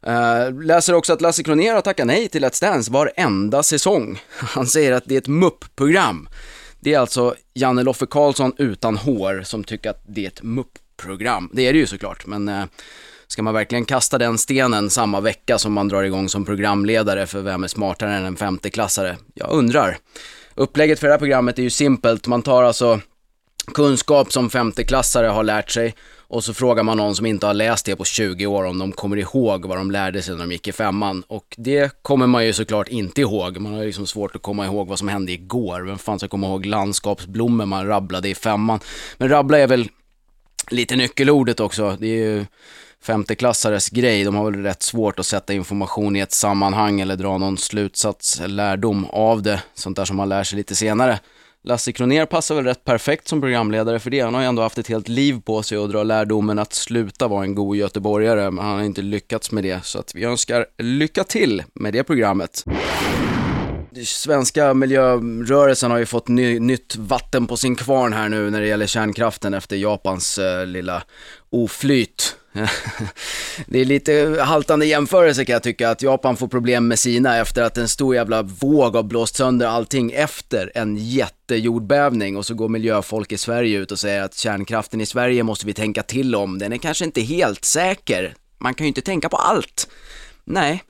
Uh, 0.07 0.63
läser 0.63 0.95
också 0.95 1.13
att 1.13 1.21
Lasse 1.21 1.43
Kronér 1.43 1.75
har 1.75 1.81
tackat 1.81 2.07
nej 2.07 2.29
till 2.29 2.45
Let's 2.45 2.61
Dance 2.61 2.93
varenda 2.93 3.63
säsong. 3.63 4.21
Han 4.31 4.67
säger 4.67 4.93
att 4.93 5.05
det 5.07 5.15
är 5.15 5.19
ett 5.19 5.29
mupp-program. 5.29 6.29
Det 6.81 6.95
är 6.95 6.99
alltså 6.99 7.35
Janne 7.55 7.83
Loffe 7.83 8.07
Karlsson 8.07 8.53
utan 8.57 8.97
hår 8.97 9.43
som 9.45 9.65
tycker 9.65 9.91
att 9.91 10.03
det 10.07 10.25
är 10.25 10.29
ett 10.29 10.43
mupp-program. 10.43 11.51
Det 11.53 11.63
är 11.63 11.73
det 11.73 11.79
ju 11.79 11.87
såklart, 11.87 12.27
men 12.27 12.49
uh, 12.49 12.65
ska 13.27 13.43
man 13.43 13.55
verkligen 13.55 13.85
kasta 13.85 14.19
den 14.19 14.39
stenen 14.39 14.91
samma 14.91 15.21
vecka 15.21 15.59
som 15.59 15.73
man 15.73 15.89
drar 15.89 16.03
igång 16.03 16.29
som 16.29 16.45
programledare 16.45 17.27
för 17.27 17.41
Vem 17.41 17.65
är 17.65 17.69
smartare 17.69 18.15
än 18.15 18.25
en 18.25 18.37
femteklassare? 18.37 19.17
Jag 19.35 19.51
undrar. 19.51 19.99
Upplägget 20.55 21.01
för 21.01 21.07
det 21.07 21.13
här 21.13 21.19
programmet 21.19 21.59
är 21.59 21.63
ju 21.63 21.71
simpelt. 21.71 22.27
Man 22.27 22.43
tar 22.43 22.63
alltså 22.63 23.01
kunskap 23.71 24.33
som 24.33 24.51
femteklassare 24.51 25.27
har 25.27 25.45
lärt 25.45 25.71
sig 25.71 25.95
och 26.31 26.45
så 26.45 26.55
frågar 26.55 26.83
man 26.83 26.97
någon 26.97 27.15
som 27.15 27.27
inte 27.27 27.47
har 27.47 27.55
läst 27.55 27.87
det 27.87 27.97
på 27.97 28.05
20 28.05 28.47
år 28.47 28.65
om 28.65 28.79
de 28.79 28.93
kommer 28.93 29.17
ihåg 29.17 29.67
vad 29.67 29.79
de 29.79 29.91
lärde 29.91 30.23
sig 30.23 30.35
när 30.35 30.41
de 30.41 30.53
gick 30.53 30.69
i 30.69 30.73
femman. 30.73 31.25
Och 31.27 31.55
det 31.59 32.03
kommer 32.03 32.27
man 32.27 32.47
ju 32.47 32.53
såklart 32.53 32.89
inte 32.89 33.21
ihåg. 33.21 33.59
Man 33.59 33.73
har 33.73 33.81
ju 33.81 33.87
liksom 33.87 34.07
svårt 34.07 34.37
att 34.37 34.43
komma 34.43 34.67
ihåg 34.67 34.89
vad 34.89 34.99
som 34.99 35.09
hände 35.09 35.33
igår. 35.33 35.81
Vem 35.81 35.99
fan 35.99 36.19
ska 36.19 36.29
komma 36.29 36.47
ihåg 36.47 36.67
landskapsblommor 36.67 37.67
man 37.67 37.87
rabblade 37.87 38.29
i 38.29 38.35
femman? 38.35 38.81
Men 39.19 39.29
rabbla 39.29 39.59
är 39.59 39.67
väl 39.67 39.89
lite 40.71 40.97
nyckelordet 40.97 41.61
också. 41.61 41.97
Det 42.01 42.07
är 42.07 42.17
ju 42.17 42.47
femteklassares 43.03 43.89
grej. 43.89 44.25
De 44.25 44.35
har 44.35 44.51
väl 44.51 44.63
rätt 44.63 44.83
svårt 44.83 45.19
att 45.19 45.27
sätta 45.27 45.53
information 45.53 46.17
i 46.17 46.21
ett 46.21 46.33
sammanhang 46.33 47.01
eller 47.01 47.17
dra 47.17 47.39
någon 47.39 47.59
slutsats, 47.59 48.41
lärdom 48.47 49.05
av 49.05 49.43
det. 49.43 49.63
Sånt 49.75 49.97
där 49.97 50.05
som 50.05 50.17
man 50.17 50.29
lär 50.29 50.45
sig 50.45 50.57
lite 50.57 50.75
senare. 50.75 51.19
Lasse 51.63 51.93
Kroner 51.93 52.27
passar 52.27 52.55
väl 52.55 52.65
rätt 52.65 52.85
perfekt 52.85 53.29
som 53.29 53.41
programledare 53.41 53.99
för 53.99 54.11
det. 54.11 54.21
Han 54.21 54.35
har 54.35 54.41
ju 54.41 54.47
ändå 54.47 54.63
haft 54.63 54.79
ett 54.79 54.89
helt 54.89 55.09
liv 55.09 55.41
på 55.45 55.63
sig 55.63 55.79
att 55.79 55.91
dra 55.91 56.03
lärdomen 56.03 56.59
att 56.59 56.73
sluta 56.73 57.29
vara 57.29 57.45
en 57.45 57.55
god 57.55 57.77
göteborgare, 57.77 58.51
men 58.51 58.65
han 58.65 58.77
har 58.77 58.85
inte 58.85 59.03
lyckats 59.03 59.53
med 59.53 59.65
det. 59.65 59.85
Så 59.85 59.99
att 59.99 60.15
vi 60.15 60.25
önskar 60.25 60.67
lycka 60.79 61.25
till 61.25 61.63
med 61.75 61.93
det 61.93 62.05
programmet. 62.05 62.65
Svenska 64.05 64.75
miljörörelsen 64.75 65.91
har 65.91 65.99
ju 65.99 66.07
fått 66.07 66.29
ny, 66.29 66.61
nytt 66.61 66.97
vatten 66.97 67.47
på 67.47 67.57
sin 67.57 67.77
kvarn 67.77 68.13
här 68.13 68.29
nu 68.29 68.51
när 68.51 68.61
det 68.61 68.67
gäller 68.67 68.87
kärnkraften 68.87 69.55
efter 69.55 69.77
Japans 69.77 70.39
eh, 70.39 70.67
lilla 70.67 71.03
oflyt 71.51 72.37
det 73.67 73.79
är 73.79 73.85
lite 73.85 74.39
haltande 74.41 74.87
jämförelse 74.87 75.45
kan 75.45 75.53
jag 75.53 75.63
tycka, 75.63 75.91
att 75.91 76.03
Japan 76.03 76.37
får 76.37 76.49
problem 76.49 76.89
med 76.89 76.99
sina 76.99 77.37
efter 77.37 77.63
att 77.63 77.77
en 77.77 77.89
stor 77.89 78.15
jävla 78.15 78.43
våg 78.43 78.97
har 78.97 79.03
blåst 79.03 79.37
sönder 79.37 79.67
allting 79.67 80.13
efter 80.13 80.73
en 80.75 80.97
jättejordbävning 80.97 82.37
och 82.37 82.47
så 82.47 82.55
går 82.55 82.69
miljöfolk 82.69 83.33
i 83.33 83.39
Sverige 83.39 83.79
ut 83.79 83.93
och 83.93 83.99
säger 83.99 84.23
att 84.23 84.35
kärnkraften 84.35 85.01
i 85.01 85.07
Sverige 85.07 85.43
måste 85.43 85.67
vi 85.67 85.75
tänka 85.75 86.03
till 86.03 86.35
om, 86.35 86.59
den 86.59 86.73
är 86.73 86.79
kanske 86.79 87.05
inte 87.05 87.21
helt 87.21 87.65
säker. 87.65 88.35
Man 88.59 88.75
kan 88.75 88.85
ju 88.85 88.89
inte 88.89 89.01
tänka 89.01 89.29
på 89.29 89.37
allt. 89.37 89.89
Nej, 90.45 90.83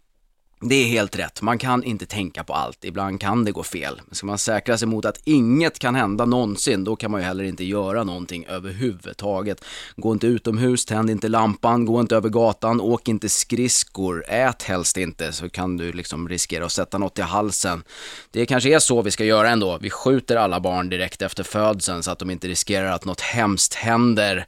det 0.63 0.75
är 0.75 0.87
helt 0.87 1.17
rätt, 1.17 1.43
man 1.43 1.59
kan 1.59 1.85
inte 1.85 2.07
tänka 2.07 2.45
på 2.45 2.53
allt, 2.53 2.85
ibland 2.85 3.21
kan 3.21 3.45
det 3.45 3.53
gå 3.53 3.63
fel. 3.63 4.01
Ska 4.11 4.27
man 4.27 4.39
säkra 4.39 4.79
sig 4.79 4.89
mot 4.89 5.05
att 5.05 5.21
inget 5.25 5.79
kan 5.79 5.95
hända 5.95 6.25
någonsin, 6.25 6.85
då 6.85 6.97
kan 6.97 7.11
man 7.11 7.21
ju 7.21 7.27
heller 7.27 7.45
inte 7.45 7.65
göra 7.65 8.05
någonting 8.05 8.47
överhuvudtaget. 8.47 9.65
Gå 9.97 10.13
inte 10.13 10.27
utomhus, 10.27 10.85
tänd 10.85 11.11
inte 11.11 11.29
lampan, 11.29 11.85
gå 11.85 12.01
inte 12.01 12.17
över 12.17 12.29
gatan, 12.29 12.81
åk 12.81 13.09
inte 13.09 13.29
skridskor, 13.29 14.25
ät 14.29 14.63
helst 14.63 14.97
inte 14.97 15.33
så 15.33 15.49
kan 15.49 15.77
du 15.77 15.93
liksom 15.93 16.29
riskera 16.29 16.65
att 16.65 16.73
sätta 16.73 16.99
något 16.99 17.19
i 17.19 17.23
halsen. 17.23 17.83
Det 18.31 18.47
kanske 18.47 18.75
är 18.75 18.79
så 18.79 19.03
vi 19.03 19.11
ska 19.11 19.25
göra 19.25 19.51
ändå, 19.51 19.79
vi 19.81 19.91
skjuter 19.91 20.37
alla 20.37 20.61
barn 20.61 20.89
direkt 20.89 21.23
efter 21.23 21.43
födseln 21.43 22.03
så 22.03 22.11
att 22.11 22.19
de 22.19 22.31
inte 22.31 22.49
riskerar 22.49 22.93
att 22.93 23.05
något 23.05 23.21
hemskt 23.21 23.75
händer 23.75 24.47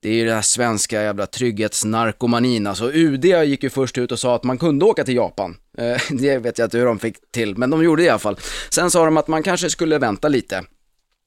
det 0.00 0.08
är 0.08 0.14
ju 0.14 0.24
den 0.24 0.34
här 0.34 0.42
svenska 0.42 1.02
jävla 1.02 1.26
trygghetsnarkomanin. 1.26 2.66
Alltså 2.66 2.92
UD 2.92 3.24
gick 3.24 3.62
ju 3.62 3.70
först 3.70 3.98
ut 3.98 4.12
och 4.12 4.18
sa 4.18 4.34
att 4.34 4.44
man 4.44 4.58
kunde 4.58 4.84
åka 4.84 5.04
till 5.04 5.16
Japan. 5.16 5.56
Eh, 5.78 6.00
det 6.10 6.38
vet 6.38 6.58
jag 6.58 6.66
inte 6.66 6.78
hur 6.78 6.86
de 6.86 6.98
fick 6.98 7.30
till, 7.30 7.56
men 7.56 7.70
de 7.70 7.84
gjorde 7.84 8.02
det 8.02 8.06
i 8.06 8.10
alla 8.10 8.18
fall. 8.18 8.38
Sen 8.70 8.90
sa 8.90 9.04
de 9.04 9.16
att 9.16 9.28
man 9.28 9.42
kanske 9.42 9.70
skulle 9.70 9.98
vänta 9.98 10.28
lite 10.28 10.64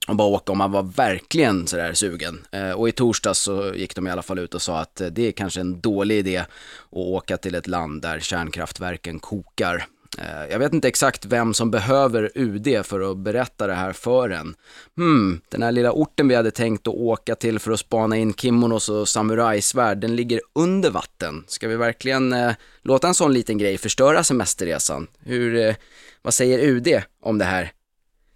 och 0.07 0.15
bara 0.15 0.27
åka 0.27 0.51
om 0.51 0.57
man 0.57 0.71
var 0.71 0.83
verkligen 0.83 1.67
sådär 1.67 1.93
sugen. 1.93 2.41
Eh, 2.51 2.71
och 2.71 2.89
i 2.89 2.91
torsdags 2.91 3.39
så 3.39 3.73
gick 3.75 3.95
de 3.95 4.07
i 4.07 4.11
alla 4.11 4.21
fall 4.21 4.39
ut 4.39 4.53
och 4.53 4.61
sa 4.61 4.79
att 4.79 5.01
eh, 5.01 5.07
det 5.07 5.27
är 5.27 5.31
kanske 5.31 5.61
en 5.61 5.81
dålig 5.81 6.17
idé 6.17 6.37
att 6.37 6.47
åka 6.91 7.37
till 7.37 7.55
ett 7.55 7.67
land 7.67 8.01
där 8.01 8.19
kärnkraftverken 8.19 9.19
kokar. 9.19 9.85
Eh, 10.17 10.51
jag 10.51 10.59
vet 10.59 10.73
inte 10.73 10.87
exakt 10.87 11.25
vem 11.25 11.53
som 11.53 11.71
behöver 11.71 12.31
UD 12.35 12.85
för 12.85 13.11
att 13.11 13.17
berätta 13.17 13.67
det 13.67 13.73
här 13.73 13.93
för 13.93 14.29
en. 14.29 14.55
Hmm, 14.97 15.41
den 15.49 15.63
här 15.63 15.71
lilla 15.71 15.91
orten 15.91 16.27
vi 16.27 16.35
hade 16.35 16.51
tänkt 16.51 16.87
att 16.87 16.93
åka 16.93 17.35
till 17.35 17.59
för 17.59 17.71
att 17.71 17.79
spana 17.79 18.17
in 18.17 18.33
kimonos 18.33 18.89
och 18.89 19.07
samurajsvärd, 19.07 19.97
den 19.97 20.15
ligger 20.15 20.41
under 20.53 20.89
vatten. 20.89 21.43
Ska 21.47 21.67
vi 21.67 21.75
verkligen 21.75 22.33
eh, 22.33 22.51
låta 22.81 23.07
en 23.07 23.15
sån 23.15 23.33
liten 23.33 23.57
grej 23.57 23.77
förstöra 23.77 24.23
semesterresan? 24.23 25.07
Hur, 25.19 25.67
eh, 25.67 25.75
vad 26.21 26.33
säger 26.33 26.59
UD 26.59 27.01
om 27.23 27.37
det 27.37 27.45
här? 27.45 27.71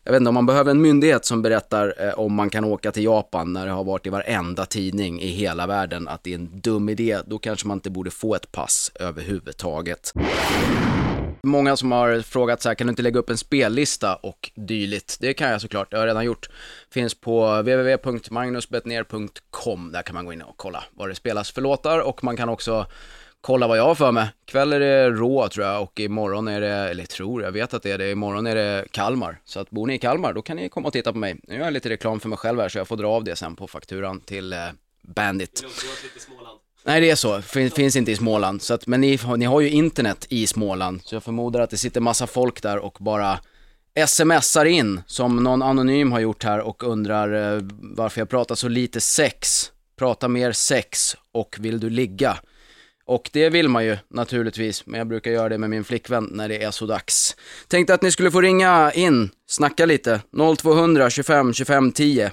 Jag 0.04 0.12
vet 0.12 0.20
inte 0.20 0.30
om 0.30 0.36
man 0.36 0.46
behöver 0.46 0.72
en 0.72 0.82
myndighet 0.82 1.26
som 1.26 1.42
berättar 1.42 1.94
eh, 2.00 2.20
om 2.20 2.34
man 2.34 2.50
kan 2.50 2.66
åka 2.66 2.92
till 2.92 3.04
Japan 3.04 3.54
när 3.54 3.66
det 3.66 3.72
har 3.72 3.84
varit 3.84 4.08
i 4.08 4.10
varenda 4.10 4.66
tidning 4.66 5.22
i 5.22 5.28
hela 5.28 5.68
världen 5.68 6.08
att 6.08 6.24
det 6.24 6.32
är 6.32 6.36
en 6.36 6.62
dum 6.62 6.90
idé, 6.90 7.20
då 7.26 7.40
kanske 7.40 7.68
man 7.68 7.78
inte 7.78 7.90
borde 7.90 8.12
få 8.12 8.36
ett 8.36 8.52
pass 8.52 8.92
överhuvudtaget. 8.96 10.14
Många 11.46 11.78
som 11.78 11.92
har 11.92 12.22
frågat 12.22 12.62
så 12.62 12.70
här, 12.70 12.76
kan 12.76 12.88
du 12.88 12.92
inte 12.92 13.02
lägga 13.02 13.20
upp 13.20 13.30
en 13.30 13.38
spellista 13.38 14.16
och 14.16 14.52
dylikt? 14.56 15.18
Det 15.20 15.34
kan 15.34 15.50
jag 15.50 15.62
såklart, 15.62 15.92
det 15.92 15.98
har 15.98 16.02
jag 16.02 16.08
redan 16.10 16.26
gjort. 16.26 16.50
Finns 16.92 17.14
på 17.14 17.62
www.magnusbetner.com, 17.62 19.92
där 19.92 20.02
kan 20.02 20.16
man 20.16 20.26
gå 20.26 20.34
in 20.34 20.42
och 20.42 20.58
kolla 20.58 20.84
vad 20.92 21.10
det 21.10 21.16
spelas 21.16 21.52
för 21.52 21.62
låtar 21.62 22.00
och 22.00 22.24
man 22.24 22.38
kan 22.38 22.50
också 22.50 22.86
kolla 23.42 23.68
vad 23.68 23.78
jag 23.78 23.84
har 23.84 23.96
för 23.96 24.12
mig. 24.12 24.28
Kväll 24.46 24.74
är 24.74 24.80
det 24.80 25.10
Rå 25.10 25.50
tror 25.50 25.66
jag 25.66 25.84
och 25.84 26.00
imorgon 26.00 26.48
är 26.48 26.62
det, 26.62 26.70
eller 26.70 27.06
tror 27.06 27.44
jag 27.44 27.52
vet 27.52 27.74
att 27.74 27.84
det 27.84 27.92
är 27.92 27.98
det, 27.98 28.12
imorgon 28.12 28.48
är 28.48 28.56
det 28.56 28.86
Kalmar. 28.92 29.42
Så 29.46 29.60
att 29.60 29.70
bor 29.70 29.88
ni 29.88 29.94
i 29.94 29.98
Kalmar 29.98 30.34
då 30.34 30.42
kan 30.42 30.58
ni 30.58 30.70
komma 30.70 30.88
och 30.88 30.94
titta 30.94 31.14
på 31.14 31.20
mig. 31.20 31.36
Nu 31.44 31.56
gör 31.56 31.64
jag 31.64 31.74
lite 31.74 31.90
reklam 31.90 32.20
för 32.20 32.30
mig 32.30 32.38
själv 32.38 32.60
här 32.60 32.70
så 32.70 32.78
jag 32.78 32.88
får 32.88 32.98
dra 32.98 33.08
av 33.08 33.24
det 33.24 33.36
sen 33.36 33.56
på 33.56 33.68
fakturan 33.68 34.22
till 34.22 34.54
eh, 34.54 34.60
Bandit. 35.02 35.64
Nej 36.88 37.02
det 37.02 37.10
är 37.10 37.16
så, 37.16 37.42
fin, 37.42 37.72
finns 37.72 37.96
inte 37.96 38.12
i 38.12 38.16
Småland. 38.16 38.62
Så 38.62 38.74
att, 38.74 38.88
men 38.88 39.02
ni, 39.02 39.20
ni 39.38 39.46
har 39.46 39.62
ju 39.62 39.70
internet 39.70 40.26
i 40.30 40.48
Småland, 40.48 41.02
så 41.04 41.16
jag 41.16 41.24
förmodar 41.24 41.60
att 41.60 41.70
det 41.70 41.78
sitter 41.78 42.02
massa 42.02 42.28
folk 42.28 42.62
där 42.62 42.78
och 42.78 42.98
bara 43.00 43.40
smsar 44.08 44.66
in, 44.66 45.02
som 45.06 45.36
någon 45.44 45.62
anonym 45.62 46.12
har 46.12 46.20
gjort 46.20 46.44
här 46.44 46.60
och 46.60 46.84
undrar 46.84 47.56
eh, 47.56 47.62
varför 47.82 48.22
jag 48.22 48.30
pratar 48.30 48.56
så 48.56 48.68
lite 48.68 49.02
sex. 49.02 49.72
Prata 49.98 50.28
mer 50.28 50.52
sex 50.52 51.18
och 51.32 51.56
vill 51.60 51.80
du 51.80 51.90
ligga? 51.90 52.38
Och 53.06 53.30
det 53.34 53.50
vill 53.50 53.70
man 53.70 53.86
ju 53.86 53.98
naturligtvis, 54.10 54.86
men 54.86 54.98
jag 54.98 55.08
brukar 55.08 55.32
göra 55.32 55.50
det 55.50 55.58
med 55.58 55.70
min 55.70 55.84
flickvän 55.84 56.30
när 56.32 56.50
det 56.50 56.64
är 56.64 56.72
så 56.72 56.86
dags. 56.86 57.36
Tänkte 57.68 57.94
att 57.94 58.02
ni 58.02 58.12
skulle 58.12 58.32
få 58.32 58.42
ringa 58.42 58.92
in, 58.92 59.30
snacka 59.48 59.86
lite. 59.86 60.22
0200 60.58 61.10
25 61.10 61.54
25 61.54 61.92
10. 61.92 62.32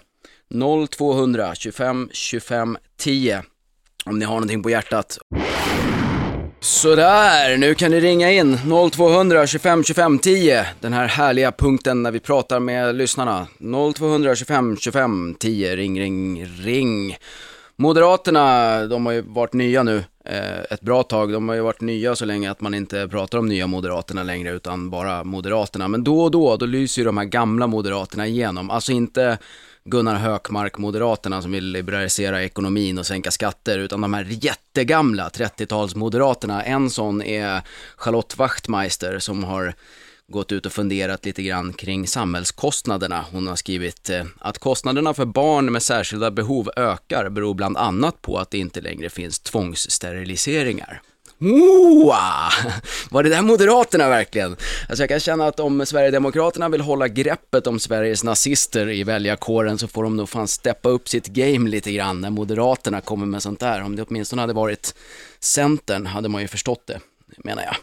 0200 0.90 1.54
25 1.54 2.08
25 2.12 2.78
10. 2.96 3.42
Om 4.04 4.18
ni 4.18 4.24
har 4.24 4.34
någonting 4.34 4.62
på 4.62 4.70
hjärtat. 4.70 5.18
Sådär, 6.60 7.56
nu 7.56 7.74
kan 7.74 7.90
ni 7.90 8.00
ringa 8.00 8.30
in 8.30 8.58
0200 8.92 9.46
25 9.46 9.84
25 9.84 10.18
10. 10.18 10.66
Den 10.80 10.92
här 10.92 11.06
härliga 11.06 11.52
punkten 11.52 12.02
när 12.02 12.10
vi 12.10 12.20
pratar 12.20 12.60
med 12.60 12.94
lyssnarna. 12.94 13.46
0200 13.96 14.34
25 14.36 14.76
25 14.76 15.34
10. 15.38 15.76
Ring, 15.76 16.00
ring, 16.00 16.46
ring. 16.46 17.16
Moderaterna, 17.76 18.86
de 18.86 19.06
har 19.06 19.12
ju 19.12 19.20
varit 19.20 19.52
nya 19.52 19.82
nu 19.82 20.04
eh, 20.24 20.60
ett 20.70 20.80
bra 20.80 21.02
tag. 21.02 21.32
De 21.32 21.48
har 21.48 21.56
ju 21.56 21.62
varit 21.62 21.80
nya 21.80 22.16
så 22.16 22.24
länge 22.24 22.50
att 22.50 22.60
man 22.60 22.74
inte 22.74 23.08
pratar 23.08 23.38
om 23.38 23.48
nya 23.48 23.66
Moderaterna 23.66 24.22
längre 24.22 24.50
utan 24.50 24.90
bara 24.90 25.24
Moderaterna. 25.24 25.88
Men 25.88 26.04
då 26.04 26.20
och 26.20 26.30
då, 26.30 26.56
då 26.56 26.66
lyser 26.66 27.02
ju 27.02 27.06
de 27.06 27.16
här 27.16 27.24
gamla 27.24 27.66
Moderaterna 27.66 28.26
igenom. 28.26 28.70
Alltså 28.70 28.92
inte 28.92 29.38
Gunnar 29.84 30.14
Hökmark, 30.14 30.78
Moderaterna 30.78 31.42
som 31.42 31.52
vill 31.52 31.64
liberalisera 31.64 32.42
ekonomin 32.42 32.98
och 32.98 33.06
sänka 33.06 33.30
skatter, 33.30 33.78
utan 33.78 34.00
de 34.00 34.14
här 34.14 34.26
jättegamla 34.30 35.28
30-talsmoderaterna. 35.28 36.62
En 36.62 36.90
sån 36.90 37.22
är 37.22 37.62
Charlotte 37.96 38.38
Wachtmeister 38.38 39.18
som 39.18 39.44
har 39.44 39.74
gått 40.28 40.52
ut 40.52 40.66
och 40.66 40.72
funderat 40.72 41.24
lite 41.24 41.42
grann 41.42 41.72
kring 41.72 42.06
samhällskostnaderna. 42.06 43.24
Hon 43.32 43.46
har 43.46 43.56
skrivit 43.56 44.10
eh, 44.10 44.24
att 44.38 44.58
kostnaderna 44.58 45.14
för 45.14 45.24
barn 45.24 45.72
med 45.72 45.82
särskilda 45.82 46.30
behov 46.30 46.70
ökar 46.76 47.28
beror 47.28 47.54
bland 47.54 47.76
annat 47.76 48.22
på 48.22 48.38
att 48.38 48.50
det 48.50 48.58
inte 48.58 48.80
längre 48.80 49.10
finns 49.10 49.38
tvångssteriliseringar. 49.38 51.02
Oa! 51.42 52.50
Var 53.10 53.22
det 53.22 53.28
där 53.28 53.42
Moderaterna 53.42 54.08
verkligen? 54.08 54.50
Alltså 54.88 55.02
jag 55.02 55.08
kan 55.08 55.20
känna 55.20 55.46
att 55.46 55.60
om 55.60 55.86
Sverigedemokraterna 55.86 56.68
vill 56.68 56.80
hålla 56.80 57.08
greppet 57.08 57.66
om 57.66 57.78
Sveriges 57.78 58.24
nazister 58.24 58.90
i 58.90 59.04
väljarkåren 59.04 59.78
så 59.78 59.88
får 59.88 60.02
de 60.02 60.16
nog 60.16 60.28
fan 60.28 60.48
steppa 60.48 60.88
upp 60.88 61.08
sitt 61.08 61.26
game 61.26 61.70
lite 61.70 61.92
grann 61.92 62.20
när 62.20 62.30
Moderaterna 62.30 63.00
kommer 63.00 63.26
med 63.26 63.42
sånt 63.42 63.60
där. 63.60 63.82
Om 63.82 63.96
det 63.96 64.02
åtminstone 64.02 64.42
hade 64.42 64.52
varit 64.52 64.94
Centern 65.40 66.06
hade 66.06 66.28
man 66.28 66.42
ju 66.42 66.48
förstått 66.48 66.86
det, 66.86 67.00
menar 67.44 67.62
jag. 67.62 67.76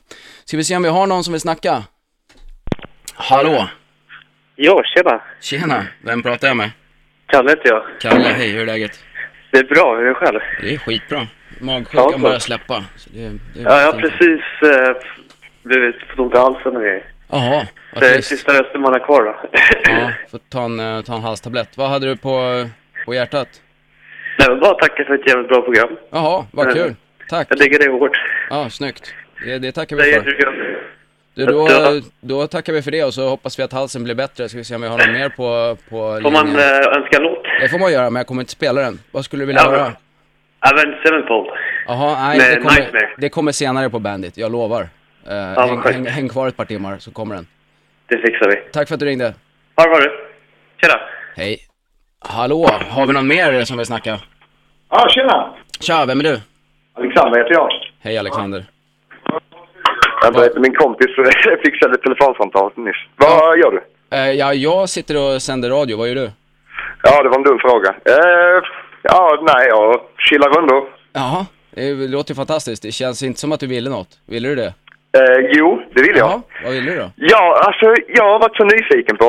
Ska 0.45 0.57
vi 0.57 0.64
se 0.64 0.76
om 0.76 0.84
vi 0.84 0.89
har 0.89 1.07
någon 1.07 1.24
som 1.24 1.34
vill 1.34 1.41
snacka? 1.41 1.84
Hallå? 3.14 3.70
Ja, 4.55 4.84
tjena. 4.95 5.22
Tjena, 5.41 5.86
vem 6.03 6.24
pratar 6.24 6.47
jag 6.47 6.57
med? 6.57 6.72
Kalle 7.28 7.49
heter 7.49 7.70
jag. 7.70 7.84
Kalle, 8.01 8.30
hej, 8.30 8.51
hur 8.51 8.62
är 8.62 8.66
läget? 8.66 8.99
Det 9.51 9.57
är 9.57 9.64
bra, 9.64 9.95
hur 9.95 10.05
är 10.05 10.10
det 10.10 10.16
själv? 10.16 10.39
Det 10.62 10.74
är 10.74 10.78
skitbra. 10.78 11.28
Magsjukan 11.60 12.07
Ja, 12.12 12.18
börjar 12.18 12.39
släppa. 12.39 12.84
Så 12.97 13.10
det, 13.14 13.30
det 13.30 13.38
Ja, 13.62 13.82
jag 13.82 13.91
har 13.93 13.99
precis 14.01 14.41
eh, 14.62 14.95
blivit 15.64 15.95
fått 16.18 16.34
halsen 16.38 16.76
och 16.76 16.82
grejer. 16.82 17.03
Jaha, 17.32 17.68
Det 17.99 18.05
är 18.05 18.22
sista 18.22 18.53
rösten 18.62 18.82
man 18.82 18.93
har 18.93 18.99
kvar 18.99 19.24
då. 19.24 19.36
Ja, 19.84 20.12
får 20.32 20.39
ta 20.49 20.64
en, 20.66 20.80
eh, 20.80 21.01
ta 21.01 21.16
en 21.16 21.22
halstablett. 21.22 21.78
Vad 21.78 21.89
hade 21.89 22.05
du 22.07 22.16
på, 22.18 22.66
på 23.05 23.14
hjärtat? 23.14 23.47
Nej, 24.39 24.49
men 24.49 24.60
bara 24.60 24.74
tacka 24.74 25.03
för 25.05 25.14
ett 25.16 25.28
jävligt 25.28 25.47
bra 25.47 25.62
program. 25.62 25.89
Jaha, 26.12 26.45
vad 26.51 26.68
Eh, 26.68 26.74
kul. 26.74 26.95
Tack. 27.30 27.47
Jag 27.49 27.60
diggar 27.60 27.80
det 27.80 27.89
hårt. 27.89 28.18
Ja, 28.49 28.70
snyggt. 28.70 29.14
Det, 29.45 29.57
det 29.60 29.72
tackar 29.72 29.95
vi 29.95 30.03
för. 30.03 30.36
Du, 31.36 31.45
då, 31.45 31.68
då 32.22 32.47
tackar 32.47 32.74
vi 32.74 32.82
för 32.82 32.91
det 32.91 33.03
och 33.03 33.14
så 33.14 33.30
hoppas 33.30 33.60
vi 33.60 33.64
att 33.64 33.74
halsen 33.74 34.03
blir 34.03 34.16
bättre. 34.16 34.49
Ska 34.49 34.57
vi 34.57 34.64
se 34.64 34.76
om 34.76 34.82
vi 34.82 34.88
har 34.88 34.97
något 34.97 35.07
mer 35.10 35.30
på, 35.30 35.78
på 35.89 36.20
Får 36.24 36.32
man 36.32 36.45
linjen. 36.45 36.62
eh, 36.84 36.97
önska 36.97 37.18
en 37.18 37.24
låt? 37.24 37.43
Det 37.62 37.70
får 37.70 37.80
man 37.80 37.91
göra, 37.91 38.10
men 38.10 38.20
jag 38.20 38.28
kommer 38.28 38.41
inte 38.41 38.51
spela 38.51 38.82
den. 38.82 38.99
Vad 39.12 39.26
skulle 39.26 39.41
du 39.41 39.45
vilja 39.47 39.62
Ja, 39.66 39.70
höra? 39.72 39.93
Avenged 40.60 40.99
Sevenfold. 41.05 41.49
Jaha, 41.88 42.28
nej, 42.38 42.55
det 42.55 42.62
kommer, 42.62 43.16
det 43.18 43.30
kommer 43.30 43.51
senare 43.51 43.89
på 43.89 43.99
Bandit, 43.99 44.38
jag 44.38 44.51
lovar. 44.51 44.82
Uh, 44.82 44.88
vad 45.55 45.70
häng, 45.70 45.82
häng, 45.93 46.05
häng 46.05 46.30
kvar 46.30 46.47
ett 46.47 46.57
par 46.57 46.66
timmar 46.66 46.97
så 46.97 47.12
kommer 47.12 47.36
den. 47.36 47.47
Det 48.07 48.18
fixar 48.18 48.49
vi. 48.49 48.55
Tack 48.72 48.88
för 48.88 48.93
att 48.95 48.99
du 48.99 49.05
ringde. 49.05 49.34
Ha 49.76 49.84
det 49.84 49.89
bra 49.89 49.99
du. 49.99 50.10
Tjena. 50.82 50.99
Hej. 51.36 51.57
Hallå, 52.20 52.70
har 52.89 53.07
vi 53.07 53.14
någon 53.14 53.28
mer 53.28 53.64
som 53.64 53.78
vill 53.78 53.86
snacka? 53.86 54.20
Ja, 54.89 55.10
tjena! 55.10 55.53
Tja, 55.80 56.05
vem 56.07 56.20
är 56.20 56.24
du? 56.24 56.39
Alexander 56.93 57.38
heter 57.38 57.53
jag. 57.53 57.70
Hej 58.01 58.18
Alexander. 58.18 58.66
Jag 60.22 60.34
berättade 60.34 60.60
min 60.60 60.76
kompis 60.76 61.07
fixade 61.64 61.93
ett 61.93 62.03
telefonsamtal 62.03 62.72
nyss. 62.76 62.95
Vad 63.16 63.57
gör 63.57 63.72
du? 63.72 63.82
Eh, 64.18 64.32
ja, 64.32 64.53
jag 64.53 64.89
sitter 64.89 65.18
och 65.18 65.41
sänder 65.41 65.70
radio, 65.70 65.97
vad 65.97 66.07
gör 66.07 66.16
du? 66.16 66.32
Ja, 67.03 67.24
det 67.24 67.30
var 67.30 67.38
en 67.38 67.43
dum 67.43 67.60
fråga. 67.60 67.89
Eh, 67.89 68.64
ja, 69.04 69.39
nej, 69.41 69.68
jag 69.68 70.02
chillar 70.18 70.50
rundor. 70.50 70.89
Jaha, 71.14 71.45
det 71.72 71.93
låter 71.93 72.32
ju 72.32 72.36
fantastiskt. 72.36 72.84
Det 72.84 72.91
känns 72.91 73.24
inte 73.24 73.39
som 73.39 73.52
att 73.52 73.60
du 73.60 73.68
ville 73.68 73.89
något. 73.89 74.20
Ville 74.26 74.47
du 74.50 74.56
det? 74.56 74.74
Eh, 75.18 75.50
jo, 75.52 75.82
det 75.93 76.02
vill 76.02 76.16
jag. 76.18 76.30
Jaha, 76.30 76.41
vad 76.64 76.74
ville 76.74 76.91
du 76.91 76.97
då? 76.97 77.12
Ja, 77.16 77.62
alltså 77.68 78.02
jag 78.08 78.24
har 78.24 78.39
varit 78.39 78.56
så 78.58 78.64
nyfiken 78.66 79.18
på... 79.18 79.26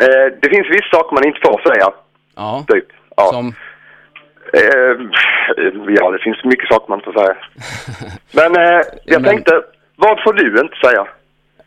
Eh, 0.00 0.26
det 0.42 0.48
finns 0.48 0.66
vissa 0.70 0.88
saker 0.96 1.14
man 1.14 1.26
inte 1.26 1.40
får 1.44 1.72
säga, 1.72 1.90
Ja, 2.36 2.64
typ. 2.68 2.84
Ja. 3.16 3.30
som... 3.32 3.54
Eh, 4.52 4.96
ja, 5.88 6.10
det 6.10 6.18
finns 6.18 6.44
mycket 6.44 6.68
saker 6.68 6.88
man 6.88 6.98
inte 6.98 7.12
får 7.12 7.20
säga. 7.20 7.36
Men 8.32 8.56
eh, 8.56 8.80
jag 9.04 9.22
Men- 9.22 9.24
tänkte, 9.24 9.62
vad 9.96 10.22
får 10.22 10.32
du 10.32 10.60
inte 10.60 10.76
säga? 10.88 11.06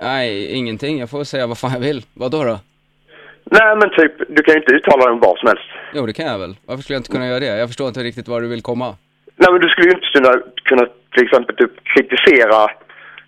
Nej, 0.02 0.52
ingenting. 0.56 1.00
Jag 1.00 1.10
får 1.10 1.24
säga 1.24 1.48
vad 1.48 1.58
fan 1.58 1.72
jag 1.74 1.80
vill. 1.80 2.06
Vad 2.14 2.32
då 2.32 2.44
då? 2.44 2.60
Nej, 3.52 3.76
men 3.76 3.90
typ, 3.90 4.14
du 4.30 4.44
kan 4.44 4.54
ju 4.54 4.60
inte 4.60 4.74
uttala 4.74 5.12
om 5.12 5.20
vad 5.20 5.38
som 5.40 5.48
helst. 5.48 5.64
Jo, 5.94 6.06
det 6.06 6.14
kan 6.14 6.26
jag 6.26 6.40
väl. 6.40 6.56
Varför 6.66 6.84
skulle 6.84 6.96
jag 6.96 7.00
inte 7.00 7.12
kunna 7.12 7.28
göra 7.28 7.40
det? 7.40 7.46
Jag 7.46 7.70
förstår 7.70 7.88
inte 7.88 8.04
riktigt 8.04 8.28
var 8.28 8.42
du 8.42 8.48
vill 8.48 8.62
komma. 8.62 8.96
Nej, 9.36 9.52
men 9.52 9.62
du 9.62 9.70
skulle 9.70 9.88
ju 9.90 9.94
inte 9.96 10.08
kunna, 10.14 10.32
kunna 10.64 10.86
till 11.14 11.24
exempel 11.24 11.56
typ 11.56 11.72
kritisera, 11.84 12.64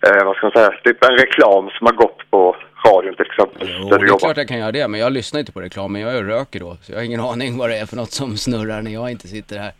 eh, 0.06 0.24
vad 0.24 0.36
ska 0.36 0.46
man 0.46 0.52
säga, 0.52 0.70
typ 0.84 1.04
en 1.04 1.16
reklam 1.16 1.70
som 1.70 1.86
har 1.86 1.94
gått 1.94 2.30
på 2.30 2.56
radion 2.86 3.14
till 3.14 3.26
exempel. 3.26 3.68
Jo, 3.70 3.84
där 3.88 3.90
det 3.90 3.98
du 3.98 4.04
är 4.04 4.08
jobbar. 4.08 4.18
klart 4.18 4.36
jag 4.36 4.48
kan 4.48 4.58
göra 4.58 4.72
det, 4.72 4.88
men 4.88 5.00
jag 5.00 5.12
lyssnar 5.12 5.40
inte 5.40 5.52
på 5.52 5.60
reklamen. 5.60 6.00
Jag 6.02 6.14
är 6.16 6.22
röker 6.22 6.60
då, 6.60 6.76
så 6.82 6.92
jag 6.92 6.98
har 6.98 7.04
ingen 7.04 7.20
aning 7.30 7.58
vad 7.58 7.70
det 7.70 7.76
är 7.78 7.86
för 7.86 7.96
något 7.96 8.12
som 8.12 8.36
snurrar 8.36 8.82
när 8.82 8.90
jag 8.90 9.10
inte 9.10 9.28
sitter 9.28 9.58
här. 9.58 9.72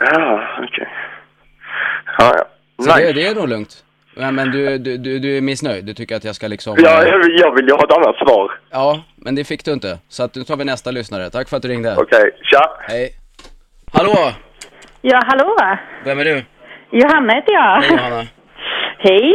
Ja, 0.00 0.48
okej. 0.68 0.88
Ja, 2.18 2.34
ja. 2.36 2.44
Så 2.84 2.90
Nej. 2.90 3.06
det, 3.06 3.12
det 3.12 3.26
är 3.26 3.34
nog 3.34 3.48
lugnt. 3.48 3.84
Ja, 4.16 4.30
men 4.30 4.50
du, 4.50 4.78
du, 4.78 4.96
du, 4.96 5.18
du 5.18 5.36
är 5.36 5.40
missnöjd? 5.40 5.84
Du 5.84 5.94
tycker 5.94 6.16
att 6.16 6.24
jag 6.24 6.34
ska 6.34 6.48
liksom... 6.48 6.76
Ja, 6.82 7.02
eh, 7.02 7.08
jag, 7.08 7.30
jag 7.38 7.54
vill 7.54 7.66
ju 7.66 7.72
ha 7.72 7.84
ett 7.84 7.92
annat 7.96 8.16
svar. 8.16 8.50
ja, 8.70 9.02
men 9.16 9.34
det 9.34 9.44
fick 9.44 9.64
du 9.64 9.72
inte. 9.72 9.98
Så 10.08 10.22
att 10.22 10.34
nu 10.34 10.44
tar 10.44 10.56
vi 10.56 10.64
nästa 10.64 10.90
lyssnare. 10.90 11.30
Tack 11.30 11.48
för 11.48 11.56
att 11.56 11.62
du 11.62 11.68
ringde. 11.68 11.96
Okej, 11.96 12.30
tja. 12.42 12.70
Hej. 12.88 13.10
Hallå! 13.92 14.32
Ja, 15.02 15.22
hallå? 15.26 15.56
Vem 16.04 16.18
är 16.18 16.24
du? 16.24 16.44
Johanna 16.90 17.34
heter 17.34 17.52
jag. 17.52 17.80
Hej 17.82 17.90
Johanna. 17.96 18.26
Hej. 18.98 19.34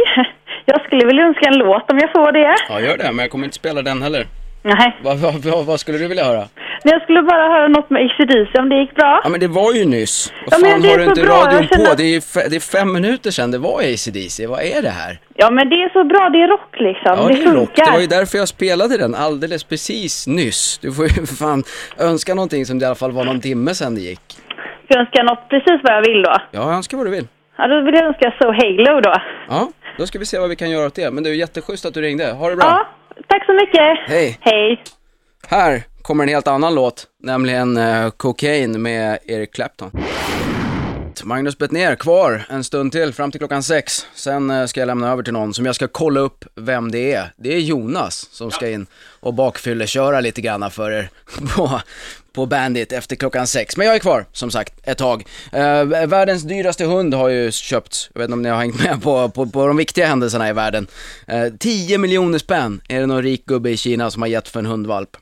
Jag 0.64 0.84
skulle 0.84 1.06
vilja 1.06 1.24
önska 1.24 1.48
en 1.48 1.58
låt 1.58 1.90
om 1.90 1.98
jag 1.98 2.12
får 2.12 2.32
det. 2.32 2.54
Ja, 2.68 2.80
gör 2.80 2.96
det, 2.96 3.04
men 3.12 3.18
jag 3.18 3.30
kommer 3.30 3.44
inte 3.44 3.56
spela 3.56 3.82
den 3.82 4.02
heller. 4.02 4.26
Nej. 4.62 4.96
Vad, 5.02 5.16
vad, 5.18 5.34
vad, 5.34 5.66
vad 5.66 5.80
skulle 5.80 5.98
du 5.98 6.08
vilja 6.08 6.24
höra? 6.24 6.44
Men 6.86 6.92
jag 6.92 7.02
skulle 7.02 7.22
bara 7.22 7.48
höra 7.48 7.68
något 7.68 7.90
med 7.90 8.02
ACDC 8.06 8.58
om 8.58 8.68
det 8.68 8.76
gick 8.76 8.94
bra. 8.94 9.20
Ja, 9.24 9.28
men 9.28 9.40
det 9.40 9.48
var 9.48 9.72
ju 9.72 9.84
nyss. 9.84 10.32
Ja, 10.40 10.46
Vad 10.50 10.60
men 10.60 10.70
fan 10.70 10.90
har 10.90 10.98
du 10.98 11.04
inte 11.04 11.22
bra, 11.22 11.34
radion 11.36 11.68
känner- 11.68 11.86
på? 11.90 11.94
Det 11.96 12.02
är, 12.04 12.50
det 12.50 12.56
är 12.56 12.60
fem 12.60 12.92
minuter 12.92 13.30
sedan 13.30 13.50
det 13.50 13.58
var 13.58 13.80
ACDC. 13.80 14.46
Vad 14.46 14.60
är 14.62 14.82
det 14.82 14.88
här? 14.90 15.18
Ja, 15.34 15.50
men 15.50 15.68
det 15.68 15.76
är 15.76 15.88
så 15.92 16.04
bra. 16.04 16.28
Det 16.32 16.38
är 16.42 16.48
rock 16.48 16.72
liksom. 16.72 17.02
Ja, 17.04 17.28
det 17.28 17.34
det 17.34 17.40
är 17.42 17.44
rock. 17.44 17.54
funkar. 17.54 17.84
Det 17.86 17.92
var 17.92 18.00
ju 18.00 18.06
därför 18.06 18.38
jag 18.38 18.48
spelade 18.48 18.96
den 18.98 19.14
alldeles 19.14 19.64
precis 19.64 20.26
nyss. 20.26 20.78
Du 20.78 20.92
får 20.92 21.04
ju 21.04 21.10
för 21.26 21.36
fan 21.44 21.64
önska 21.98 22.34
någonting 22.34 22.66
som 22.66 22.78
det 22.78 22.82
i 22.82 22.86
alla 22.86 22.94
fall 22.94 23.12
var 23.12 23.24
någon 23.24 23.40
timme 23.40 23.74
sedan 23.74 23.94
det 23.94 24.00
gick. 24.00 24.20
Jag 24.88 24.98
önskar 25.00 25.22
något 25.24 25.48
precis 25.48 25.80
vad 25.82 25.92
jag 25.96 26.02
vill 26.02 26.22
då. 26.22 26.36
Ja, 26.50 26.72
önska 26.72 26.96
vad 26.96 27.06
du 27.06 27.10
vill. 27.10 27.26
Ja, 27.58 27.66
då 27.66 27.80
vill 27.80 27.94
jag 27.94 28.04
önska 28.04 28.32
So 28.40 28.46
Halo 28.46 29.00
då. 29.00 29.14
Ja, 29.48 29.68
då 29.98 30.06
ska 30.06 30.18
vi 30.18 30.26
se 30.26 30.38
vad 30.38 30.48
vi 30.48 30.56
kan 30.56 30.70
göra 30.70 30.86
åt 30.86 30.94
det. 30.94 31.10
Men 31.10 31.24
det 31.24 31.30
är 31.30 31.34
jätteschysst 31.34 31.84
att 31.86 31.94
du 31.94 32.00
ringde. 32.02 32.30
Ha 32.32 32.50
det 32.50 32.56
bra. 32.56 32.66
Ja, 32.66 32.86
tack 33.28 33.46
så 33.46 33.52
mycket. 33.52 33.98
Hej. 34.08 34.38
Hej. 34.40 34.82
Här 35.48 35.82
kommer 36.06 36.24
en 36.24 36.28
helt 36.28 36.48
annan 36.48 36.74
låt, 36.74 37.06
nämligen 37.22 37.76
uh, 37.76 38.10
Cocaine 38.10 38.82
med 38.82 39.18
Eric 39.24 39.52
Clapton. 39.52 39.90
Magnus 41.24 41.58
Bettner 41.58 41.94
kvar 41.94 42.46
en 42.50 42.64
stund 42.64 42.92
till, 42.92 43.12
fram 43.12 43.30
till 43.30 43.40
klockan 43.40 43.62
sex. 43.62 44.06
Sen 44.14 44.50
eh, 44.50 44.66
ska 44.66 44.80
jag 44.80 44.86
lämna 44.86 45.12
över 45.12 45.22
till 45.22 45.32
någon 45.32 45.54
som 45.54 45.66
jag 45.66 45.74
ska 45.74 45.88
kolla 45.88 46.20
upp 46.20 46.44
vem 46.54 46.90
det 46.90 47.12
är. 47.12 47.32
Det 47.36 47.54
är 47.54 47.58
Jonas 47.58 48.28
som 48.32 48.50
ska 48.50 48.70
in 48.70 48.86
och 49.20 49.34
bakfylleköra 49.34 50.20
lite 50.20 50.40
granna 50.40 50.70
för 50.70 50.90
er 50.90 51.10
på, 51.56 51.80
på 52.32 52.46
Bandit 52.46 52.92
efter 52.92 53.16
klockan 53.16 53.46
sex. 53.46 53.76
Men 53.76 53.86
jag 53.86 53.94
är 53.94 54.00
kvar, 54.00 54.26
som 54.32 54.50
sagt, 54.50 54.74
ett 54.82 54.98
tag. 54.98 55.26
Eh, 55.52 55.84
världens 55.84 56.42
dyraste 56.42 56.84
hund 56.84 57.14
har 57.14 57.28
ju 57.28 57.52
köpts. 57.52 58.10
Jag 58.12 58.20
vet 58.20 58.24
inte 58.24 58.34
om 58.34 58.42
ni 58.42 58.48
har 58.48 58.58
hängt 58.58 58.84
med 58.84 59.02
på, 59.02 59.28
på, 59.28 59.46
på 59.46 59.66
de 59.66 59.76
viktiga 59.76 60.06
händelserna 60.06 60.48
i 60.48 60.52
världen. 60.52 60.86
Eh, 61.26 61.46
10 61.58 61.98
miljoner 61.98 62.38
spänn 62.38 62.80
är 62.88 63.00
det 63.00 63.06
någon 63.06 63.22
rik 63.22 63.46
gubbe 63.46 63.70
i 63.70 63.76
Kina 63.76 64.10
som 64.10 64.22
har 64.22 64.28
gett 64.28 64.48
för 64.48 64.60
en 64.60 64.66
hundvalp. 64.66 65.16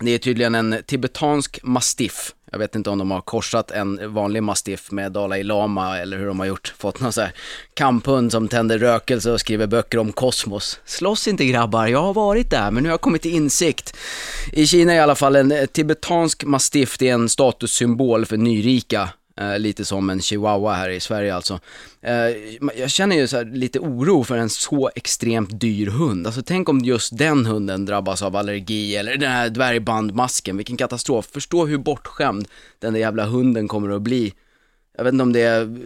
Det 0.00 0.10
är 0.10 0.18
tydligen 0.18 0.54
en 0.54 0.76
tibetansk 0.86 1.60
mastiff. 1.62 2.34
Jag 2.52 2.58
vet 2.58 2.74
inte 2.74 2.90
om 2.90 2.98
de 2.98 3.10
har 3.10 3.20
korsat 3.20 3.70
en 3.70 4.14
vanlig 4.14 4.42
mastiff 4.42 4.90
med 4.90 5.12
Dalai 5.12 5.42
Lama 5.42 5.98
eller 5.98 6.18
hur 6.18 6.26
de 6.26 6.38
har 6.38 6.46
gjort. 6.46 6.74
Fått 6.78 7.00
någon 7.00 7.12
sån 7.12 7.24
här 7.24 7.32
kamphund 7.74 8.32
som 8.32 8.48
tänder 8.48 8.78
rökelse 8.78 9.30
och 9.30 9.40
skriver 9.40 9.66
böcker 9.66 9.98
om 9.98 10.12
kosmos. 10.12 10.80
Slåss 10.84 11.28
inte 11.28 11.44
grabbar, 11.44 11.86
jag 11.86 12.02
har 12.02 12.14
varit 12.14 12.50
där 12.50 12.70
men 12.70 12.82
nu 12.82 12.88
har 12.88 12.92
jag 12.92 13.00
kommit 13.00 13.22
till 13.22 13.34
insikt. 13.34 13.96
I 14.52 14.66
Kina 14.66 14.94
i 14.94 14.98
alla 14.98 15.14
fall, 15.14 15.36
en 15.36 15.68
tibetansk 15.72 16.44
mastiff, 16.44 16.98
det 16.98 17.08
är 17.08 17.14
en 17.14 17.28
statussymbol 17.28 18.26
för 18.26 18.36
nyrika. 18.36 19.08
Eh, 19.40 19.58
lite 19.58 19.84
som 19.84 20.10
en 20.10 20.20
chihuahua 20.20 20.74
här 20.74 20.88
i 20.88 21.00
Sverige 21.00 21.34
alltså. 21.34 21.60
Eh, 22.00 22.12
jag 22.76 22.90
känner 22.90 23.16
ju 23.16 23.26
så 23.26 23.36
här 23.36 23.44
lite 23.44 23.78
oro 23.78 24.24
för 24.24 24.36
en 24.36 24.50
så 24.50 24.90
extremt 24.94 25.60
dyr 25.60 25.86
hund. 25.86 26.26
Alltså 26.26 26.42
tänk 26.42 26.68
om 26.68 26.78
just 26.78 27.18
den 27.18 27.46
hunden 27.46 27.84
drabbas 27.84 28.22
av 28.22 28.36
allergi 28.36 28.96
eller 28.96 29.16
den 29.16 29.30
här 29.30 29.48
dvärgbandmasken, 29.48 30.56
vilken 30.56 30.76
katastrof. 30.76 31.26
Förstå 31.32 31.66
hur 31.66 31.78
bortskämd 31.78 32.48
den 32.78 32.92
där 32.92 33.00
jävla 33.00 33.24
hunden 33.24 33.68
kommer 33.68 33.90
att 33.90 34.02
bli. 34.02 34.34
Jag 34.96 35.04
vet 35.04 35.12
inte 35.12 35.22
om 35.22 35.32
det 35.32 35.42
är, 35.42 35.78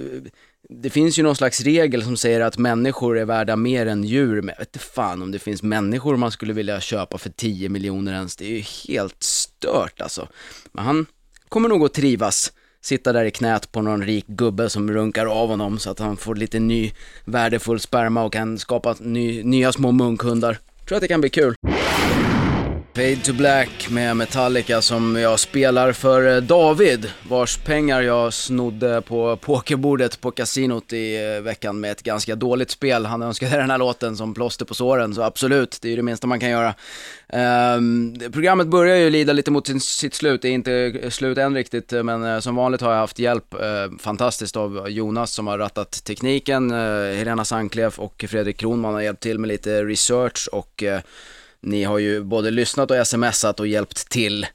det 0.68 0.90
finns 0.90 1.18
ju 1.18 1.22
någon 1.22 1.36
slags 1.36 1.60
regel 1.60 2.04
som 2.04 2.16
säger 2.16 2.40
att 2.40 2.58
människor 2.58 3.18
är 3.18 3.24
värda 3.24 3.56
mer 3.56 3.86
än 3.86 4.04
djur, 4.04 4.42
men 4.42 4.54
jag 4.54 4.58
vet 4.58 4.76
inte 4.76 4.86
fan 4.86 5.22
om 5.22 5.32
det 5.32 5.38
finns 5.38 5.62
människor 5.62 6.16
man 6.16 6.30
skulle 6.30 6.52
vilja 6.52 6.80
köpa 6.80 7.18
för 7.18 7.30
10 7.30 7.68
miljoner 7.68 8.12
ens. 8.12 8.36
Det 8.36 8.44
är 8.44 8.56
ju 8.56 8.64
helt 8.88 9.22
stört 9.22 10.00
alltså. 10.00 10.28
Men 10.72 10.84
han 10.84 11.06
kommer 11.48 11.68
nog 11.68 11.84
att 11.84 11.94
trivas 11.94 12.52
sitta 12.82 13.12
där 13.12 13.24
i 13.24 13.30
knät 13.30 13.72
på 13.72 13.82
någon 13.82 14.02
rik 14.02 14.26
gubbe 14.26 14.70
som 14.70 14.92
runkar 14.92 15.26
av 15.26 15.48
honom 15.48 15.78
så 15.78 15.90
att 15.90 15.98
han 15.98 16.16
får 16.16 16.34
lite 16.34 16.58
ny 16.58 16.92
värdefull 17.24 17.80
sperma 17.80 18.22
och 18.22 18.32
kan 18.32 18.58
skapa 18.58 18.94
ny, 19.00 19.42
nya 19.42 19.72
små 19.72 19.92
munkhundar. 19.92 20.58
Tror 20.88 20.96
att 20.96 21.02
det 21.02 21.08
kan 21.08 21.20
bli 21.20 21.30
kul. 21.30 21.54
Fade 22.94 23.16
to 23.16 23.32
Black 23.32 23.90
med 23.90 24.16
Metallica 24.16 24.82
som 24.82 25.16
jag 25.16 25.40
spelar 25.40 25.92
för 25.92 26.36
eh, 26.36 26.42
David, 26.42 27.10
vars 27.28 27.56
pengar 27.56 28.02
jag 28.02 28.32
snodde 28.32 29.02
på 29.02 29.36
pokerbordet 29.36 30.20
på 30.20 30.30
kasinot 30.30 30.92
i 30.92 31.34
eh, 31.36 31.42
veckan 31.42 31.80
med 31.80 31.92
ett 31.92 32.02
ganska 32.02 32.34
dåligt 32.34 32.70
spel. 32.70 33.06
Han 33.06 33.22
önskade 33.22 33.56
den 33.56 33.70
här 33.70 33.78
låten 33.78 34.16
som 34.16 34.34
plåster 34.34 34.64
på 34.64 34.74
såren, 34.74 35.14
så 35.14 35.22
absolut, 35.22 35.78
det 35.82 35.88
är 35.88 35.90
ju 35.90 35.96
det 35.96 36.02
minsta 36.02 36.26
man 36.26 36.40
kan 36.40 36.50
göra. 36.50 36.74
Um, 37.76 38.18
programmet 38.32 38.66
börjar 38.66 38.96
ju 38.96 39.10
lida 39.10 39.32
lite 39.32 39.50
mot 39.50 39.66
sin, 39.66 39.80
sitt 39.80 40.14
slut, 40.14 40.42
det 40.42 40.48
är 40.48 40.52
inte 40.52 40.72
eh, 41.02 41.10
slut 41.10 41.38
än 41.38 41.54
riktigt, 41.54 41.92
men 41.92 42.24
uh, 42.24 42.40
som 42.40 42.56
vanligt 42.56 42.80
har 42.80 42.92
jag 42.92 42.98
haft 42.98 43.18
hjälp, 43.18 43.54
uh, 43.54 43.98
fantastiskt, 43.98 44.56
av 44.56 44.90
Jonas 44.90 45.32
som 45.32 45.46
har 45.46 45.58
rattat 45.58 46.04
tekniken, 46.04 46.72
uh, 46.72 47.14
Helena 47.16 47.44
Sanklev 47.44 47.94
och 47.96 48.24
Fredrik 48.28 48.56
Kronman 48.56 48.94
har 48.94 49.00
hjälpt 49.00 49.22
till 49.22 49.38
med 49.38 49.48
lite 49.48 49.84
research 49.84 50.48
och 50.52 50.82
uh, 50.86 50.98
ni 51.62 51.84
har 51.84 51.98
ju 51.98 52.22
både 52.24 52.50
lyssnat 52.50 52.90
och 52.90 53.06
smsat 53.06 53.60
och 53.60 53.66
hjälpt 53.66 54.08
till. 54.08 54.46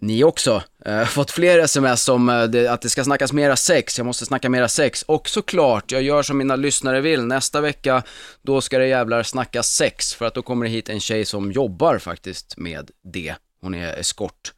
Ni 0.00 0.24
också. 0.24 0.62
Eh, 0.84 1.04
fått 1.06 1.30
fler 1.30 1.58
sms 1.58 2.08
om 2.08 2.28
eh, 2.28 2.44
det, 2.44 2.68
att 2.68 2.82
det 2.82 2.88
ska 2.88 3.04
snackas 3.04 3.32
mera 3.32 3.56
sex, 3.56 3.98
jag 3.98 4.06
måste 4.06 4.26
snacka 4.26 4.48
mera 4.48 4.68
sex. 4.68 5.02
Och 5.02 5.28
såklart, 5.28 5.92
jag 5.92 6.02
gör 6.02 6.22
som 6.22 6.38
mina 6.38 6.56
lyssnare 6.56 7.00
vill. 7.00 7.24
Nästa 7.24 7.60
vecka, 7.60 8.02
då 8.42 8.60
ska 8.60 8.78
det 8.78 8.86
jävlar 8.86 9.22
snackas 9.22 9.68
sex. 9.68 10.14
För 10.14 10.24
att 10.24 10.34
då 10.34 10.42
kommer 10.42 10.66
det 10.66 10.72
hit 10.72 10.88
en 10.88 11.00
tjej 11.00 11.24
som 11.24 11.52
jobbar 11.52 11.98
faktiskt 11.98 12.56
med 12.56 12.90
det. 13.02 13.34
Hon 13.60 13.74
är 13.74 13.94
eskort 13.96 14.52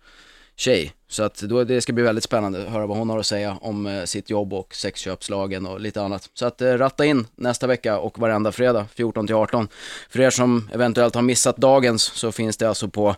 tjej. 0.60 0.92
Så 1.08 1.22
att 1.22 1.40
då, 1.40 1.64
det 1.64 1.80
ska 1.80 1.92
bli 1.92 2.04
väldigt 2.04 2.24
spännande 2.24 2.62
att 2.62 2.68
höra 2.68 2.86
vad 2.86 2.98
hon 2.98 3.10
har 3.10 3.18
att 3.18 3.26
säga 3.26 3.58
om 3.60 3.86
eh, 3.86 4.04
sitt 4.04 4.30
jobb 4.30 4.52
och 4.52 4.74
sexköpslagen 4.74 5.66
och 5.66 5.80
lite 5.80 6.02
annat. 6.02 6.30
Så 6.34 6.46
att 6.46 6.62
eh, 6.62 6.72
ratta 6.72 7.04
in 7.04 7.26
nästa 7.36 7.66
vecka 7.66 7.98
och 7.98 8.18
varenda 8.18 8.52
fredag 8.52 8.86
14 8.94 9.26
till 9.26 9.36
18. 9.36 9.68
För 10.10 10.20
er 10.20 10.30
som 10.30 10.70
eventuellt 10.72 11.14
har 11.14 11.22
missat 11.22 11.56
dagens 11.56 12.02
så 12.02 12.32
finns 12.32 12.56
det 12.56 12.68
alltså 12.68 12.88
på 12.88 13.16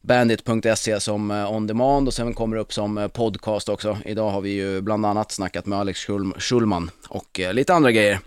bandit.se 0.00 1.00
som 1.00 1.30
eh, 1.30 1.52
on 1.52 1.66
demand 1.66 2.08
och 2.08 2.14
sen 2.14 2.34
kommer 2.34 2.56
det 2.56 2.62
upp 2.62 2.72
som 2.72 2.98
eh, 2.98 3.08
podcast 3.08 3.68
också. 3.68 3.98
Idag 4.04 4.30
har 4.30 4.40
vi 4.40 4.50
ju 4.50 4.80
bland 4.80 5.06
annat 5.06 5.32
snackat 5.32 5.66
med 5.66 5.78
Alex 5.78 6.06
Schulman 6.38 6.90
och 7.08 7.40
eh, 7.40 7.54
lite 7.54 7.74
andra 7.74 7.92
grejer. 7.92 8.20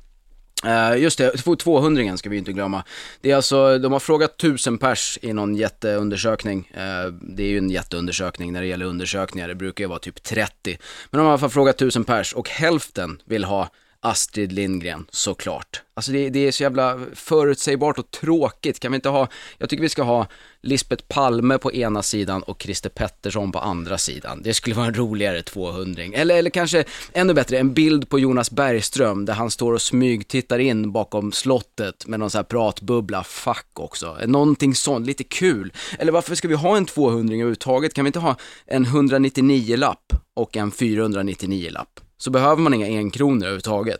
Eh, 0.65 0.97
just 0.97 1.17
det, 1.17 1.31
200 1.59 2.17
ska 2.17 2.29
vi 2.29 2.37
inte 2.37 2.53
glömma. 2.53 2.83
Det 3.21 3.31
är 3.31 3.35
alltså, 3.35 3.77
de 3.77 3.91
har 3.91 3.99
frågat 3.99 4.37
tusen 4.37 4.77
pers 4.77 5.19
i 5.21 5.33
någon 5.33 5.55
jätteundersökning. 5.55 6.71
Eh, 6.73 7.11
det 7.21 7.43
är 7.43 7.47
ju 7.47 7.57
en 7.57 7.69
jätteundersökning 7.69 8.53
när 8.53 8.61
det 8.61 8.67
gäller 8.67 8.85
undersökningar, 8.85 9.47
det 9.47 9.55
brukar 9.55 9.83
ju 9.83 9.87
vara 9.87 9.99
typ 9.99 10.23
30. 10.23 10.77
Men 11.09 11.17
de 11.17 11.17
har 11.17 11.25
i 11.25 11.29
alla 11.29 11.37
fall 11.37 11.49
frågat 11.49 11.77
tusen 11.77 12.03
pers 12.03 12.33
och 12.33 12.49
hälften 12.49 13.21
vill 13.25 13.43
ha 13.43 13.69
Astrid 14.05 14.51
Lindgren, 14.51 15.05
såklart. 15.11 15.81
Alltså 15.93 16.11
det, 16.11 16.29
det 16.29 16.47
är 16.47 16.51
så 16.51 16.63
jävla 16.63 16.99
förutsägbart 17.13 17.99
och 17.99 18.11
tråkigt. 18.11 18.79
Kan 18.79 18.91
vi 18.91 18.95
inte 18.95 19.09
ha, 19.09 19.27
jag 19.57 19.69
tycker 19.69 19.81
vi 19.81 19.89
ska 19.89 20.03
ha 20.03 20.27
Lisbeth 20.61 21.03
Palme 21.07 21.57
på 21.57 21.73
ena 21.73 22.03
sidan 22.03 22.43
och 22.43 22.61
Christer 22.61 22.89
Pettersson 22.89 23.51
på 23.51 23.59
andra 23.59 23.97
sidan. 23.97 24.41
Det 24.43 24.53
skulle 24.53 24.75
vara 24.75 24.87
en 24.87 24.93
roligare 24.93 25.41
200 25.41 26.03
Eller, 26.13 26.35
eller 26.35 26.49
kanske 26.49 26.83
ännu 27.13 27.33
bättre, 27.33 27.57
en 27.57 27.73
bild 27.73 28.09
på 28.09 28.19
Jonas 28.19 28.51
Bergström 28.51 29.25
där 29.25 29.33
han 29.33 29.51
står 29.51 29.73
och 29.73 29.81
smygtittar 29.81 30.59
in 30.59 30.91
bakom 30.91 31.31
slottet 31.31 32.07
med 32.07 32.19
någon 32.19 32.29
sån 32.29 32.39
här 32.39 32.43
pratbubbla, 32.43 33.23
fuck 33.23 33.79
också. 33.79 34.17
Någonting 34.25 34.75
sånt, 34.75 35.07
lite 35.07 35.23
kul. 35.23 35.73
Eller 35.99 36.11
varför 36.11 36.35
ska 36.35 36.47
vi 36.47 36.55
ha 36.55 36.77
en 36.77 36.85
200 36.85 37.33
överhuvudtaget? 37.33 37.93
Kan 37.93 38.05
vi 38.05 38.09
inte 38.09 38.19
ha 38.19 38.35
en 38.65 38.85
199-lapp 38.85 40.13
och 40.33 40.57
en 40.57 40.71
499-lapp? 40.71 42.04
Så 42.17 42.29
behöver 42.29 42.61
man 42.61 42.73
inga 42.73 42.87
enkronor 42.87 43.43
överhuvudtaget. 43.43 43.99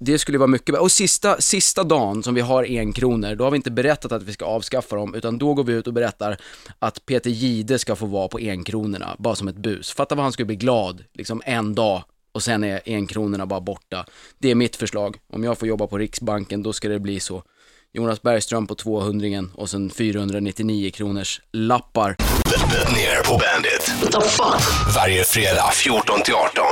Det 0.00 0.18
skulle 0.18 0.38
vara 0.38 0.46
mycket 0.46 0.66
bättre. 0.66 0.80
Och 0.80 0.92
sista, 0.92 1.40
sista 1.40 1.84
dagen 1.84 2.22
som 2.22 2.34
vi 2.34 2.40
har 2.40 2.64
en 2.64 2.92
kronor, 2.92 3.34
då 3.34 3.44
har 3.44 3.50
vi 3.50 3.56
inte 3.56 3.70
berättat 3.70 4.12
att 4.12 4.22
vi 4.22 4.32
ska 4.32 4.44
avskaffa 4.44 4.96
dem, 4.96 5.14
utan 5.14 5.38
då 5.38 5.54
går 5.54 5.64
vi 5.64 5.72
ut 5.72 5.86
och 5.86 5.92
berättar 5.92 6.36
att 6.78 7.06
Peter 7.06 7.30
Gide 7.30 7.78
ska 7.78 7.96
få 7.96 8.06
vara 8.06 8.28
på 8.28 8.38
enkronorna, 8.38 9.16
bara 9.18 9.34
som 9.34 9.48
ett 9.48 9.56
bus. 9.56 9.92
Fatta 9.92 10.14
vad 10.14 10.22
han 10.22 10.32
skulle 10.32 10.46
bli 10.46 10.56
glad, 10.56 11.04
liksom 11.14 11.42
en 11.44 11.74
dag, 11.74 12.02
och 12.32 12.42
sen 12.42 12.64
är 12.64 12.80
enkronorna 12.86 13.46
bara 13.46 13.60
borta. 13.60 14.06
Det 14.38 14.50
är 14.50 14.54
mitt 14.54 14.76
förslag. 14.76 15.16
Om 15.32 15.44
jag 15.44 15.58
får 15.58 15.68
jobba 15.68 15.86
på 15.86 15.98
Riksbanken, 15.98 16.62
då 16.62 16.72
ska 16.72 16.88
det 16.88 17.00
bli 17.00 17.20
så. 17.20 17.42
Jonas 17.94 18.22
Bergström 18.22 18.66
på 18.66 18.74
200 18.74 19.48
och 19.54 19.70
sen 19.70 19.90
499 19.90 20.90
kronors 20.90 21.40
lappar. 21.52 22.16
Ner 22.94 23.24
på 23.24 23.38
Bandit. 23.38 23.92
Varje 24.96 25.24
fredag 25.24 25.70
14 25.72 26.22
till 26.22 26.34
18. 26.34 26.64